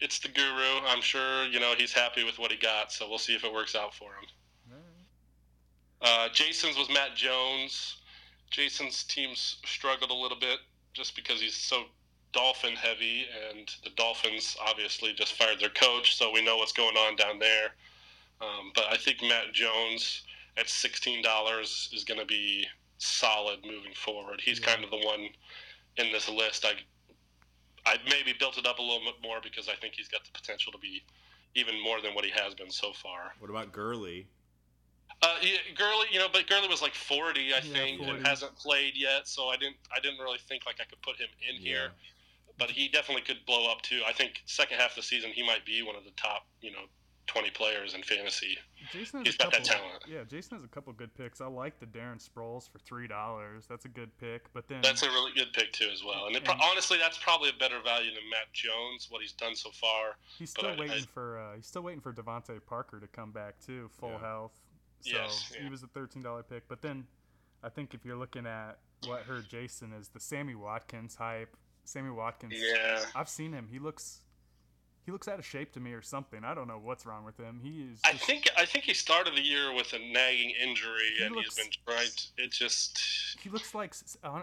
it's 0.00 0.18
the 0.18 0.28
guru. 0.28 0.80
I'm 0.86 1.02
sure 1.02 1.44
you 1.46 1.60
know 1.60 1.74
he's 1.76 1.92
happy 1.92 2.24
with 2.24 2.38
what 2.38 2.50
he 2.50 2.56
got, 2.58 2.92
so 2.92 3.08
we'll 3.08 3.18
see 3.18 3.34
if 3.34 3.44
it 3.44 3.52
works 3.52 3.74
out 3.74 3.94
for 3.94 4.10
him. 4.10 4.28
Uh, 6.00 6.28
Jason's 6.32 6.76
was 6.78 6.88
Matt 6.88 7.16
Jones. 7.16 7.96
Jason's 8.50 9.02
teams 9.04 9.56
struggled 9.64 10.10
a 10.10 10.14
little 10.14 10.38
bit 10.38 10.58
just 10.94 11.16
because 11.16 11.40
he's 11.40 11.56
so 11.56 11.84
Dolphin 12.32 12.74
heavy, 12.74 13.26
and 13.50 13.68
the 13.84 13.90
Dolphins 13.96 14.56
obviously 14.64 15.12
just 15.12 15.32
fired 15.32 15.58
their 15.60 15.70
coach, 15.70 16.16
so 16.16 16.30
we 16.30 16.42
know 16.44 16.56
what's 16.56 16.72
going 16.72 16.96
on 16.96 17.16
down 17.16 17.38
there. 17.38 17.70
Um, 18.40 18.70
but 18.74 18.84
I 18.90 18.96
think 18.96 19.22
Matt 19.22 19.52
Jones 19.52 20.22
at 20.56 20.68
sixteen 20.68 21.22
dollars 21.22 21.88
is 21.92 22.04
going 22.04 22.20
to 22.20 22.26
be 22.26 22.66
solid 22.98 23.64
moving 23.64 23.94
forward. 23.94 24.40
He's 24.40 24.60
Yeah. 24.60 24.66
kind 24.66 24.84
of 24.84 24.90
the 24.90 24.98
one 24.98 25.28
in 25.96 26.12
this 26.12 26.28
list. 26.28 26.64
I 26.64 26.72
I 27.86 27.96
maybe 28.08 28.34
built 28.38 28.58
it 28.58 28.66
up 28.66 28.78
a 28.78 28.82
little 28.82 29.00
bit 29.00 29.14
more 29.22 29.38
because 29.42 29.68
I 29.68 29.74
think 29.74 29.94
he's 29.94 30.08
got 30.08 30.24
the 30.24 30.30
potential 30.32 30.72
to 30.72 30.78
be 30.78 31.02
even 31.54 31.82
more 31.82 32.00
than 32.00 32.14
what 32.14 32.24
he 32.24 32.30
has 32.30 32.54
been 32.54 32.70
so 32.70 32.92
far. 32.92 33.32
What 33.38 33.50
about 33.50 33.72
Gurley? 33.72 34.26
Uh, 35.22 35.34
yeah, 35.42 35.58
Gurley, 35.76 36.06
you 36.12 36.18
know, 36.18 36.28
but 36.32 36.46
Gurley 36.46 36.68
was 36.68 36.80
like 36.82 36.94
40, 36.94 37.40
I 37.52 37.56
Yeah, 37.56 37.60
think, 37.60 37.98
40. 37.98 38.12
and 38.18 38.26
hasn't 38.26 38.54
played 38.56 38.92
yet, 38.94 39.26
so 39.26 39.48
I 39.48 39.56
didn't, 39.56 39.76
I 39.94 39.98
didn't 40.00 40.20
really 40.20 40.38
think 40.38 40.64
like 40.66 40.76
I 40.80 40.84
could 40.84 41.02
put 41.02 41.16
him 41.16 41.28
in 41.48 41.56
here. 41.60 41.90
But 42.58 42.70
he 42.70 42.88
definitely 42.88 43.22
could 43.22 43.44
blow 43.46 43.70
up 43.70 43.82
too. 43.82 44.02
I 44.06 44.12
think 44.12 44.42
second 44.46 44.78
half 44.78 44.90
of 44.90 44.96
the 44.96 45.02
season 45.02 45.30
he 45.32 45.44
might 45.46 45.64
be 45.64 45.82
one 45.82 45.96
of 45.96 46.04
the 46.04 46.10
top, 46.16 46.46
you 46.60 46.70
know, 46.72 46.86
20 47.28 47.50
players 47.50 47.94
in 47.94 48.02
fantasy. 48.02 48.58
Jason 48.92 49.20
has 49.20 49.26
He's 49.28 49.34
a 49.34 49.38
got 49.38 49.52
couple. 49.52 49.58
that 49.60 49.64
talent. 49.78 50.04
Yeah, 50.08 50.24
Jason 50.28 50.56
has 50.56 50.64
a 50.64 50.68
couple 50.68 50.92
good 50.94 51.14
picks. 51.14 51.40
I 51.40 51.46
like 51.46 51.78
the 51.78 51.86
Darren 51.86 52.16
Sproles 52.26 52.68
for 52.70 52.78
three 52.80 53.06
dollars. 53.06 53.66
That's 53.68 53.84
a 53.84 53.88
good 53.88 54.10
pick. 54.18 54.52
But 54.52 54.66
then 54.68 54.80
That's 54.82 55.02
a 55.02 55.08
really 55.10 55.32
good 55.34 55.52
pick 55.52 55.72
too, 55.72 55.88
as 55.92 56.02
well. 56.04 56.26
And 56.26 56.34
it, 56.36 56.44
pro- 56.44 56.54
honestly, 56.62 56.98
that's 56.98 57.18
probably 57.18 57.50
a 57.50 57.58
better 57.58 57.80
value 57.84 58.10
than 58.14 58.22
Matt 58.30 58.52
Jones. 58.52 59.06
What 59.10 59.20
he's 59.22 59.32
done 59.32 59.54
so 59.54 59.70
far. 59.70 60.16
he's 60.38 60.52
but 60.54 60.60
still 60.60 60.70
I- 60.70 60.74
I- 60.74 60.80
waiting 60.88 61.06
for 61.12 61.38
uh, 61.38 61.56
he's 61.56 61.66
still 61.66 61.82
waiting 61.82 62.00
for 62.00 62.12
DeVante 62.12 62.58
Parker 62.66 62.98
to 62.98 63.06
come 63.06 63.30
back 63.30 63.60
too, 63.64 63.88
full 64.00 64.10
Yeah. 64.12 64.20
health. 64.20 64.52
So 65.02 65.10
Yes, 65.16 65.52
he 65.60 65.68
was 65.68 65.82
a 65.82 65.86
thirteen 65.88 66.22
dollar 66.22 66.42
pick. 66.42 66.66
But 66.68 66.82
then 66.82 67.06
I 67.62 67.68
think 67.68 67.94
if 67.94 68.04
you're 68.04 68.16
looking 68.16 68.46
at 68.46 68.78
what 69.06 69.22
hurt 69.22 69.48
Jason 69.48 69.92
is 69.92 70.08
the 70.08 70.20
Sammy 70.20 70.54
Watkins 70.54 71.14
hype. 71.14 71.56
Sammy 71.84 72.10
Watkins. 72.10 72.54
Yeah. 72.56 73.04
I've 73.14 73.28
seen 73.28 73.52
him. 73.52 73.66
He 73.70 73.78
looks 73.78 74.20
he 75.08 75.12
looks 75.12 75.26
out 75.26 75.38
of 75.38 75.46
shape 75.46 75.72
to 75.72 75.80
me 75.80 75.92
or 75.94 76.02
something. 76.02 76.44
I 76.44 76.52
don't 76.52 76.68
know 76.68 76.78
what's 76.78 77.06
wrong 77.06 77.24
with 77.24 77.38
him. 77.38 77.60
He 77.62 77.86
is. 77.90 77.98
I 78.04 78.12
think 78.12 78.46
I 78.58 78.66
think 78.66 78.84
he 78.84 78.92
started 78.92 79.34
the 79.34 79.40
year 79.40 79.72
with 79.74 79.90
a 79.94 79.98
nagging 79.98 80.50
injury, 80.62 81.14
He 81.16 81.24
and 81.24 81.34
looks- 81.34 81.56
he's 81.56 81.64
been 81.64 81.72
trying. 81.86 82.08
To, 82.08 82.44
it 82.44 82.52
just 82.52 83.00
he 83.40 83.48
looks 83.48 83.74
like 83.74 83.94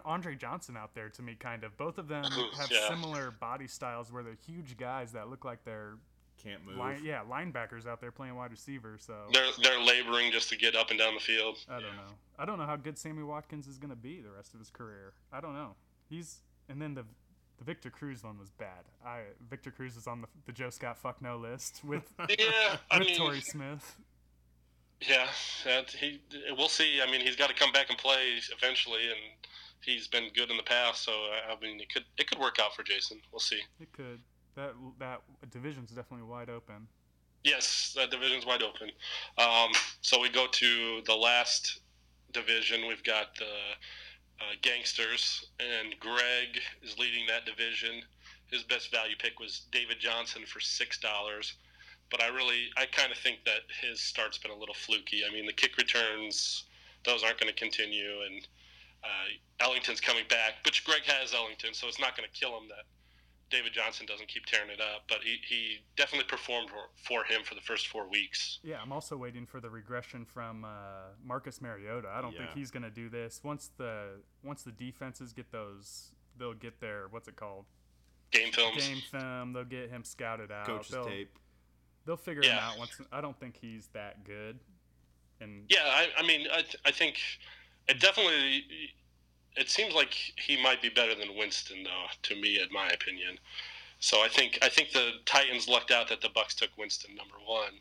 Andre 0.03 0.33
Johnson 0.33 0.75
out 0.75 0.95
there 0.95 1.09
to 1.09 1.21
me, 1.21 1.35
kind 1.35 1.63
of. 1.63 1.77
Both 1.77 1.99
of 1.99 2.07
them 2.07 2.23
have 2.57 2.71
Yeah. 2.71 2.87
similar 2.89 3.29
body 3.29 3.67
styles 3.67 4.11
where 4.11 4.23
they're 4.23 4.39
huge 4.47 4.75
guys 4.75 5.11
that 5.11 5.29
look 5.29 5.45
like 5.45 5.63
they're 5.65 5.99
Can't 6.41 6.65
move. 6.65 6.77
line, 6.77 7.01
yeah 7.03 7.21
linebackers 7.29 7.85
out 7.85 8.01
there 8.01 8.11
playing 8.11 8.33
wide 8.35 8.49
receiver. 8.49 8.97
So 8.99 9.27
they're 9.31 9.51
they're 9.61 9.79
laboring 9.79 10.31
just 10.31 10.49
to 10.49 10.55
get 10.57 10.75
up 10.75 10.89
and 10.89 10.97
down 10.97 11.13
the 11.13 11.19
field. 11.19 11.59
I 11.69 11.79
don't 11.79 11.95
know. 11.95 12.13
I 12.39 12.45
don't 12.45 12.57
know 12.57 12.65
how 12.65 12.75
good 12.75 12.97
Sammy 12.97 13.21
Watkins 13.21 13.67
is 13.67 13.77
going 13.77 13.91
to 13.91 13.95
be 13.95 14.19
the 14.19 14.31
rest 14.31 14.55
of 14.55 14.59
his 14.59 14.71
career. 14.71 15.13
I 15.31 15.41
don't 15.41 15.53
know. 15.53 15.75
He's 16.09 16.39
and 16.67 16.81
then 16.81 16.95
the 16.95 17.05
the 17.57 17.63
Victor 17.63 17.89
Cruz 17.89 18.23
one 18.23 18.37
was 18.39 18.49
bad. 18.49 18.85
I 19.05 19.21
Victor 19.49 19.71
Cruz 19.71 19.95
is 19.95 20.07
on 20.07 20.21
the 20.21 20.27
the 20.45 20.51
Joe 20.51 20.69
Scott 20.69 20.97
fuck 20.97 21.21
no 21.21 21.37
list 21.37 21.81
with 21.83 22.11
Yeah, 22.29 22.77
I 22.91 22.99
with 22.99 23.07
mean, 23.07 23.17
Torrey 23.17 23.41
Smith. 23.41 23.97
yeah, 25.01 25.27
he. 25.99 26.21
We'll 26.57 26.69
see. 26.69 27.01
I 27.05 27.09
mean, 27.11 27.21
he's 27.21 27.35
got 27.35 27.49
to 27.49 27.55
come 27.55 27.71
back 27.71 27.89
and 27.89 27.97
play 27.97 28.39
eventually, 28.57 29.01
and 29.07 29.19
he's 29.81 30.07
been 30.07 30.29
good 30.35 30.49
in 30.51 30.57
the 30.57 30.63
past. 30.63 31.03
So 31.03 31.11
I 31.11 31.53
I 31.53 31.59
mean, 31.61 31.79
it 31.79 31.91
could 31.93 32.05
it 32.17 32.27
could 32.27 32.39
work 32.39 32.57
out 32.61 32.75
for 32.75 32.83
Jason. 32.83 33.19
We'll 33.31 33.39
see. 33.39 33.59
It 33.79 33.91
could. 33.93 34.19
That 34.55 34.73
that 34.99 35.21
division's 35.51 35.91
definitely 35.91 36.27
wide 36.27 36.49
open. 36.49 36.87
Yes, 37.43 37.93
that 37.95 38.09
division's 38.09 38.45
wide 38.45 38.63
open. 38.63 38.89
Um, 39.37 39.71
so 40.01 40.19
we 40.19 40.29
go 40.29 40.47
to 40.49 41.01
the 41.05 41.13
last 41.13 41.81
division. 42.33 42.87
We've 42.87 43.03
got 43.03 43.35
the 43.37 43.45
uh, 44.41 44.55
Gangsters, 44.61 45.47
and 45.59 45.99
Greg 45.99 46.61
is 46.83 46.97
leading 46.97 47.25
that 47.27 47.45
division. 47.45 48.01
His 48.51 48.63
best 48.63 48.91
value 48.91 49.15
pick 49.17 49.39
was 49.39 49.61
David 49.71 49.99
Johnson 49.99 50.43
for 50.45 50.59
six 50.59 50.99
dollars. 50.99 51.55
But 52.11 52.21
I 52.21 52.27
really, 52.27 52.69
I 52.77 52.85
kind 52.85 53.11
of 53.11 53.17
think 53.17 53.39
that 53.45 53.61
his 53.81 53.99
start's 53.99 54.37
been 54.37 54.51
a 54.51 54.55
little 54.55 54.75
fluky. 54.75 55.23
I 55.27 55.33
mean, 55.33 55.45
the 55.47 55.53
kick 55.53 55.75
returns, 55.77 56.65
those 57.03 57.23
aren't 57.23 57.39
going 57.39 57.51
to 57.51 57.59
continue, 57.59 58.21
and 58.27 58.47
uh, 59.03 59.65
Ellington's 59.65 60.01
coming 60.01 60.25
back. 60.29 60.61
But 60.63 60.79
Greg 60.85 61.01
has 61.05 61.33
Ellington, 61.33 61.73
so 61.73 61.87
it's 61.87 61.99
not 61.99 62.15
going 62.15 62.29
to 62.31 62.39
kill 62.39 62.55
him 62.57 62.67
that 62.69 62.85
David 63.49 63.73
Johnson 63.73 64.05
doesn't 64.05 64.27
keep 64.27 64.45
tearing 64.45 64.69
it 64.69 64.81
up. 64.81 65.03
But 65.07 65.19
he, 65.23 65.37
he 65.47 65.83
definitely 65.95 66.27
performed 66.27 66.69
for, 66.69 66.89
for 66.95 67.23
him 67.23 67.43
for 67.43 67.55
the 67.55 67.61
first 67.61 67.87
four 67.87 68.09
weeks. 68.09 68.59
Yeah, 68.63 68.77
I'm 68.81 68.91
also 68.91 69.17
waiting 69.17 69.45
for 69.45 69.59
the 69.59 69.69
regression 69.69 70.25
from 70.25 70.65
uh, 70.65 71.13
Marcus 71.23 71.61
Mariota. 71.61 72.09
I 72.13 72.21
don't 72.21 72.35
think 72.35 72.49
he's 72.53 72.71
going 72.71 72.83
to 72.83 72.89
do 72.89 73.09
this. 73.09 73.41
Once 73.43 73.71
the 73.77 74.19
once 74.43 74.63
the 74.63 74.71
defenses 74.71 75.33
get 75.33 75.51
those, 75.51 76.11
they'll 76.37 76.53
get 76.53 76.79
their 76.79 77.07
what's 77.09 77.27
it 77.27 77.35
called 77.35 77.65
Game 78.31 78.51
films. 78.51 78.87
game 78.87 79.01
film. 79.11 79.53
They'll 79.53 79.63
get 79.63 79.89
him 79.89 80.03
scouted 80.03 80.51
out. 80.51 80.65
Coach's 80.65 80.91
they'll, 80.91 81.05
tape. 81.05 81.37
They'll 82.05 82.17
figure 82.17 82.43
him 82.43 82.57
out 82.59 82.77
once. 82.77 82.99
I 83.11 83.21
don't 83.21 83.39
think 83.39 83.57
he's 83.59 83.87
that 83.93 84.23
good. 84.23 84.59
And 85.41 85.63
Yeah, 85.69 85.79
I, 85.83 86.07
I 86.17 86.25
mean, 86.25 86.47
I, 86.51 86.61
th- 86.61 86.77
I 86.85 86.91
think 86.91 87.17
it 87.87 87.99
definitely. 87.99 88.65
It 89.55 89.69
seems 89.69 89.93
like 89.93 90.13
he 90.13 90.61
might 90.61 90.81
be 90.81 90.89
better 90.89 91.15
than 91.15 91.35
Winston, 91.37 91.83
though. 91.83 92.05
To 92.23 92.35
me, 92.35 92.59
in 92.61 92.67
my 92.73 92.87
opinion. 92.89 93.37
So 93.99 94.21
I 94.21 94.27
think 94.27 94.59
I 94.61 94.69
think 94.69 94.91
the 94.91 95.11
Titans 95.25 95.67
lucked 95.67 95.91
out 95.91 96.09
that 96.09 96.21
the 96.21 96.29
Bucks 96.29 96.53
took 96.55 96.69
Winston 96.77 97.15
number 97.15 97.35
one. 97.45 97.73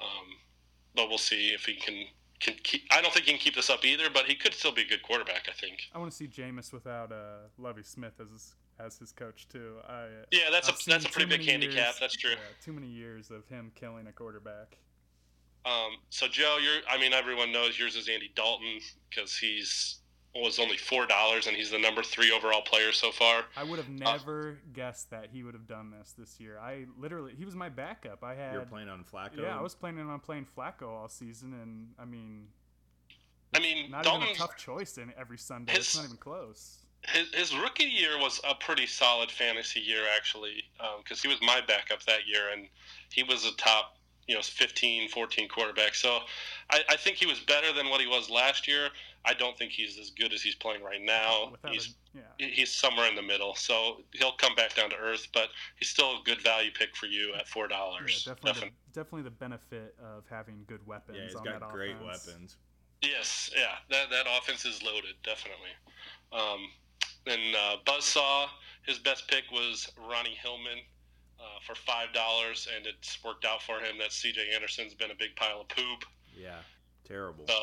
Um, 0.00 0.36
but 0.94 1.08
we'll 1.08 1.18
see 1.18 1.48
if 1.48 1.64
he 1.64 1.74
can 1.76 2.04
can 2.40 2.54
keep. 2.62 2.82
I 2.90 3.00
don't 3.00 3.12
think 3.12 3.26
he 3.26 3.32
can 3.32 3.40
keep 3.40 3.56
this 3.56 3.70
up 3.70 3.84
either, 3.84 4.10
but 4.12 4.26
he 4.26 4.34
could 4.34 4.54
still 4.54 4.72
be 4.72 4.82
a 4.82 4.86
good 4.86 5.02
quarterback. 5.02 5.48
I 5.48 5.52
think. 5.52 5.88
I 5.94 5.98
want 5.98 6.10
to 6.10 6.16
see 6.16 6.28
Jameis 6.28 6.72
without 6.72 7.10
uh, 7.10 7.48
Lovie 7.56 7.82
Smith 7.82 8.12
as 8.20 8.30
his, 8.30 8.54
as 8.78 8.98
his 8.98 9.10
coach 9.12 9.48
too. 9.48 9.76
I 9.88 10.06
Yeah, 10.30 10.50
that's 10.50 10.68
I've 10.68 10.74
a 10.76 10.90
that's 10.90 11.04
a 11.06 11.08
pretty 11.08 11.28
big 11.30 11.44
handicap. 11.48 11.74
years- 11.74 11.96
That's 12.00 12.16
true. 12.16 12.30
Yeah, 12.32 12.36
too 12.64 12.72
many 12.72 12.86
years 12.86 13.30
of 13.30 13.46
him 13.48 13.72
killing 13.74 14.06
a 14.06 14.12
quarterback. 14.12 14.76
Um, 15.66 15.96
so 16.10 16.28
Joe, 16.28 16.58
you're 16.62 16.82
I 16.88 16.98
mean 16.98 17.12
everyone 17.12 17.50
knows 17.52 17.78
yours 17.78 17.96
is 17.96 18.08
Andy 18.08 18.30
Dalton 18.36 18.78
because 19.10 19.36
he's 19.36 19.96
was 20.34 20.58
only 20.58 20.76
four 20.76 21.06
dollars 21.06 21.46
and 21.46 21.56
he's 21.56 21.70
the 21.70 21.78
number 21.78 22.02
three 22.02 22.30
overall 22.30 22.62
player 22.62 22.92
so 22.92 23.10
far. 23.10 23.44
I 23.56 23.64
would 23.64 23.78
have 23.78 23.88
uh, 23.88 24.12
never 24.12 24.58
guessed 24.72 25.10
that 25.10 25.28
he 25.32 25.42
would 25.42 25.54
have 25.54 25.66
done 25.66 25.90
this 25.90 26.14
this 26.16 26.38
year. 26.38 26.58
I 26.58 26.84
literally, 26.98 27.32
he 27.36 27.44
was 27.44 27.54
my 27.54 27.68
backup. 27.68 28.22
I 28.22 28.34
had, 28.34 28.52
You're 28.52 28.62
playing 28.62 28.88
on 28.88 29.04
Flacco. 29.04 29.38
yeah, 29.42 29.58
I 29.58 29.62
was 29.62 29.74
planning 29.74 30.08
on 30.08 30.20
playing 30.20 30.46
Flacco 30.56 30.88
all 30.88 31.08
season, 31.08 31.54
and 31.54 31.88
I 31.98 32.04
mean, 32.04 32.46
I 33.54 33.60
mean, 33.60 33.90
not 33.90 34.06
even 34.06 34.22
a 34.28 34.34
tough 34.34 34.56
choice 34.56 34.98
in 34.98 35.12
every 35.18 35.38
Sunday. 35.38 35.72
his- 35.72 35.80
it's 35.86 35.96
not 35.96 36.04
even 36.04 36.16
close. 36.18 36.78
his, 37.08 37.32
his 37.34 37.56
rookie 37.56 37.84
year 37.84 38.18
was 38.18 38.40
a 38.48 38.54
pretty 38.54 38.86
solid 38.86 39.30
fantasy 39.30 39.80
year 39.80 40.02
actually 40.16 40.62
um, 40.80 41.00
because 41.02 41.22
he 41.22 41.28
was 41.28 41.38
my 41.42 41.60
backup 41.66 42.02
that 42.04 42.26
year 42.26 42.50
and 42.52 42.68
he 43.10 43.22
was 43.22 43.44
a 43.46 43.52
top 43.56 43.97
you 44.28 44.34
know 44.34 44.42
15 44.42 45.08
14 45.08 45.48
quarterback 45.48 45.94
so 45.94 46.20
I, 46.70 46.80
I 46.90 46.96
think 46.96 47.16
he 47.16 47.26
was 47.26 47.40
better 47.40 47.72
than 47.72 47.88
what 47.88 48.00
he 48.00 48.06
was 48.06 48.30
last 48.30 48.68
year 48.68 48.90
i 49.24 49.34
don't 49.34 49.58
think 49.58 49.72
he's 49.72 49.98
as 49.98 50.10
good 50.10 50.32
as 50.32 50.42
he's 50.42 50.54
playing 50.54 50.82
right 50.82 51.02
now 51.02 51.50
Without 51.52 51.72
he's 51.72 51.94
a, 52.14 52.18
yeah, 52.18 52.46
he's 52.48 52.70
somewhere 52.70 53.08
in 53.08 53.16
the 53.16 53.22
middle 53.22 53.54
so 53.54 54.02
he'll 54.12 54.32
come 54.32 54.54
back 54.54 54.74
down 54.74 54.90
to 54.90 54.96
earth 54.96 55.28
but 55.32 55.48
he's 55.78 55.88
still 55.88 56.10
a 56.10 56.20
good 56.24 56.40
value 56.42 56.70
pick 56.70 56.94
for 56.94 57.06
you 57.06 57.34
at 57.34 57.48
four 57.48 57.66
yeah, 57.70 57.76
dollars 57.76 58.24
definitely, 58.24 58.68
the, 58.68 58.98
definitely 58.98 59.22
the 59.22 59.30
benefit 59.30 59.94
of 60.02 60.24
having 60.28 60.64
good 60.66 60.84
weapons. 60.86 61.16
Yeah, 61.18 61.24
he's 61.24 61.34
on 61.34 61.44
got 61.44 61.60
that 61.60 61.70
great 61.70 61.96
offense. 61.96 62.26
weapons. 62.26 62.56
Yes, 63.02 63.50
yeah, 63.54 63.76
that 63.90 64.10
that 64.10 64.26
offense 64.36 64.64
is 64.64 64.82
loaded, 64.82 65.14
definitely. 65.22 65.70
Um, 66.32 66.68
and 67.26 67.54
uh, 67.54 67.76
Buzzsaw, 67.86 68.48
his 68.84 68.98
best 68.98 69.28
pick 69.28 69.44
was 69.52 69.90
Ronnie 69.96 70.36
Hillman 70.42 70.78
uh, 71.40 71.58
for 71.66 71.74
five 71.74 72.12
dollars, 72.12 72.68
and 72.74 72.86
it's 72.86 73.22
worked 73.24 73.44
out 73.44 73.62
for 73.62 73.78
him. 73.78 73.98
That 73.98 74.12
C.J. 74.12 74.50
Anderson's 74.54 74.94
been 74.94 75.10
a 75.10 75.14
big 75.18 75.36
pile 75.36 75.60
of 75.60 75.68
poop. 75.68 76.04
Yeah, 76.36 76.58
terrible. 77.06 77.44
So, 77.46 77.54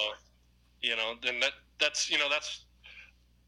you 0.81 0.95
know, 0.95 1.15
then 1.21 1.39
that 1.39 1.51
that's 1.79 2.09
you 2.09 2.17
know 2.17 2.29
that's 2.29 2.65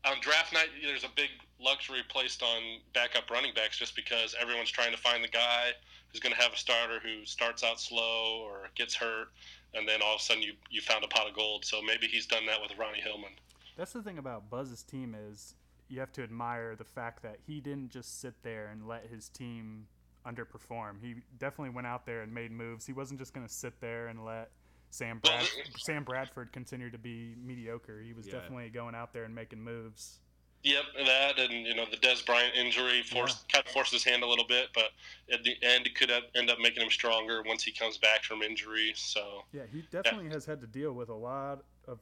on 0.05 0.17
draft 0.21 0.53
night. 0.53 0.69
There's 0.83 1.03
a 1.03 1.11
big 1.15 1.29
luxury 1.59 2.01
placed 2.07 2.43
on 2.43 2.61
backup 2.93 3.29
running 3.31 3.53
backs 3.53 3.77
just 3.77 3.95
because 3.95 4.35
everyone's 4.39 4.69
trying 4.69 4.91
to 4.91 4.97
find 4.97 5.23
the 5.23 5.29
guy 5.29 5.71
who's 6.11 6.19
going 6.19 6.33
to 6.33 6.41
have 6.41 6.53
a 6.53 6.57
starter 6.57 6.99
who 6.99 7.25
starts 7.25 7.63
out 7.63 7.79
slow 7.79 8.41
or 8.43 8.69
gets 8.75 8.95
hurt, 8.95 9.29
and 9.73 9.87
then 9.87 10.01
all 10.03 10.15
of 10.15 10.21
a 10.21 10.23
sudden 10.23 10.43
you 10.43 10.53
you 10.69 10.81
found 10.81 11.03
a 11.03 11.07
pot 11.07 11.27
of 11.27 11.35
gold. 11.35 11.65
So 11.65 11.81
maybe 11.81 12.07
he's 12.07 12.25
done 12.25 12.45
that 12.47 12.61
with 12.61 12.77
Ronnie 12.77 13.01
Hillman. 13.01 13.31
That's 13.77 13.93
the 13.93 14.01
thing 14.01 14.17
about 14.17 14.49
Buzz's 14.49 14.83
team 14.83 15.15
is 15.29 15.53
you 15.89 15.99
have 15.99 16.11
to 16.13 16.23
admire 16.23 16.75
the 16.75 16.83
fact 16.83 17.21
that 17.23 17.37
he 17.45 17.61
didn't 17.61 17.89
just 17.89 18.19
sit 18.19 18.33
there 18.43 18.67
and 18.67 18.87
let 18.87 19.05
his 19.05 19.29
team 19.29 19.87
underperform. 20.27 20.95
He 21.01 21.15
definitely 21.39 21.73
went 21.73 21.87
out 21.87 22.05
there 22.05 22.21
and 22.21 22.33
made 22.33 22.51
moves. 22.51 22.85
He 22.85 22.93
wasn't 22.93 23.19
just 23.19 23.33
going 23.33 23.47
to 23.47 23.53
sit 23.53 23.79
there 23.79 24.07
and 24.07 24.25
let 24.25 24.51
Sam 24.89 25.19
Brad- 25.19 25.47
Sam 25.77 26.03
Bradford 26.03 26.51
continue 26.51 26.89
to 26.89 26.97
be 26.97 27.35
mediocre. 27.43 28.01
He 28.01 28.13
was 28.13 28.27
Yeah. 28.27 28.33
definitely 28.33 28.69
going 28.69 28.95
out 28.95 29.13
there 29.13 29.23
and 29.23 29.33
making 29.33 29.61
moves. 29.61 30.19
Yep, 30.63 30.83
that 31.05 31.39
and 31.39 31.65
you 31.65 31.75
know 31.75 31.85
the 31.89 31.97
Dez 31.97 32.25
Bryant 32.25 32.55
injury 32.55 33.03
forced 33.03 33.47
kind 33.47 33.63
of 33.65 33.71
forced 33.71 33.93
his 33.93 34.03
hand 34.03 34.23
a 34.23 34.27
little 34.27 34.45
bit, 34.45 34.69
but 34.73 34.91
at 35.31 35.43
the 35.43 35.55
end 35.61 35.85
it 35.85 35.95
could 35.95 36.09
have, 36.09 36.23
end 36.35 36.49
up 36.49 36.59
making 36.59 36.81
him 36.83 36.89
stronger 36.89 37.43
once 37.43 37.63
he 37.63 37.71
comes 37.71 37.97
back 37.97 38.23
from 38.23 38.41
injury. 38.41 38.91
So 38.95 39.43
Yeah, 39.53 39.63
he 39.71 39.83
definitely 39.91 40.29
has 40.29 40.45
had 40.45 40.59
to 40.61 40.67
deal 40.67 40.93
with 40.93 41.09
a 41.09 41.15
lot 41.15 41.63
of. 41.87 41.99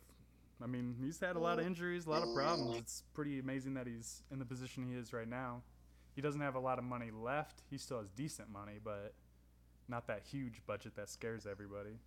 I 0.63 0.67
mean, 0.67 0.95
he's 0.99 1.19
had 1.19 1.35
a 1.35 1.39
lot 1.39 1.59
of 1.59 1.65
mm. 1.65 1.67
injuries, 1.67 2.05
a 2.05 2.09
lot 2.09 2.23
of 2.23 2.33
problems. 2.33 2.77
It's 2.77 3.03
pretty 3.13 3.39
amazing 3.39 3.73
that 3.73 3.87
he's 3.87 4.23
in 4.31 4.39
the 4.39 4.45
position 4.45 4.87
he 4.87 4.95
is 4.95 5.11
right 5.11 5.27
now. 5.27 5.61
He 6.15 6.21
doesn't 6.21 6.41
have 6.41 6.55
a 6.55 6.59
lot 6.59 6.77
of 6.77 6.83
money 6.85 7.11
left. 7.11 7.61
He 7.69 7.77
still 7.77 7.99
has 7.99 8.09
decent 8.09 8.49
money, 8.49 8.79
but 8.83 9.13
not 9.87 10.07
that 10.07 10.21
huge 10.29 10.61
budget 10.65 10.95
that 10.95 11.09
scares 11.09 11.45
everybody. 11.45 11.99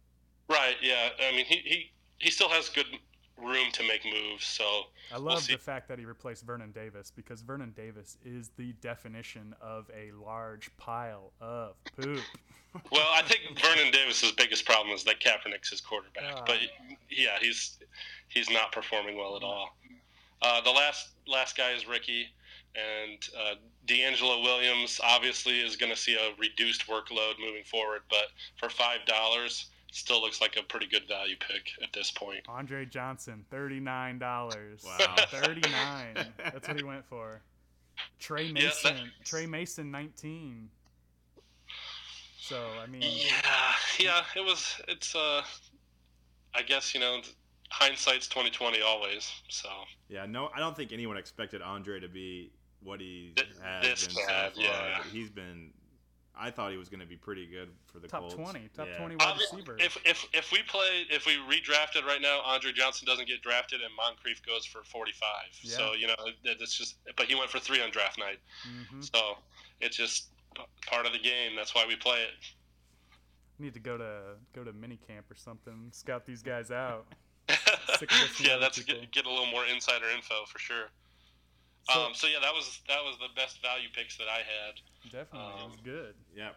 right, 0.48 0.76
yeah, 0.82 1.10
I 1.20 1.32
mean 1.32 1.44
he 1.44 1.56
he, 1.64 1.90
he 2.18 2.30
still 2.30 2.48
has 2.48 2.68
good 2.70 2.86
room 3.36 3.70
to 3.72 3.82
make 3.86 4.04
moves. 4.04 4.44
So 4.46 4.64
I 5.12 5.14
We'll 5.14 5.20
love 5.34 5.42
see. 5.42 5.52
the 5.52 5.58
fact 5.60 5.86
that 5.88 5.98
he 5.98 6.04
replaced 6.04 6.44
Vernon 6.44 6.72
Davis 6.72 7.12
because 7.14 7.42
Vernon 7.42 7.72
Davis 7.76 8.16
is 8.24 8.50
the 8.56 8.72
definition 8.80 9.54
of 9.60 9.88
a 9.96 10.10
large 10.12 10.74
pile 10.76 11.32
of 11.40 11.76
poop. 11.96 12.20
well, 12.90 13.06
I 13.12 13.22
think 13.22 13.60
Vernon 13.60 13.92
Davis's 13.92 14.32
biggest 14.32 14.64
problem 14.64 14.92
is 14.94 15.04
that 15.04 15.20
Kaepernick's 15.20 15.70
his 15.70 15.80
quarterback, 15.80 16.24
Ah. 16.34 16.42
but 16.46 16.58
yeah, 17.10 17.36
he's 17.40 17.78
he's 18.28 18.50
not 18.50 18.72
performing 18.72 19.16
well 19.18 19.36
at 19.36 19.42
all. 19.44 19.76
Uh, 20.42 20.60
the 20.62 20.70
last 20.70 21.10
last 21.28 21.56
guy 21.56 21.72
is 21.72 21.86
Ricky, 21.86 22.26
and 22.74 23.18
uh, 23.38 23.54
DeAngelo 23.86 24.42
Williams 24.42 25.00
obviously 25.02 25.60
is 25.60 25.76
going 25.76 25.90
to 25.92 25.98
see 25.98 26.14
a 26.14 26.34
reduced 26.38 26.86
workload 26.86 27.34
moving 27.40 27.64
forward, 27.64 28.02
but 28.10 28.28
for 28.56 28.68
five 28.68 29.04
dollars, 29.06 29.66
still 29.90 30.20
looks 30.20 30.40
like 30.40 30.56
a 30.58 30.62
pretty 30.62 30.86
good 30.86 31.08
value 31.08 31.36
pick 31.40 31.70
at 31.82 31.92
this 31.92 32.10
point. 32.10 32.40
Andre 32.48 32.84
Johnson, 32.84 33.44
thirty-nine 33.50 34.18
dollars. 34.18 34.84
Wow. 34.84 35.14
thirty-nine. 35.28 36.16
That's 36.38 36.68
what 36.68 36.76
he 36.76 36.84
went 36.84 37.04
for. 37.06 37.40
Tre 38.20 38.44
Yeah, 38.44 38.52
Mason, 38.52 38.94
that- 38.96 39.24
Tre 39.26 39.46
Mason, 39.46 39.90
nineteen. 39.90 40.68
So 42.40 42.64
I 42.82 42.86
mean, 42.86 43.02
Yeah, 43.02 43.72
yeah, 43.98 44.22
it 44.36 44.44
was. 44.44 44.80
It's 44.88 45.14
uh, 45.14 45.42
I 46.54 46.62
guess 46.62 46.94
you 46.94 47.00
know, 47.00 47.20
hindsight's 47.70 48.28
twenty 48.28 48.50
twenty 48.50 48.80
always. 48.82 49.30
So 49.48 49.68
Yeah, 50.08 50.26
no, 50.26 50.50
I 50.54 50.60
don't 50.60 50.76
think 50.76 50.92
anyone 50.92 51.16
expected 51.16 51.60
Andre 51.60 52.00
to 52.00 52.08
be 52.08 52.50
what 52.82 53.00
he 53.00 53.32
Th- 53.36 53.48
has 53.62 53.84
this 53.84 54.06
been 54.16 54.26
bad, 54.26 54.54
so 54.54 54.62
far. 54.62 54.70
yeah. 54.70 55.02
He's 55.12 55.30
been. 55.30 55.70
I 56.40 56.52
thought 56.52 56.70
he 56.70 56.76
was 56.78 56.88
going 56.88 57.00
to 57.00 57.06
be 57.06 57.16
pretty 57.16 57.46
good 57.46 57.68
for 57.92 57.98
the 57.98 58.06
top 58.06 58.20
Colts. 58.20 58.34
twenty, 58.36 58.68
top 58.76 58.86
Yeah. 58.86 58.96
twenty 58.98 59.16
wide 59.16 59.34
Obvi- 59.34 59.38
receiver. 59.52 59.76
if 59.80 59.96
if 60.06 60.24
if 60.32 60.52
we 60.52 60.62
play 60.62 61.04
if 61.10 61.26
we 61.26 61.32
redrafted 61.38 62.04
right 62.04 62.22
now, 62.22 62.40
Andre 62.44 62.70
Johnson 62.70 63.06
doesn't 63.06 63.26
get 63.26 63.42
drafted, 63.42 63.80
and 63.80 63.90
Moncrief 63.96 64.40
goes 64.46 64.64
for 64.64 64.84
forty 64.84 65.10
five. 65.12 65.48
So 65.52 65.94
you 65.94 66.06
know, 66.06 66.14
it- 66.44 66.58
it's 66.60 66.76
just. 66.78 66.98
But 67.16 67.26
he 67.26 67.34
went 67.34 67.50
for 67.50 67.58
three 67.58 67.82
on 67.82 67.90
draft 67.90 68.18
night. 68.18 68.38
hmm 68.62 69.00
So 69.00 69.38
it's 69.80 69.96
just 69.96 70.28
part 70.86 71.06
of 71.06 71.12
the 71.12 71.18
game. 71.18 71.56
That's 71.56 71.74
why 71.74 71.84
we 71.86 71.96
play 71.96 72.22
it. 72.22 72.34
Need 73.58 73.74
to 73.74 73.80
go 73.80 73.98
to 73.98 74.36
go 74.54 74.62
to 74.62 74.72
mini 74.72 74.96
camp 74.96 75.28
or 75.28 75.34
something. 75.34 75.88
Scout 75.90 76.24
these 76.24 76.42
guys 76.42 76.70
out. 76.70 77.06
Sick 77.98 78.12
of 78.12 78.20
listening 78.20 78.28
to 78.36 78.42
yeah, 78.44 78.56
that's 78.58 78.78
get, 78.80 79.10
get 79.10 79.26
a 79.26 79.28
little 79.28 79.46
more 79.46 79.64
insider 79.66 80.08
info 80.10 80.44
for 80.46 80.60
sure. 80.60 80.86
So, 81.92 82.00
um, 82.00 82.14
so 82.14 82.26
yeah, 82.26 82.38
that 82.42 82.52
was 82.52 82.80
that 82.88 83.02
was 83.02 83.16
the 83.18 83.28
best 83.34 83.62
value 83.62 83.88
picks 83.92 84.16
that 84.18 84.28
I 84.28 84.38
had. 84.38 84.74
definitely, 85.04 85.48
it 85.48 85.64
was 85.64 85.74
um, 85.74 85.84
good. 85.84 86.14
Yeah. 86.36 86.50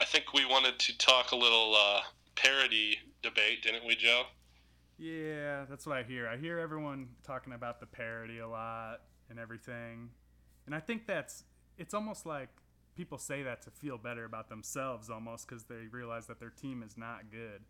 I 0.00 0.04
think 0.04 0.32
we 0.32 0.44
wanted 0.44 0.78
to 0.78 0.96
talk 0.96 1.32
a 1.32 1.36
little 1.36 1.74
uh, 1.74 2.00
parity 2.36 2.98
debate, 3.22 3.62
didn't 3.62 3.84
we, 3.84 3.96
Joe? 3.96 4.22
Yeah, 4.96 5.64
that's 5.68 5.86
what 5.86 5.96
I 5.96 6.02
hear. 6.02 6.28
I 6.28 6.36
hear 6.36 6.58
everyone 6.58 7.08
talking 7.24 7.52
about 7.52 7.80
the 7.80 7.86
parity 7.86 8.38
a 8.38 8.48
lot 8.48 9.00
and 9.28 9.38
everything. 9.38 10.10
And 10.66 10.74
I 10.74 10.80
think 10.80 11.06
that's 11.06 11.44
it's 11.76 11.94
almost 11.94 12.26
like 12.26 12.48
people 12.96 13.18
say 13.18 13.42
that 13.42 13.62
to 13.62 13.70
feel 13.70 13.96
better 13.96 14.24
about 14.24 14.48
themselves 14.48 15.08
almost 15.08 15.46
cuz 15.46 15.64
they 15.64 15.86
realize 15.90 16.26
that 16.26 16.40
their 16.40 16.50
team 16.50 16.82
is 16.82 16.96
not 16.96 17.30
good. 17.30 17.64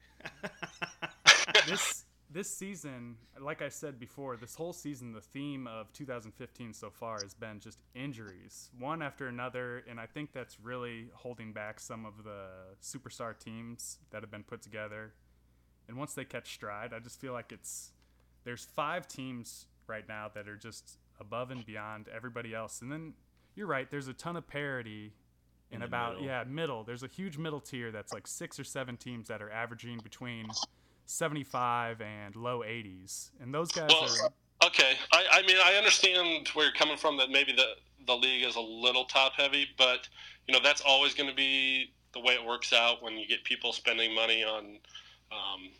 this 1.66 2.04
this 2.30 2.54
season, 2.54 3.16
like 3.40 3.62
I 3.62 3.68
said 3.70 3.98
before, 3.98 4.36
this 4.36 4.54
whole 4.54 4.72
season 4.72 5.12
the 5.12 5.20
theme 5.20 5.66
of 5.66 5.92
2015 5.92 6.74
so 6.74 6.90
far 6.90 7.18
has 7.22 7.32
been 7.34 7.58
just 7.60 7.78
injuries, 7.94 8.70
one 8.78 9.00
after 9.02 9.28
another, 9.28 9.82
and 9.88 9.98
I 9.98 10.06
think 10.06 10.32
that's 10.32 10.58
really 10.60 11.08
holding 11.14 11.52
back 11.52 11.80
some 11.80 12.04
of 12.04 12.24
the 12.24 12.46
superstar 12.82 13.38
teams 13.38 13.98
that 14.10 14.22
have 14.22 14.30
been 14.30 14.42
put 14.42 14.60
together. 14.62 15.14
And 15.88 15.96
once 15.96 16.12
they 16.12 16.24
catch 16.24 16.52
stride, 16.52 16.92
I 16.92 16.98
just 16.98 17.18
feel 17.20 17.32
like 17.32 17.50
it's 17.50 17.92
there's 18.44 18.64
five 18.64 19.08
teams 19.08 19.66
right 19.86 20.06
now 20.06 20.30
that 20.34 20.48
are 20.48 20.56
just 20.56 20.98
above 21.18 21.50
and 21.50 21.64
beyond 21.64 22.08
everybody 22.14 22.54
else. 22.54 22.82
And 22.82 22.92
then 22.92 23.14
you're 23.54 23.66
right, 23.66 23.90
there's 23.90 24.08
a 24.08 24.12
ton 24.12 24.36
of 24.36 24.46
parity 24.46 25.12
in, 25.70 25.76
In 25.76 25.82
about 25.82 26.14
middle. 26.14 26.26
yeah, 26.26 26.44
middle. 26.44 26.84
There's 26.84 27.02
a 27.02 27.08
huge 27.08 27.38
middle 27.38 27.60
tier 27.60 27.90
that's 27.90 28.12
like 28.12 28.26
six 28.26 28.60
or 28.60 28.64
seven 28.64 28.96
teams 28.96 29.28
that 29.28 29.40
are 29.42 29.50
averaging 29.50 29.98
between 30.02 30.46
75 31.08 32.00
and 32.00 32.36
low 32.36 32.60
80s. 32.60 33.30
And 33.40 33.52
those 33.52 33.72
guys 33.72 33.88
Well, 33.88 34.04
are 34.04 34.30
Okay, 34.64 34.94
I, 35.12 35.24
I 35.30 35.42
mean 35.46 35.56
I 35.64 35.74
understand 35.74 36.48
where 36.54 36.66
you're 36.66 36.74
coming 36.74 36.96
from. 36.96 37.16
That 37.16 37.30
maybe 37.30 37.52
the 37.52 37.74
the 38.06 38.16
league 38.16 38.44
is 38.44 38.56
a 38.56 38.60
little 38.60 39.04
top 39.04 39.34
heavy, 39.34 39.68
but 39.76 40.08
you 40.46 40.52
know 40.54 40.60
that's 40.62 40.80
always 40.80 41.14
going 41.14 41.28
to 41.28 41.34
be 41.34 41.92
the 42.12 42.20
way 42.20 42.34
it 42.34 42.44
works 42.44 42.72
out 42.72 43.02
when 43.02 43.16
you 43.16 43.28
get 43.28 43.44
people 43.44 43.72
spending 43.72 44.14
money 44.14 44.42
on 44.42 44.78
um, 45.30 45.70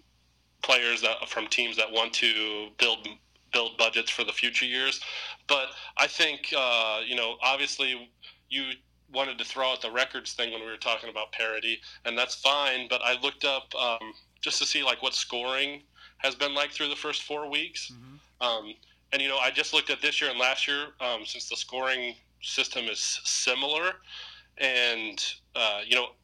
players 0.63 1.03
that 1.03 1.29
from 1.29 1.49
teams 1.49 1.77
that 1.77 1.91
want 1.91 2.13
to 2.15 2.69
build 2.79 3.09
build 3.53 3.77
budgets 3.79 4.11
for 4.11 4.23
the 4.23 4.33
future 4.33 4.67
years. 4.67 5.01
But 5.49 5.71
I 5.97 6.07
think 6.07 6.53
uh, 6.57 7.01
you 7.05 7.17
know 7.17 7.37
obviously 7.43 8.11
you 8.49 8.71
wanted 9.13 9.39
to 9.39 9.45
throw 9.45 9.73
out 9.73 9.83
the 9.83 9.91
records 9.91 10.35
thing 10.35 10.53
when 10.53 10.61
we 10.61 10.67
were 10.67 10.77
talking 10.77 11.11
about 11.11 11.33
parity, 11.33 11.81
and 12.05 12.17
that's 12.17 12.37
fine. 12.37 12.87
But 12.89 13.01
I 13.03 13.19
looked 13.21 13.45
up 13.45 13.75
um, 13.75 14.13
just 14.41 14.59
to 14.59 14.67
see 14.67 14.83
like 14.83 15.03
what 15.03 15.15
scoring 15.15 15.83
has 16.19 16.35
been 16.35 16.55
like 16.55 16.73
through 16.73 16.89
the 16.89 16.97
first 16.97 17.23
four 17.23 17.49
weeks. 17.49 17.93
Mhm. 17.93 18.19
Um, 18.41 18.75
and 19.13 19.23
you 19.23 19.29
know, 19.29 19.39
I 19.39 19.51
just 19.51 19.73
looked 19.73 19.91
at 19.91 20.01
this 20.01 20.21
year 20.21 20.31
and 20.31 20.39
last 20.39 20.67
year, 20.69 20.89
um, 21.01 21.25
since 21.25 21.49
the 21.49 21.57
scoring 21.57 22.17
system 22.43 22.87
is 22.87 23.21
similar, 23.25 23.97
and 24.59 25.25
uh, 25.55 25.83
you 25.87 25.95
know, 25.97 26.15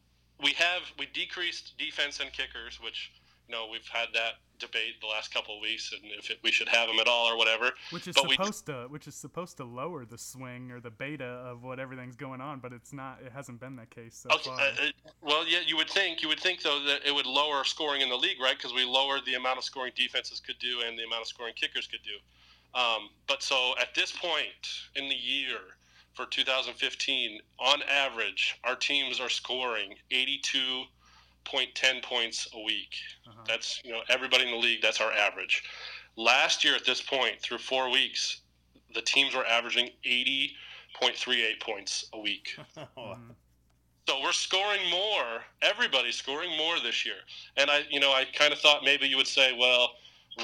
we 0.42 0.52
have 0.52 0.82
we 0.98 1.06
decreased 1.06 1.76
defense 1.78 2.20
and 2.20 2.32
kickers, 2.32 2.80
which 2.80 3.12
you 3.48 3.54
know 3.54 3.68
we've 3.70 3.88
had 3.88 4.08
that 4.14 4.34
debate 4.58 5.00
the 5.00 5.06
last 5.06 5.32
couple 5.32 5.56
of 5.56 5.62
weeks, 5.62 5.92
and 5.92 6.00
if 6.18 6.30
it, 6.30 6.38
we 6.42 6.50
should 6.52 6.68
have 6.68 6.88
them 6.88 6.98
at 7.00 7.06
all 7.08 7.26
or 7.26 7.36
whatever. 7.36 7.70
which 7.90 8.06
is 8.08 8.14
but 8.14 8.28
we- 8.28 8.36
supposed 8.36 8.66
to 8.66 8.86
which 8.88 9.06
is 9.06 9.14
supposed 9.14 9.56
to 9.56 9.64
lower 9.64 10.04
the 10.04 10.18
swing 10.18 10.70
or 10.70 10.80
the 10.80 10.90
beta 10.90 11.24
of 11.24 11.62
what 11.62 11.78
everything's 11.80 12.16
going 12.16 12.40
on, 12.40 12.60
but 12.60 12.72
it's 12.72 12.92
not 12.92 13.18
it 13.24 13.32
hasn't 13.32 13.60
been 13.60 13.76
that 13.76 13.90
case 13.90 14.16
so 14.16 14.28
Okay, 14.34 14.50
far. 14.50 14.58
uh, 14.60 14.62
uh, 14.62 15.10
well, 15.22 15.46
yeah, 15.48 15.58
you 15.66 15.76
would 15.76 15.90
think 15.90 16.22
you 16.22 16.28
would 16.28 16.40
think 16.40 16.62
though 16.62 16.80
that 16.84 17.00
it 17.06 17.14
would 17.14 17.26
lower 17.26 17.64
scoring 17.64 18.00
in 18.00 18.08
the 18.08 18.16
league, 18.16 18.40
right? 18.40 18.56
Because 18.56 18.72
we 18.72 18.84
lowered 18.84 19.20
the 19.26 19.34
amount 19.34 19.58
of 19.58 19.64
scoring 19.64 19.92
defenses 19.96 20.40
could 20.40 20.58
do 20.58 20.80
and 20.86 20.98
the 20.98 21.04
amount 21.04 21.22
of 21.22 21.28
scoring 21.28 21.54
kickers 21.56 21.86
could 21.86 22.02
do. 22.02 22.78
Um, 22.78 23.08
but 23.28 23.42
so 23.42 23.74
at 23.80 23.94
this 23.94 24.10
point 24.12 24.68
in 24.96 25.08
the 25.08 25.14
year 25.14 25.58
for 26.14 26.26
2015, 26.26 27.40
on 27.58 27.82
average, 27.90 28.58
our 28.64 28.76
teams 28.76 29.20
are 29.20 29.28
scoring 29.28 29.94
82.10 31.44 32.02
points 32.02 32.48
a 32.54 32.62
week. 32.62 32.94
Uh-huh. 33.26 33.42
That's 33.46 33.80
you 33.84 33.92
know 33.92 34.00
everybody 34.08 34.44
in 34.44 34.50
the 34.50 34.56
league. 34.56 34.82
That's 34.82 35.00
our 35.00 35.12
average. 35.12 35.62
Last 36.16 36.64
year 36.64 36.74
at 36.74 36.84
this 36.84 37.00
point, 37.00 37.40
through 37.40 37.58
four 37.58 37.90
weeks, 37.90 38.40
the 38.94 39.02
teams 39.02 39.34
were 39.34 39.44
averaging 39.46 39.90
80.38 40.06 41.60
points 41.60 42.06
a 42.12 42.18
week. 42.18 42.56
Mhm. 42.96 43.34
So 44.06 44.20
we're 44.22 44.32
scoring 44.32 44.82
more. 44.90 45.42
Everybody's 45.62 46.16
scoring 46.16 46.54
more 46.58 46.78
this 46.78 47.06
year. 47.06 47.16
And 47.56 47.70
I, 47.70 47.84
you 47.90 48.00
know, 48.00 48.12
I 48.12 48.26
kind 48.26 48.52
of 48.52 48.58
thought 48.58 48.84
maybe 48.84 49.06
you 49.08 49.16
would 49.16 49.26
say, 49.26 49.56
well, 49.58 49.92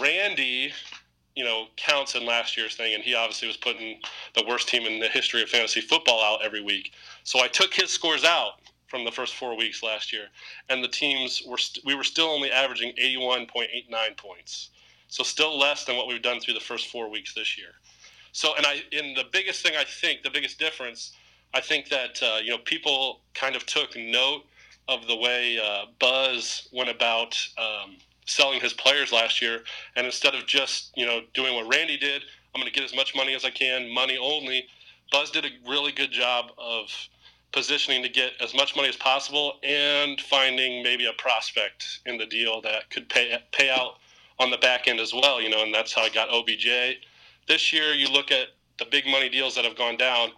Randy, 0.01 0.73
you 1.37 1.45
know, 1.45 1.67
counts 1.77 2.15
in 2.15 2.25
last 2.25 2.57
year's 2.57 2.75
thing, 2.75 2.95
and 2.95 3.03
he 3.05 3.15
obviously 3.15 3.49
was 3.49 3.59
putting 3.59 4.01
the 4.35 4.45
worst 4.49 4.67
team 4.69 4.85
in 4.85 4.99
the 4.99 5.09
history 5.09 5.43
of 5.43 5.51
fantasy 5.51 5.83
football 5.83 6.25
out 6.25 6.43
every 6.43 6.63
week. 6.63 6.93
So 7.25 7.41
I 7.43 7.49
took 7.49 7.75
his 7.75 7.91
scores 7.91 8.25
out 8.25 8.60
from 8.91 9.05
the 9.05 9.13
first 9.13 9.37
four 9.37 9.57
weeks 9.57 9.83
last 9.83 10.13
year, 10.13 10.27
and 10.69 10.83
the 10.83 10.89
teams 10.89 11.43
were 11.47 11.59
st- 11.59 11.85
we 11.85 11.95
were 11.95 12.05
still 12.05 12.27
only 12.27 12.51
averaging 12.51 12.93
81.89 13.01 14.17
points. 14.17 14.71
So 15.09 15.23
still 15.23 15.59
less 15.59 15.85
than 15.85 15.97
what 15.97 16.09
we've 16.09 16.23
done 16.23 16.41
through 16.41 16.55
the 16.55 16.61
first 16.61 16.89
four 16.89 17.09
weeks 17.09 17.35
this 17.35 17.57
year. 17.57 17.71
So, 18.33 18.55
and 18.57 18.67
I, 18.67 18.83
in 18.93 19.15
the 19.15 19.25
biggest 19.33 19.63
thing 19.65 19.73
I 19.77 19.85
think, 19.85 20.23
the 20.23 20.31
biggest 20.31 20.59
difference 20.59 21.13
I 21.53 21.61
think 21.61 21.89
that 21.89 22.23
uh, 22.23 22.39
you 22.43 22.51
know 22.51 22.59
people 22.59 23.21
kind 23.35 23.57
of 23.57 23.67
took 23.67 23.97
note 23.97 24.45
of 24.89 25.07
the 25.07 25.17
way 25.17 25.59
uh, 25.59 25.87
Buzz 25.99 26.69
went 26.73 26.89
about 26.89 27.37
um, 27.59 27.97
selling 28.27 28.61
his 28.61 28.73
players 28.73 29.13
last 29.13 29.43
year, 29.43 29.63
and 29.97 30.07
instead 30.07 30.35
of 30.35 30.47
just 30.47 30.93
you 30.97 31.07
know 31.07 31.23
doing 31.35 31.55
what 31.55 31.73
Randy 31.73 31.97
did, 31.97 32.23
I'm 32.55 32.61
going 32.61 32.73
to 32.73 32.79
get 32.79 32.85
as 32.85 32.95
much 32.95 33.15
money 33.15 33.35
as 33.35 33.45
I 33.45 33.51
can, 33.51 33.93
money 33.93 34.17
only. 34.17 34.67
Buzz 35.11 35.31
did 35.31 35.45
a 35.45 35.51
really 35.69 35.91
good 35.91 36.13
job 36.13 36.53
of 36.57 36.93
positioning 37.53 38.03
to 38.03 38.09
get 38.09 38.33
as 38.41 38.55
much 38.55 38.77
money 38.77 38.89
as 38.89 38.97
possible 38.97 39.55
and 39.63 40.21
finding 40.21 40.83
maybe 40.83 41.07
a 41.07 41.13
prospect 41.15 42.01
in 42.07 42.17
the 42.17 42.27
deal 42.27 42.61
that 42.61 42.91
could 42.91 43.09
pay 43.09 43.37
pay 43.53 43.71
out 43.71 43.95
on 44.39 44.51
the 44.51 44.59
back 44.59 44.89
end 44.89 45.01
as 45.01 45.13
well. 45.13 45.41
You 45.41 45.51
know, 45.51 45.63
and 45.63 45.75
that's 45.75 45.93
how 45.93 46.03
I 46.03 46.09
got 46.09 46.29
OBJ. 46.31 46.97
This 47.49 47.73
year, 47.73 47.93
you 47.95 48.09
look 48.09 48.31
at 48.31 48.49
the 48.79 48.87
big 48.91 49.07
money 49.07 49.29
deals 49.29 49.55
that 49.57 49.65
have 49.65 49.77
gone 49.77 49.97
down, 49.97 50.31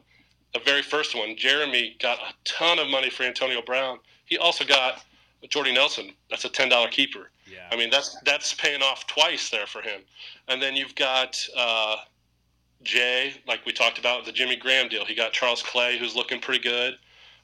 the 0.52 0.60
very 0.60 0.82
first 0.82 1.14
one, 1.16 1.36
Jeremy 1.36 1.96
got 2.00 2.18
a 2.18 2.34
ton 2.44 2.78
of 2.78 2.88
money 2.88 3.10
for 3.10 3.22
Antonio 3.22 3.62
Brown. 3.62 3.98
He 4.26 4.36
also 4.36 4.64
got 4.64 5.04
Jordy 5.48 5.72
Nelson. 5.72 6.12
That's 6.30 6.44
a 6.44 6.48
ten 6.48 6.68
dollar 6.68 6.88
keeper. 6.88 7.30
Yeah. 7.50 7.68
I 7.70 7.76
mean, 7.76 7.90
that's 7.90 8.16
that's 8.24 8.54
paying 8.54 8.82
off 8.82 9.06
twice 9.06 9.50
there 9.50 9.66
for 9.66 9.82
him. 9.82 10.00
And 10.48 10.60
then 10.60 10.76
you've 10.76 10.94
got 10.94 11.38
uh, 11.56 11.96
Jay, 12.82 13.34
like 13.46 13.64
we 13.66 13.72
talked 13.72 13.98
about 13.98 14.24
the 14.24 14.32
Jimmy 14.32 14.56
Graham 14.56 14.88
deal. 14.88 15.04
He 15.04 15.14
got 15.14 15.32
Charles 15.32 15.62
Clay, 15.62 15.98
who's 15.98 16.16
looking 16.16 16.40
pretty 16.40 16.62
good. 16.62 16.94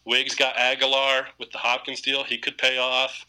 Wiggs 0.05 0.35
got 0.35 0.55
Agholor 0.57 1.27
with 1.38 1.51
the 1.51 1.59
Hopkins 1.59 2.01
deal. 2.01 2.24
He 2.24 2.38
could 2.38 2.57
pay 2.57 2.79
off. 2.79 3.27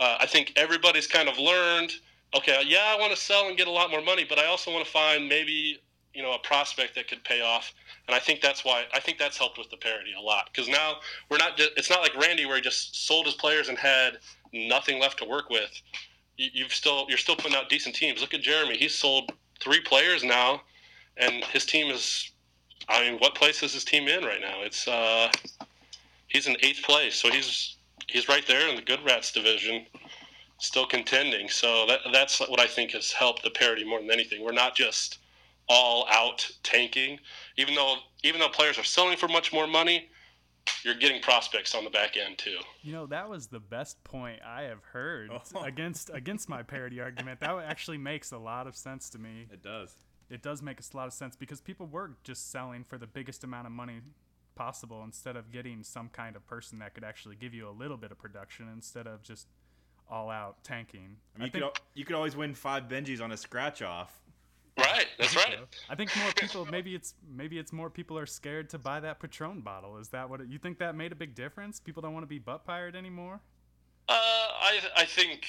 Uh, 0.00 0.16
I 0.20 0.26
think 0.26 0.52
everybody's 0.56 1.06
kind 1.06 1.28
of 1.28 1.38
learned. 1.38 1.92
Okay, 2.36 2.62
yeah, 2.66 2.94
I 2.94 3.00
want 3.00 3.12
to 3.12 3.18
sell 3.18 3.48
and 3.48 3.56
get 3.56 3.68
a 3.68 3.70
lot 3.70 3.90
more 3.90 4.02
money, 4.02 4.24
but 4.28 4.38
I 4.38 4.46
also 4.46 4.72
want 4.72 4.84
to 4.84 4.90
find 4.90 5.28
maybe 5.28 5.80
you 6.14 6.22
know 6.22 6.32
a 6.32 6.38
prospect 6.38 6.94
that 6.94 7.08
could 7.08 7.22
pay 7.24 7.40
off. 7.40 7.72
And 8.06 8.14
I 8.14 8.18
think 8.18 8.40
that's 8.40 8.64
why 8.64 8.84
I 8.92 9.00
think 9.00 9.18
that's 9.18 9.36
helped 9.36 9.58
with 9.58 9.70
the 9.70 9.76
parity 9.76 10.10
a 10.18 10.20
lot 10.20 10.50
because 10.52 10.68
now 10.68 10.96
we're 11.30 11.38
not. 11.38 11.56
Just, 11.56 11.70
it's 11.76 11.90
not 11.90 12.00
like 12.00 12.14
Randy 12.16 12.46
where 12.46 12.56
he 12.56 12.62
just 12.62 13.06
sold 13.06 13.26
his 13.26 13.34
players 13.34 13.68
and 13.68 13.78
had 13.78 14.18
nothing 14.52 15.00
left 15.00 15.18
to 15.18 15.24
work 15.24 15.50
with. 15.50 15.70
You, 16.36 16.48
you've 16.52 16.72
still 16.72 17.06
you're 17.08 17.18
still 17.18 17.36
putting 17.36 17.56
out 17.56 17.68
decent 17.68 17.94
teams. 17.94 18.20
Look 18.20 18.34
at 18.34 18.42
Jeremy. 18.42 18.76
He's 18.76 18.94
sold 18.94 19.32
three 19.60 19.80
players 19.80 20.24
now, 20.24 20.62
and 21.18 21.44
his 21.44 21.64
team 21.66 21.90
is. 21.92 22.30
I 22.88 23.02
mean, 23.10 23.18
what 23.18 23.34
place 23.34 23.62
is 23.62 23.74
his 23.74 23.84
team 23.84 24.08
in 24.08 24.24
right 24.24 24.40
now? 24.40 24.62
It's 24.62 24.88
uh, 24.88 25.30
he's 26.28 26.46
in 26.46 26.56
eighth 26.62 26.82
place, 26.82 27.14
so 27.16 27.30
he's 27.30 27.76
he's 28.06 28.28
right 28.28 28.46
there 28.46 28.68
in 28.68 28.76
the 28.76 28.82
good 28.82 29.00
rats 29.04 29.30
division, 29.32 29.84
still 30.58 30.86
contending. 30.86 31.48
So 31.48 31.86
that 31.86 32.00
that's 32.12 32.40
what 32.40 32.60
I 32.60 32.66
think 32.66 32.92
has 32.92 33.12
helped 33.12 33.42
the 33.42 33.50
parity 33.50 33.84
more 33.84 34.00
than 34.00 34.10
anything. 34.10 34.42
We're 34.44 34.52
not 34.52 34.74
just 34.74 35.18
all 35.68 36.06
out 36.10 36.48
tanking, 36.62 37.18
even 37.56 37.74
though 37.74 37.96
even 38.22 38.40
though 38.40 38.48
players 38.48 38.78
are 38.78 38.84
selling 38.84 39.16
for 39.16 39.28
much 39.28 39.52
more 39.52 39.66
money. 39.66 40.08
You're 40.84 40.96
getting 40.96 41.22
prospects 41.22 41.74
on 41.74 41.82
the 41.84 41.88
back 41.90 42.18
end 42.18 42.36
too. 42.36 42.58
You 42.82 42.92
know 42.92 43.06
that 43.06 43.28
was 43.30 43.46
the 43.46 43.58
best 43.58 44.02
point 44.04 44.40
I 44.46 44.64
have 44.64 44.82
heard 44.92 45.30
Oh. 45.54 45.62
against 45.62 46.10
against 46.12 46.46
my 46.46 46.62
parity 46.62 47.00
argument. 47.00 47.40
That 47.40 47.56
actually 47.66 47.96
makes 47.96 48.32
a 48.32 48.38
lot 48.38 48.66
of 48.66 48.76
sense 48.76 49.08
to 49.10 49.18
me. 49.18 49.46
It 49.50 49.62
does. 49.62 49.94
It 50.30 50.42
does 50.42 50.62
make 50.62 50.78
a 50.80 50.96
lot 50.96 51.06
of 51.06 51.12
sense 51.12 51.36
because 51.36 51.60
people 51.60 51.86
were 51.86 52.12
just 52.22 52.50
selling 52.50 52.84
for 52.84 52.98
the 52.98 53.06
biggest 53.06 53.44
amount 53.44 53.66
of 53.66 53.72
money 53.72 54.00
possible 54.54 55.02
instead 55.04 55.36
of 55.36 55.50
getting 55.50 55.82
some 55.82 56.08
kind 56.08 56.36
of 56.36 56.46
person 56.46 56.80
that 56.80 56.94
could 56.94 57.04
actually 57.04 57.36
give 57.36 57.54
you 57.54 57.68
a 57.68 57.70
little 57.70 57.96
bit 57.96 58.10
of 58.10 58.18
production 58.18 58.68
instead 58.72 59.06
of 59.06 59.22
just 59.22 59.46
all 60.10 60.30
out 60.30 60.62
tanking. 60.64 61.16
I 61.36 61.38
mean, 61.38 61.50
you, 61.54 61.60
could, 61.60 61.70
you 61.94 62.04
could 62.04 62.16
always 62.16 62.36
win 62.36 62.54
five 62.54 62.84
Benjis 62.84 63.22
on 63.22 63.32
a 63.32 63.36
scratch 63.36 63.82
off. 63.82 64.20
Right, 64.78 65.06
that's 65.18 65.34
right. 65.34 65.58
I 65.90 65.94
think 65.96 66.16
more 66.16 66.30
people 66.36 66.64
maybe 66.66 66.94
it's 66.94 67.14
maybe 67.28 67.58
it's 67.58 67.72
more 67.72 67.90
people 67.90 68.16
are 68.16 68.26
scared 68.26 68.70
to 68.70 68.78
buy 68.78 69.00
that 69.00 69.18
Patron 69.18 69.60
bottle. 69.60 69.98
Is 69.98 70.08
that 70.10 70.30
what 70.30 70.40
it, 70.40 70.48
you 70.48 70.58
think 70.58 70.78
that 70.78 70.94
made 70.94 71.10
a 71.10 71.16
big 71.16 71.34
difference? 71.34 71.80
People 71.80 72.00
don't 72.00 72.14
want 72.14 72.22
to 72.22 72.28
be 72.28 72.38
butt 72.38 72.64
pirate 72.64 72.94
anymore. 72.94 73.40
Uh, 74.08 74.12
I 74.14 74.80
I 74.96 75.04
think 75.04 75.46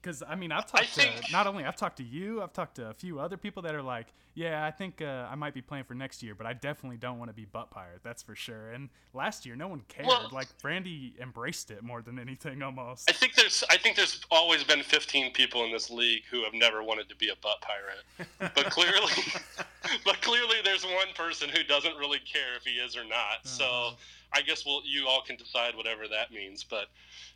Because 0.00 0.22
I 0.26 0.34
mean, 0.36 0.52
I've 0.52 0.66
talked 0.66 0.86
think- 0.90 1.24
to 1.26 1.32
not 1.32 1.46
only 1.46 1.64
I've 1.64 1.76
talked 1.76 1.96
to 1.98 2.04
you, 2.04 2.40
I've 2.42 2.52
talked 2.52 2.76
to 2.76 2.88
a 2.88 2.94
few 2.94 3.18
other 3.18 3.36
people 3.36 3.62
that 3.62 3.74
are 3.74 3.82
like, 3.82 4.06
yeah, 4.34 4.64
I 4.64 4.70
think 4.70 5.02
uh, 5.02 5.26
I 5.28 5.34
might 5.34 5.52
be 5.52 5.60
playing 5.62 5.84
for 5.84 5.94
next 5.94 6.22
year, 6.22 6.36
but 6.36 6.46
I 6.46 6.52
definitely 6.52 6.96
don't 6.98 7.18
want 7.18 7.28
to 7.28 7.34
be 7.34 7.44
butt 7.44 7.70
pirate. 7.72 8.00
That's 8.04 8.22
for 8.22 8.36
sure. 8.36 8.70
And 8.70 8.88
last 9.12 9.44
year, 9.44 9.56
no 9.56 9.66
one 9.66 9.82
cared. 9.88 10.06
Well- 10.06 10.28
like 10.32 10.46
Brandy 10.62 11.14
embraced 11.20 11.72
it 11.72 11.82
more 11.82 12.02
than 12.02 12.18
anything, 12.20 12.62
almost. 12.62 13.10
I 13.10 13.12
think 13.12 13.34
there's 13.34 13.64
I 13.70 13.76
think 13.76 13.96
there's 13.96 14.20
always 14.30 14.62
been 14.62 14.82
15 14.84 15.32
people 15.32 15.64
in 15.64 15.72
this 15.72 15.90
league 15.90 16.22
who 16.30 16.44
have 16.44 16.54
never 16.54 16.82
wanted 16.84 17.08
to 17.08 17.16
be 17.16 17.30
a 17.30 17.36
butt 17.42 17.60
pirate, 17.60 18.28
but 18.54 18.70
clearly, 18.70 19.12
but 20.04 20.20
clearly 20.22 20.56
there's 20.64 20.84
one 20.84 21.08
person 21.16 21.48
who 21.48 21.62
doesn't 21.64 21.96
really 21.96 22.20
care 22.20 22.54
if 22.56 22.64
he 22.64 22.72
is 22.78 22.96
or 22.96 23.04
not. 23.04 23.44
So 23.44 23.64
Uh-huh. 23.64 23.94
I 24.32 24.42
guess 24.42 24.64
we'll 24.66 24.82
you 24.84 25.06
all 25.06 25.22
can 25.22 25.36
decide 25.36 25.74
whatever 25.74 26.06
that 26.08 26.32
means, 26.32 26.64
but 26.64 26.86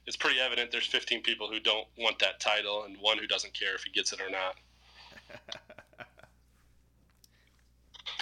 it's 0.07 0.17
pretty 0.17 0.41
evident 0.41 0.71
there's 0.71 0.87
15 0.87 1.23
people 1.23 1.49
who 1.49 1.61
don't 1.61 1.87
want 1.99 2.19
that 2.19 2.41
title 2.41 2.85
and 2.85 2.97
one 3.01 3.19
who 3.19 3.27
doesn't 3.27 3.55
care 3.55 3.75
if 3.75 3.85
he 3.85 3.91
gets 3.91 4.13
it 4.13 4.21
or 4.21 4.31
not. 4.31 4.57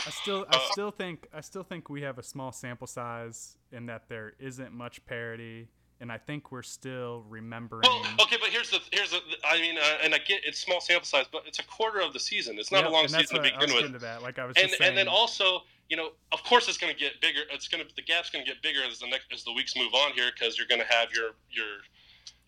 I 0.06 0.10
still, 0.10 0.46
I 0.48 0.58
still 0.70 0.90
think, 0.90 1.28
I 1.32 1.40
still 1.40 1.62
think 1.62 1.90
we 1.90 2.02
have 2.02 2.18
a 2.18 2.22
small 2.22 2.52
sample 2.52 2.86
size 2.86 3.56
in 3.70 3.86
that 3.86 4.08
there 4.08 4.32
isn't 4.38 4.72
much 4.72 5.04
parity, 5.04 5.68
and 6.00 6.10
I 6.10 6.16
think 6.16 6.50
we're 6.50 6.62
still 6.62 7.24
remembering. 7.28 7.82
Well, 7.82 8.02
okay, 8.22 8.36
but 8.40 8.48
here's 8.48 8.70
the 8.70 8.80
here's 8.92 9.10
the 9.10 9.20
I 9.46 9.60
mean, 9.60 9.76
uh, 9.76 9.98
and 10.02 10.14
I 10.14 10.18
get 10.18 10.40
it's 10.44 10.58
small 10.58 10.80
sample 10.80 11.06
size, 11.06 11.26
but 11.30 11.42
it's 11.46 11.58
a 11.58 11.64
quarter 11.64 12.00
of 12.00 12.14
the 12.14 12.20
season. 12.20 12.58
It's 12.58 12.72
not 12.72 12.82
Yep, 12.84 12.90
a 12.90 12.92
long 12.92 13.08
season 13.08 13.26
to 13.26 13.42
what 13.42 13.52
I 13.52 13.58
was 13.58 13.72
begin 13.72 13.92
with. 13.92 14.02
Like 14.22 14.38
I 14.38 14.46
was 14.46 14.56
and 14.56 14.68
just 14.68 14.78
saying. 14.78 14.88
and 14.88 14.98
then 14.98 15.08
also 15.08 15.62
you 15.90 15.96
know 15.96 16.10
of 16.32 16.42
course 16.44 16.68
it's 16.68 16.78
going 16.78 16.92
to 16.92 16.98
get 16.98 17.20
bigger 17.20 17.40
it's 17.50 17.68
going 17.68 17.86
to 17.86 17.94
the 17.96 18.02
gap's 18.02 18.30
going 18.30 18.44
to 18.44 18.50
get 18.50 18.62
bigger 18.62 18.80
as 18.88 19.00
the 19.00 19.06
next 19.06 19.26
as 19.32 19.44
the 19.44 19.52
weeks 19.52 19.76
move 19.76 19.92
on 19.92 20.12
here 20.12 20.30
because 20.32 20.56
you're 20.56 20.66
going 20.66 20.80
to 20.80 20.86
have 20.86 21.12
your 21.12 21.32
your 21.50 21.66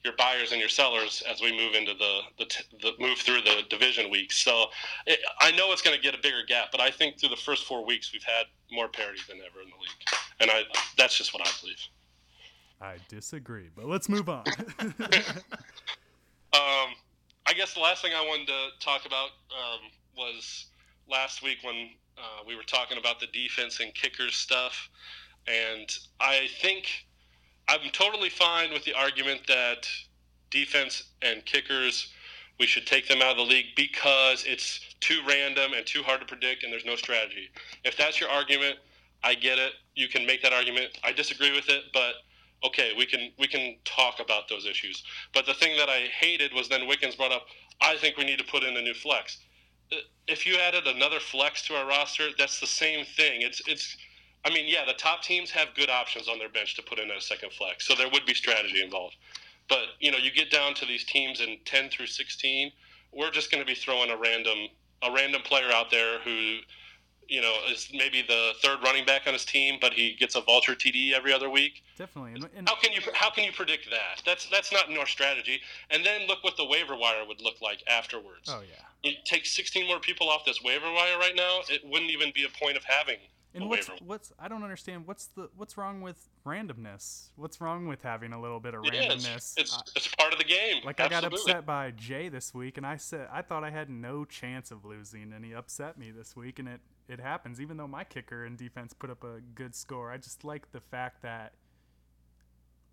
your 0.05 0.15
buyers 0.17 0.51
and 0.51 0.61
your 0.61 0.69
sellers 0.69 1.23
as 1.31 1.41
we 1.43 1.53
move 1.53 1.75
into 1.75 1.93
the 1.95 2.21
the, 2.39 2.47
the 2.81 2.93
move 2.99 3.19
through 3.19 3.43
the 3.43 3.63
division 3.69 4.11
weeks. 4.11 4.39
So 4.39 4.67
it, 5.07 5.21
i 5.41 5.51
know 5.51 5.73
it's 5.73 5.83
going 5.83 5.97
to 5.97 6.03
get 6.03 6.15
a 6.15 6.23
bigger 6.23 6.43
gap 6.47 6.69
but 6.73 6.81
i 6.81 6.91
think 6.91 7.21
through 7.21 7.29
the 7.29 7.37
first 7.37 7.67
four 7.67 7.85
weeks 7.85 8.13
we've 8.13 8.25
had 8.25 8.47
more 8.71 8.89
parity 8.89 9.21
than 9.29 9.39
ever 9.39 9.61
in 9.61 9.69
the 9.69 9.77
league. 9.77 10.21
And 10.41 10.51
i 10.51 10.63
that's 10.97 11.19
just 11.19 11.35
what 11.35 11.47
i 11.47 11.51
believe. 11.61 11.77
I 12.81 12.97
disagree, 13.09 13.71
but 13.77 13.87
let's 13.87 14.09
move 14.09 14.29
on. 14.29 14.45
Um, 16.53 16.93
I 17.47 17.55
guess 17.55 17.73
the 17.73 17.81
last 17.81 18.03
thing 18.03 18.13
I 18.15 18.21
wanted 18.21 18.47
to 18.49 18.69
talk 18.79 19.07
about 19.07 19.31
um, 19.51 19.81
was 20.17 20.67
last 21.09 21.43
week 21.43 21.59
when 21.63 21.91
uh, 22.19 22.43
we 22.47 22.57
were 22.57 22.63
talking 22.63 22.99
about 22.99 23.21
the 23.21 23.27
defense 23.29 23.81
and 23.81 23.95
kickers 23.95 24.35
stuff, 24.35 24.89
and 25.47 25.89
I 26.21 26.49
think 26.61 26.89
I'm 27.69 27.91
totally 27.93 28.29
fine 28.29 28.73
with 28.73 28.85
the 28.85 28.95
argument 28.95 29.47
that 29.49 29.87
defense 30.51 31.05
and 31.23 31.45
kickers 31.45 32.13
we 32.61 32.67
should 32.67 32.87
take 32.87 33.09
them 33.09 33.23
out 33.23 33.33
of 33.33 33.37
the 33.39 33.43
league 33.43 33.67
because 33.75 34.45
it's 34.47 34.95
too 35.01 35.21
random 35.27 35.73
and 35.73 35.85
too 35.87 36.03
hard 36.03 36.21
to 36.21 36.27
predict 36.27 36.63
and 36.63 36.73
there's 36.73 36.85
no 36.85 36.97
strategy. 36.97 37.49
If 37.85 37.97
that's 37.97 38.21
your 38.21 38.29
argument, 38.29 38.77
I 39.25 39.35
get 39.35 39.59
it. 39.59 39.73
You 39.95 40.09
can 40.09 40.27
make 40.27 40.43
that 40.43 40.53
argument. 40.53 40.99
I 41.03 41.13
disagree 41.13 41.53
with 41.53 41.69
it, 41.69 41.85
but 41.93 42.15
okay, 42.65 42.93
we 42.97 43.07
can 43.07 43.33
we 43.39 43.47
can 43.47 43.77
talk 43.85 44.21
about 44.21 44.49
those 44.49 44.67
issues. 44.67 45.03
But 45.35 45.47
the 45.47 45.55
thing 45.55 45.77
that 45.77 45.89
I 45.89 46.09
hated 46.19 46.53
was 46.53 46.69
then 46.69 46.87
Wickens 46.87 47.17
brought 47.17 47.33
up. 47.33 47.47
I 47.81 47.97
think 47.97 48.17
we 48.17 48.25
need 48.25 48.39
to 48.39 48.45
put 48.45 48.63
in 48.63 48.77
a 48.77 48.83
new 48.83 48.95
flex. 48.95 49.39
If 50.29 50.47
you 50.47 50.57
added 50.57 50.87
another 50.87 51.21
flex 51.21 51.67
to 51.67 51.75
our 51.75 51.87
roster, 51.87 52.29
that's 52.39 52.61
the 52.61 52.67
same 52.67 53.05
thing. 53.05 53.43
It's 53.43 53.61
it's. 53.67 53.97
I 54.45 54.51
mean, 54.51 54.65
yeah, 54.67 54.85
the 54.85 54.95
top 54.95 55.23
teams 55.23 55.51
have 55.53 55.69
good 55.77 55.91
options 55.91 56.29
on 56.29 56.39
their 56.39 56.49
bench 56.49 56.75
to 56.77 56.83
put 56.83 56.99
in 56.99 57.11
a 57.11 57.21
second 57.21 57.53
flex, 57.53 57.87
so 57.87 57.95
there 57.95 58.09
would 58.13 58.27
be 58.27 58.35
strategy 58.35 58.83
involved. 58.83 59.17
But 59.69 59.85
you 60.01 60.11
know, 60.11 60.19
you 60.19 60.33
get 60.33 60.51
down 60.51 60.75
to 60.75 60.87
these 60.87 61.05
teams 61.05 61.41
in 61.41 61.59
ten 61.65 61.91
through 61.91 62.07
sixteen, 62.07 62.73
we're 63.13 63.31
just 63.31 63.51
going 63.51 63.63
to 63.63 63.67
be 63.67 63.75
throwing 63.75 64.11
a 64.11 64.17
random 64.17 64.69
a 65.03 65.13
random 65.13 65.43
player 65.43 65.71
out 65.73 65.91
there 65.91 66.21
who 66.21 66.59
you 67.29 67.41
know 67.41 67.55
is 67.71 67.89
maybe 67.93 68.23
the 68.27 68.53
third 68.63 68.79
running 68.83 69.05
back 69.05 69.23
on 69.27 69.33
his 69.33 69.45
team, 69.45 69.79
but 69.81 69.93
he 69.93 70.15
gets 70.15 70.35
a 70.35 70.41
vulture 70.41 70.75
TD 70.75 71.13
every 71.13 71.33
other 71.33 71.51
week. 71.51 71.83
Definitely. 72.03 72.33
And, 72.33 72.49
and 72.57 72.69
How 72.69 72.75
can 72.77 72.93
you 72.93 73.01
how 73.15 73.31
can 73.31 73.45
you 73.45 73.53
predict 73.53 73.89
that? 73.91 74.23
That's 74.27 74.49
that's 74.51 74.73
not 74.73 74.89
in 74.89 74.97
our 74.99 75.07
strategy. 75.07 75.61
And 75.91 76.05
then 76.05 76.27
look 76.27 76.43
what 76.43 76.57
the 76.57 76.65
waiver 76.67 76.97
wire 76.97 77.25
would 77.27 77.41
look 77.41 77.61
like 77.63 77.83
afterwards. 77.89 78.49
oh 78.49 78.63
yeah. 78.69 78.83
You 79.09 79.13
take 79.25 79.47
16 79.47 79.87
more 79.87 80.01
people 80.01 80.29
off 80.29 80.45
this 80.45 80.63
waiver 80.63 80.91
wire 80.93 81.19
right 81.19 81.35
now. 81.37 81.61
It 81.69 81.83
wouldn't 81.85 82.11
even 82.11 82.33
be 82.35 82.45
a 82.45 82.49
point 82.65 82.77
of 82.77 82.83
having 82.85 83.19
And 83.55 83.65
a 83.65 83.67
what's 83.69 83.89
waiver. 83.89 84.01
what's 84.05 84.33
I 84.39 84.49
don't 84.49 84.65
understand 84.65 85.07
what's 85.07 85.27
the 85.27 85.49
what's 85.57 85.77
wrong 85.79 86.01
with 86.01 86.29
randomness? 86.45 87.29
What's 87.37 87.61
wrong 87.61 87.87
with 87.87 88.03
having 88.03 88.33
a 88.33 88.41
little 88.41 88.59
bit 88.61 88.75
of 88.75 88.85
It 88.85 88.95
is. 88.95 89.25
randomness? 89.25 89.55
It's 89.57 89.75
I- 89.77 89.83
it's 89.95 90.09
part 90.09 90.33
of 90.33 90.39
the 90.41 90.45
game. 90.45 90.83
like 90.85 90.99
I 91.01 91.09
got 91.09 91.23
upset 91.25 91.65
by 91.65 91.93
Jay 91.93 92.29
this 92.29 92.53
week, 92.53 92.79
and 92.79 92.87
I 92.87 92.97
said 92.97 93.29
I 93.33 93.43
thought 93.43 93.63
I 93.65 93.71
had 93.71 93.89
no 93.91 94.25
chance 94.25 94.71
of 94.73 94.85
losing, 94.85 95.33
and 95.33 95.45
he 95.45 95.53
upset 95.55 95.99
me 95.99 96.11
this 96.11 96.35
week, 96.35 96.59
and 96.59 96.69
it 96.69 96.81
it 97.09 97.21
happens. 97.21 97.61
Even 97.61 97.77
though 97.77 97.89
my 97.89 98.05
kicker 98.05 98.45
and 98.45 98.57
defense 98.59 98.93
put 98.93 99.11
up 99.11 99.23
a 99.25 99.41
good 99.55 99.75
score, 99.75 100.11
I 100.11 100.17
just 100.17 100.45
like 100.45 100.71
the 100.73 100.81
fact 100.81 101.23
that 101.23 101.53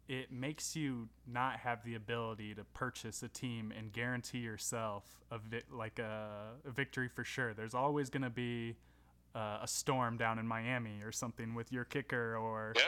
it 0.09 0.31
makes 0.31 0.75
you 0.75 1.07
not 1.31 1.57
have 1.59 1.83
the 1.85 1.95
ability 1.95 2.55
to 2.55 2.63
purchase 2.73 3.21
a 3.23 3.27
team 3.29 3.71
and 3.77 3.93
guarantee 3.93 4.39
yourself 4.39 5.05
a 5.31 5.37
vi- 5.37 5.61
like 5.71 5.99
a, 5.99 6.53
a 6.67 6.71
victory 6.71 7.07
for 7.07 7.23
sure. 7.23 7.53
There's 7.53 7.75
always 7.75 8.09
going 8.09 8.23
to 8.23 8.29
be 8.31 8.75
uh, 9.35 9.59
a 9.61 9.67
storm 9.67 10.17
down 10.17 10.39
in 10.39 10.47
Miami 10.47 11.01
or 11.03 11.11
something 11.11 11.53
with 11.53 11.71
your 11.71 11.85
kicker, 11.85 12.35
or 12.35 12.73
Yeah. 12.75 12.81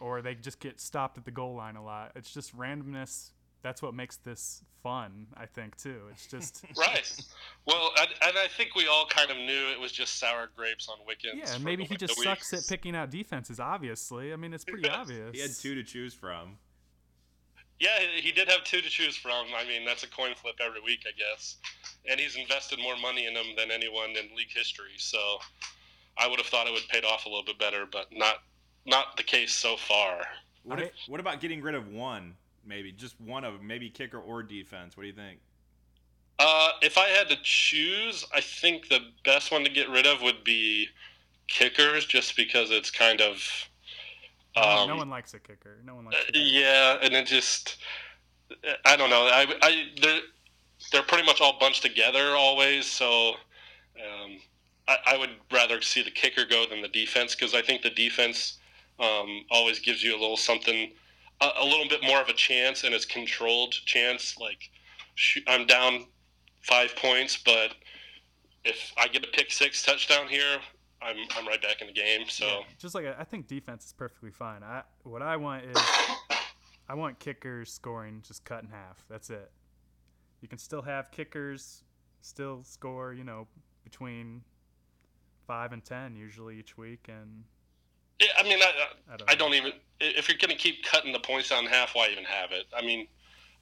or 0.00 0.20
they 0.20 0.34
just 0.34 0.58
get 0.58 0.80
stopped 0.80 1.16
at 1.16 1.24
the 1.24 1.30
goal 1.30 1.54
line 1.54 1.76
a 1.76 1.84
lot. 1.84 2.10
It's 2.16 2.34
just 2.34 2.56
randomness. 2.58 3.30
That's 3.62 3.80
what 3.80 3.94
makes 3.94 4.16
this 4.16 4.62
fun, 4.82 5.28
I 5.36 5.46
think, 5.46 5.76
too. 5.78 6.02
It's 6.10 6.26
just 6.26 6.64
Right. 6.76 7.10
Well, 7.66 7.92
and, 7.98 8.08
and 8.22 8.36
I 8.36 8.46
think 8.48 8.74
we 8.74 8.88
all 8.88 9.06
kind 9.06 9.30
of 9.30 9.36
knew 9.38 9.68
it 9.72 9.80
was 9.80 9.90
just 9.92 10.18
sour 10.18 10.50
grapes 10.54 10.88
on 10.88 10.98
Wickens. 11.06 11.36
yeah. 11.36 11.54
and 11.54 11.64
Maybe 11.64 11.84
he 11.84 11.96
just 11.96 12.20
sucks 12.20 12.52
week. 12.52 12.60
at 12.62 12.68
picking 12.68 12.94
out 12.96 13.10
defenses. 13.10 13.60
Obviously, 13.60 14.32
I 14.34 14.36
mean, 14.36 14.52
it's 14.52 14.64
pretty 14.64 14.86
obvious. 14.90 15.30
He 15.32 15.40
had 15.40 15.52
two 15.52 15.74
to 15.76 15.82
choose 15.84 16.12
from. 16.12 16.58
Yeah, 17.80 17.98
he- 18.00 18.20
he 18.22 18.32
did 18.32 18.48
have 18.48 18.64
two 18.64 18.80
to 18.80 18.88
choose 18.88 19.16
from. 19.16 19.48
I 19.54 19.64
mean, 19.64 19.84
that's 19.84 20.04
a 20.04 20.08
coin 20.08 20.34
flip 20.34 20.56
every 20.60 20.80
week, 20.80 21.04
I 21.06 21.12
guess. 21.12 21.56
And 22.08 22.20
he's 22.20 22.36
invested 22.36 22.78
more 22.78 22.96
money 22.96 23.26
in 23.26 23.34
them 23.34 23.54
than 23.56 23.70
anyone 23.70 24.10
in 24.10 24.34
league 24.36 24.52
history. 24.52 24.92
So 24.96 25.40
I 26.16 26.26
would 26.28 26.38
have 26.38 26.46
thought 26.46 26.66
it 26.66 26.72
would 26.72 26.86
paid 26.88 27.04
off 27.04 27.26
a 27.26 27.28
little 27.28 27.44
bit 27.44 27.58
better, 27.58 27.86
but 27.86 28.12
not 28.12 28.42
not 28.86 29.16
the 29.16 29.22
case 29.22 29.52
so 29.52 29.76
far. 29.78 30.26
What, 30.62 30.78
if, 30.78 30.90
what 31.08 31.18
about 31.18 31.40
getting 31.40 31.62
rid 31.62 31.74
of 31.74 31.88
one? 31.88 32.36
Maybe 32.66 32.92
just 32.92 33.18
one 33.20 33.42
of 33.44 33.54
'em, 33.54 33.66
maybe 33.66 33.88
kicker 33.90 34.20
or 34.20 34.42
defense. 34.42 34.96
What 34.96 35.02
do 35.04 35.06
you 35.08 35.14
think? 35.14 35.40
Uh, 36.38 36.72
if 36.82 36.98
I 36.98 37.08
had 37.08 37.28
to 37.30 37.36
choose, 37.42 38.24
I 38.34 38.40
think 38.40 38.88
the 38.88 39.12
best 39.24 39.50
one 39.50 39.64
to 39.64 39.70
get 39.70 39.88
rid 39.88 40.06
of 40.06 40.20
would 40.20 40.44
be 40.44 40.88
kickers, 41.48 42.04
just 42.06 42.36
because 42.36 42.70
it's 42.70 42.90
kind 42.90 43.20
of. 43.20 43.68
No, 44.56 44.62
Um, 44.62 44.88
no 44.88 44.96
one 44.96 45.10
likes 45.10 45.34
a 45.34 45.40
kicker. 45.40 45.78
No 45.84 45.96
one 45.96 46.06
likes. 46.06 46.16
Uh, 46.16 46.30
yeah, 46.34 46.98
and 47.02 47.14
it 47.14 47.26
just 47.26 47.78
I 48.84 48.96
don't 48.96 49.10
know. 49.10 49.24
I, 49.24 49.46
I 49.62 49.84
they're 50.00 50.20
they're 50.92 51.02
pretty 51.02 51.24
much 51.24 51.40
all 51.40 51.58
bunched 51.58 51.82
together 51.82 52.34
always. 52.36 52.86
So 52.86 53.30
um, 53.30 54.38
I, 54.88 54.96
I 55.06 55.16
would 55.16 55.30
rather 55.52 55.80
see 55.80 56.02
the 56.02 56.10
kicker 56.10 56.44
go 56.44 56.66
than 56.68 56.82
the 56.82 56.88
defense 56.88 57.34
because 57.34 57.54
I 57.54 57.62
think 57.62 57.82
the 57.82 57.90
defense 57.90 58.58
um, 59.00 59.44
always 59.50 59.78
gives 59.80 60.02
you 60.02 60.12
a 60.12 60.18
little 60.20 60.36
something, 60.36 60.92
a, 61.40 61.48
a 61.60 61.64
little 61.64 61.88
bit 61.88 62.02
more 62.02 62.20
of 62.20 62.28
a 62.28 62.32
chance, 62.34 62.84
and 62.84 62.94
it's 62.94 63.06
controlled 63.06 63.72
chance. 63.86 64.36
Like 64.38 64.70
shoot, 65.14 65.44
I'm 65.46 65.66
down 65.66 66.06
five 66.62 66.94
points, 66.96 67.38
but 67.44 67.74
if 68.64 68.92
I 68.96 69.08
get 69.08 69.24
a 69.24 69.28
pick 69.28 69.50
six 69.52 69.82
touchdown 69.82 70.28
here, 70.28 70.58
I'm 71.04 71.16
I'm 71.36 71.46
right 71.46 71.60
back 71.60 71.80
in 71.80 71.86
the 71.86 71.92
game. 71.92 72.28
So. 72.28 72.46
Yeah, 72.46 72.60
just 72.78 72.94
like 72.94 73.06
I 73.06 73.16
I 73.20 73.24
think 73.24 73.46
defense 73.46 73.86
is 73.86 73.92
perfectly 73.92 74.30
fine. 74.30 74.62
I 74.62 74.82
what 75.02 75.22
I 75.22 75.36
want 75.36 75.64
is 75.64 75.76
I 76.88 76.94
want 76.94 77.18
kickers 77.18 77.72
scoring 77.72 78.22
just 78.26 78.44
cut 78.44 78.62
in 78.62 78.68
half. 78.68 79.04
That's 79.08 79.30
it. 79.30 79.50
You 80.40 80.48
can 80.48 80.58
still 80.58 80.82
have 80.82 81.10
kickers 81.10 81.84
still 82.24 82.62
score, 82.64 83.12
you 83.12 83.24
know, 83.24 83.46
between 83.84 84.42
five 85.46 85.72
and 85.72 85.84
ten 85.84 86.16
usually 86.16 86.58
each 86.58 86.76
week, 86.76 87.06
and 87.08 87.44
Yeah, 88.20 88.28
I 88.38 88.42
mean, 88.42 88.58
I, 88.62 88.72
I 89.12 89.16
don't. 89.16 89.30
I 89.30 89.34
don't 89.34 89.54
even. 89.54 89.72
If 90.00 90.28
you're 90.28 90.38
going 90.38 90.50
to 90.50 90.56
keep 90.56 90.84
cutting 90.84 91.12
the 91.12 91.20
points 91.20 91.50
down 91.50 91.64
in 91.64 91.70
half, 91.70 91.94
why 91.94 92.08
even 92.10 92.24
have 92.24 92.50
it? 92.52 92.66
I 92.76 92.82
mean, 92.82 93.06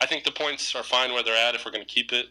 I 0.00 0.06
think 0.06 0.24
the 0.24 0.32
points 0.32 0.74
are 0.74 0.82
fine 0.82 1.12
where 1.12 1.22
they're 1.22 1.36
at 1.36 1.54
if 1.54 1.64
we're 1.64 1.72
going 1.72 1.84
to 1.84 1.92
keep 1.92 2.12
it. 2.12 2.26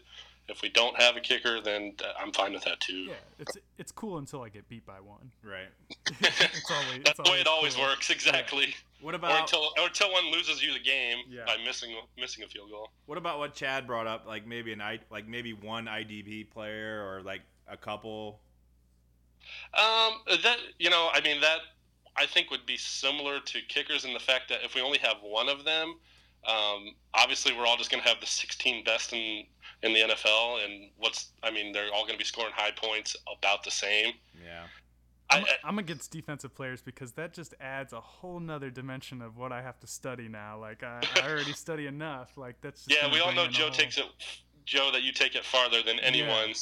If 0.48 0.60
we 0.60 0.68
don't 0.68 1.00
have 1.00 1.16
a 1.16 1.20
kicker, 1.20 1.60
then 1.60 1.94
I'm 2.20 2.32
fine 2.32 2.52
with 2.52 2.64
that 2.64 2.80
too. 2.80 2.94
Yeah, 3.08 3.14
it's 3.38 3.56
it's 3.78 3.92
cool 3.92 4.18
until 4.18 4.42
I 4.42 4.48
get 4.48 4.68
beat 4.68 4.84
by 4.84 5.00
one. 5.00 5.30
Right. 5.42 5.68
it's 6.20 6.70
always 6.70 7.00
That's 7.04 7.16
the 7.16 7.30
way 7.30 7.40
it 7.40 7.46
always 7.46 7.74
cool. 7.76 7.84
works, 7.84 8.10
exactly. 8.10 8.74
What 9.00 9.14
Or 9.14 9.18
about 9.18 9.40
until 9.40 9.70
or 9.78 9.86
until 9.86 10.12
one 10.12 10.30
loses 10.32 10.62
you 10.62 10.72
the 10.72 10.80
game 10.80 11.18
Yeah. 11.28 11.44
by 11.46 11.56
missing 11.64 11.94
missing 12.18 12.42
a 12.44 12.48
field 12.48 12.70
goal. 12.70 12.90
what 13.06 13.18
about 13.18 13.38
what 13.38 13.54
Chad 13.54 13.86
brought 13.86 14.06
up? 14.06 14.26
Like 14.26 14.46
maybe 14.46 14.72
an 14.72 14.80
I 14.80 14.98
like 15.10 15.28
maybe 15.28 15.52
one 15.52 15.86
IDP 15.86 16.50
player 16.50 17.06
or 17.08 17.22
like 17.22 17.42
a 17.68 17.76
couple. 17.76 18.40
Um, 19.74 20.20
that 20.42 20.58
you 20.78 20.90
know, 20.90 21.08
I 21.12 21.20
mean 21.20 21.40
that 21.40 21.58
I 22.16 22.26
think 22.26 22.50
would 22.50 22.66
be 22.66 22.76
similar 22.76 23.40
to 23.40 23.58
kickers 23.68 24.04
in 24.04 24.12
the 24.12 24.20
fact 24.20 24.48
that 24.50 24.58
if 24.64 24.74
we 24.74 24.80
only 24.82 24.98
have 24.98 25.16
one 25.22 25.48
of 25.48 25.64
them, 25.64 25.94
um, 26.46 26.94
obviously 27.14 27.52
we're 27.56 27.66
all 27.66 27.76
just 27.76 27.90
going 27.90 28.02
to 28.02 28.08
have 28.08 28.20
the 28.20 28.26
16 28.26 28.84
best 28.84 29.12
in 29.12 29.44
in 29.82 29.92
the 29.92 30.00
NFL, 30.00 30.64
and 30.64 30.90
what's 30.98 31.32
I 31.42 31.50
mean 31.50 31.72
they're 31.72 31.92
all 31.92 32.02
going 32.02 32.14
to 32.14 32.18
be 32.18 32.24
scoring 32.24 32.52
high 32.54 32.70
points 32.72 33.16
about 33.36 33.64
the 33.64 33.70
same. 33.70 34.14
Yeah. 34.42 34.64
I, 35.30 35.38
I'm, 35.38 35.44
I, 35.44 35.68
I'm 35.68 35.78
against 35.78 36.10
defensive 36.10 36.54
players 36.54 36.82
because 36.82 37.12
that 37.12 37.32
just 37.32 37.54
adds 37.60 37.92
a 37.92 38.00
whole 38.00 38.38
nother 38.38 38.70
dimension 38.70 39.22
of 39.22 39.36
what 39.36 39.50
I 39.50 39.62
have 39.62 39.80
to 39.80 39.86
study 39.86 40.28
now. 40.28 40.58
Like 40.58 40.82
I, 40.82 41.00
I 41.22 41.28
already 41.30 41.52
study 41.52 41.86
enough. 41.86 42.36
Like 42.36 42.56
that's 42.60 42.84
just 42.84 43.02
yeah, 43.02 43.10
we 43.12 43.20
all 43.20 43.32
know 43.32 43.46
Joe 43.46 43.64
whole- 43.64 43.70
takes 43.72 43.98
it. 43.98 44.04
Joe, 44.64 44.90
that 44.92 45.02
you 45.02 45.12
take 45.12 45.34
it 45.34 45.44
farther 45.44 45.82
than 45.82 45.98
anyone. 45.98 46.54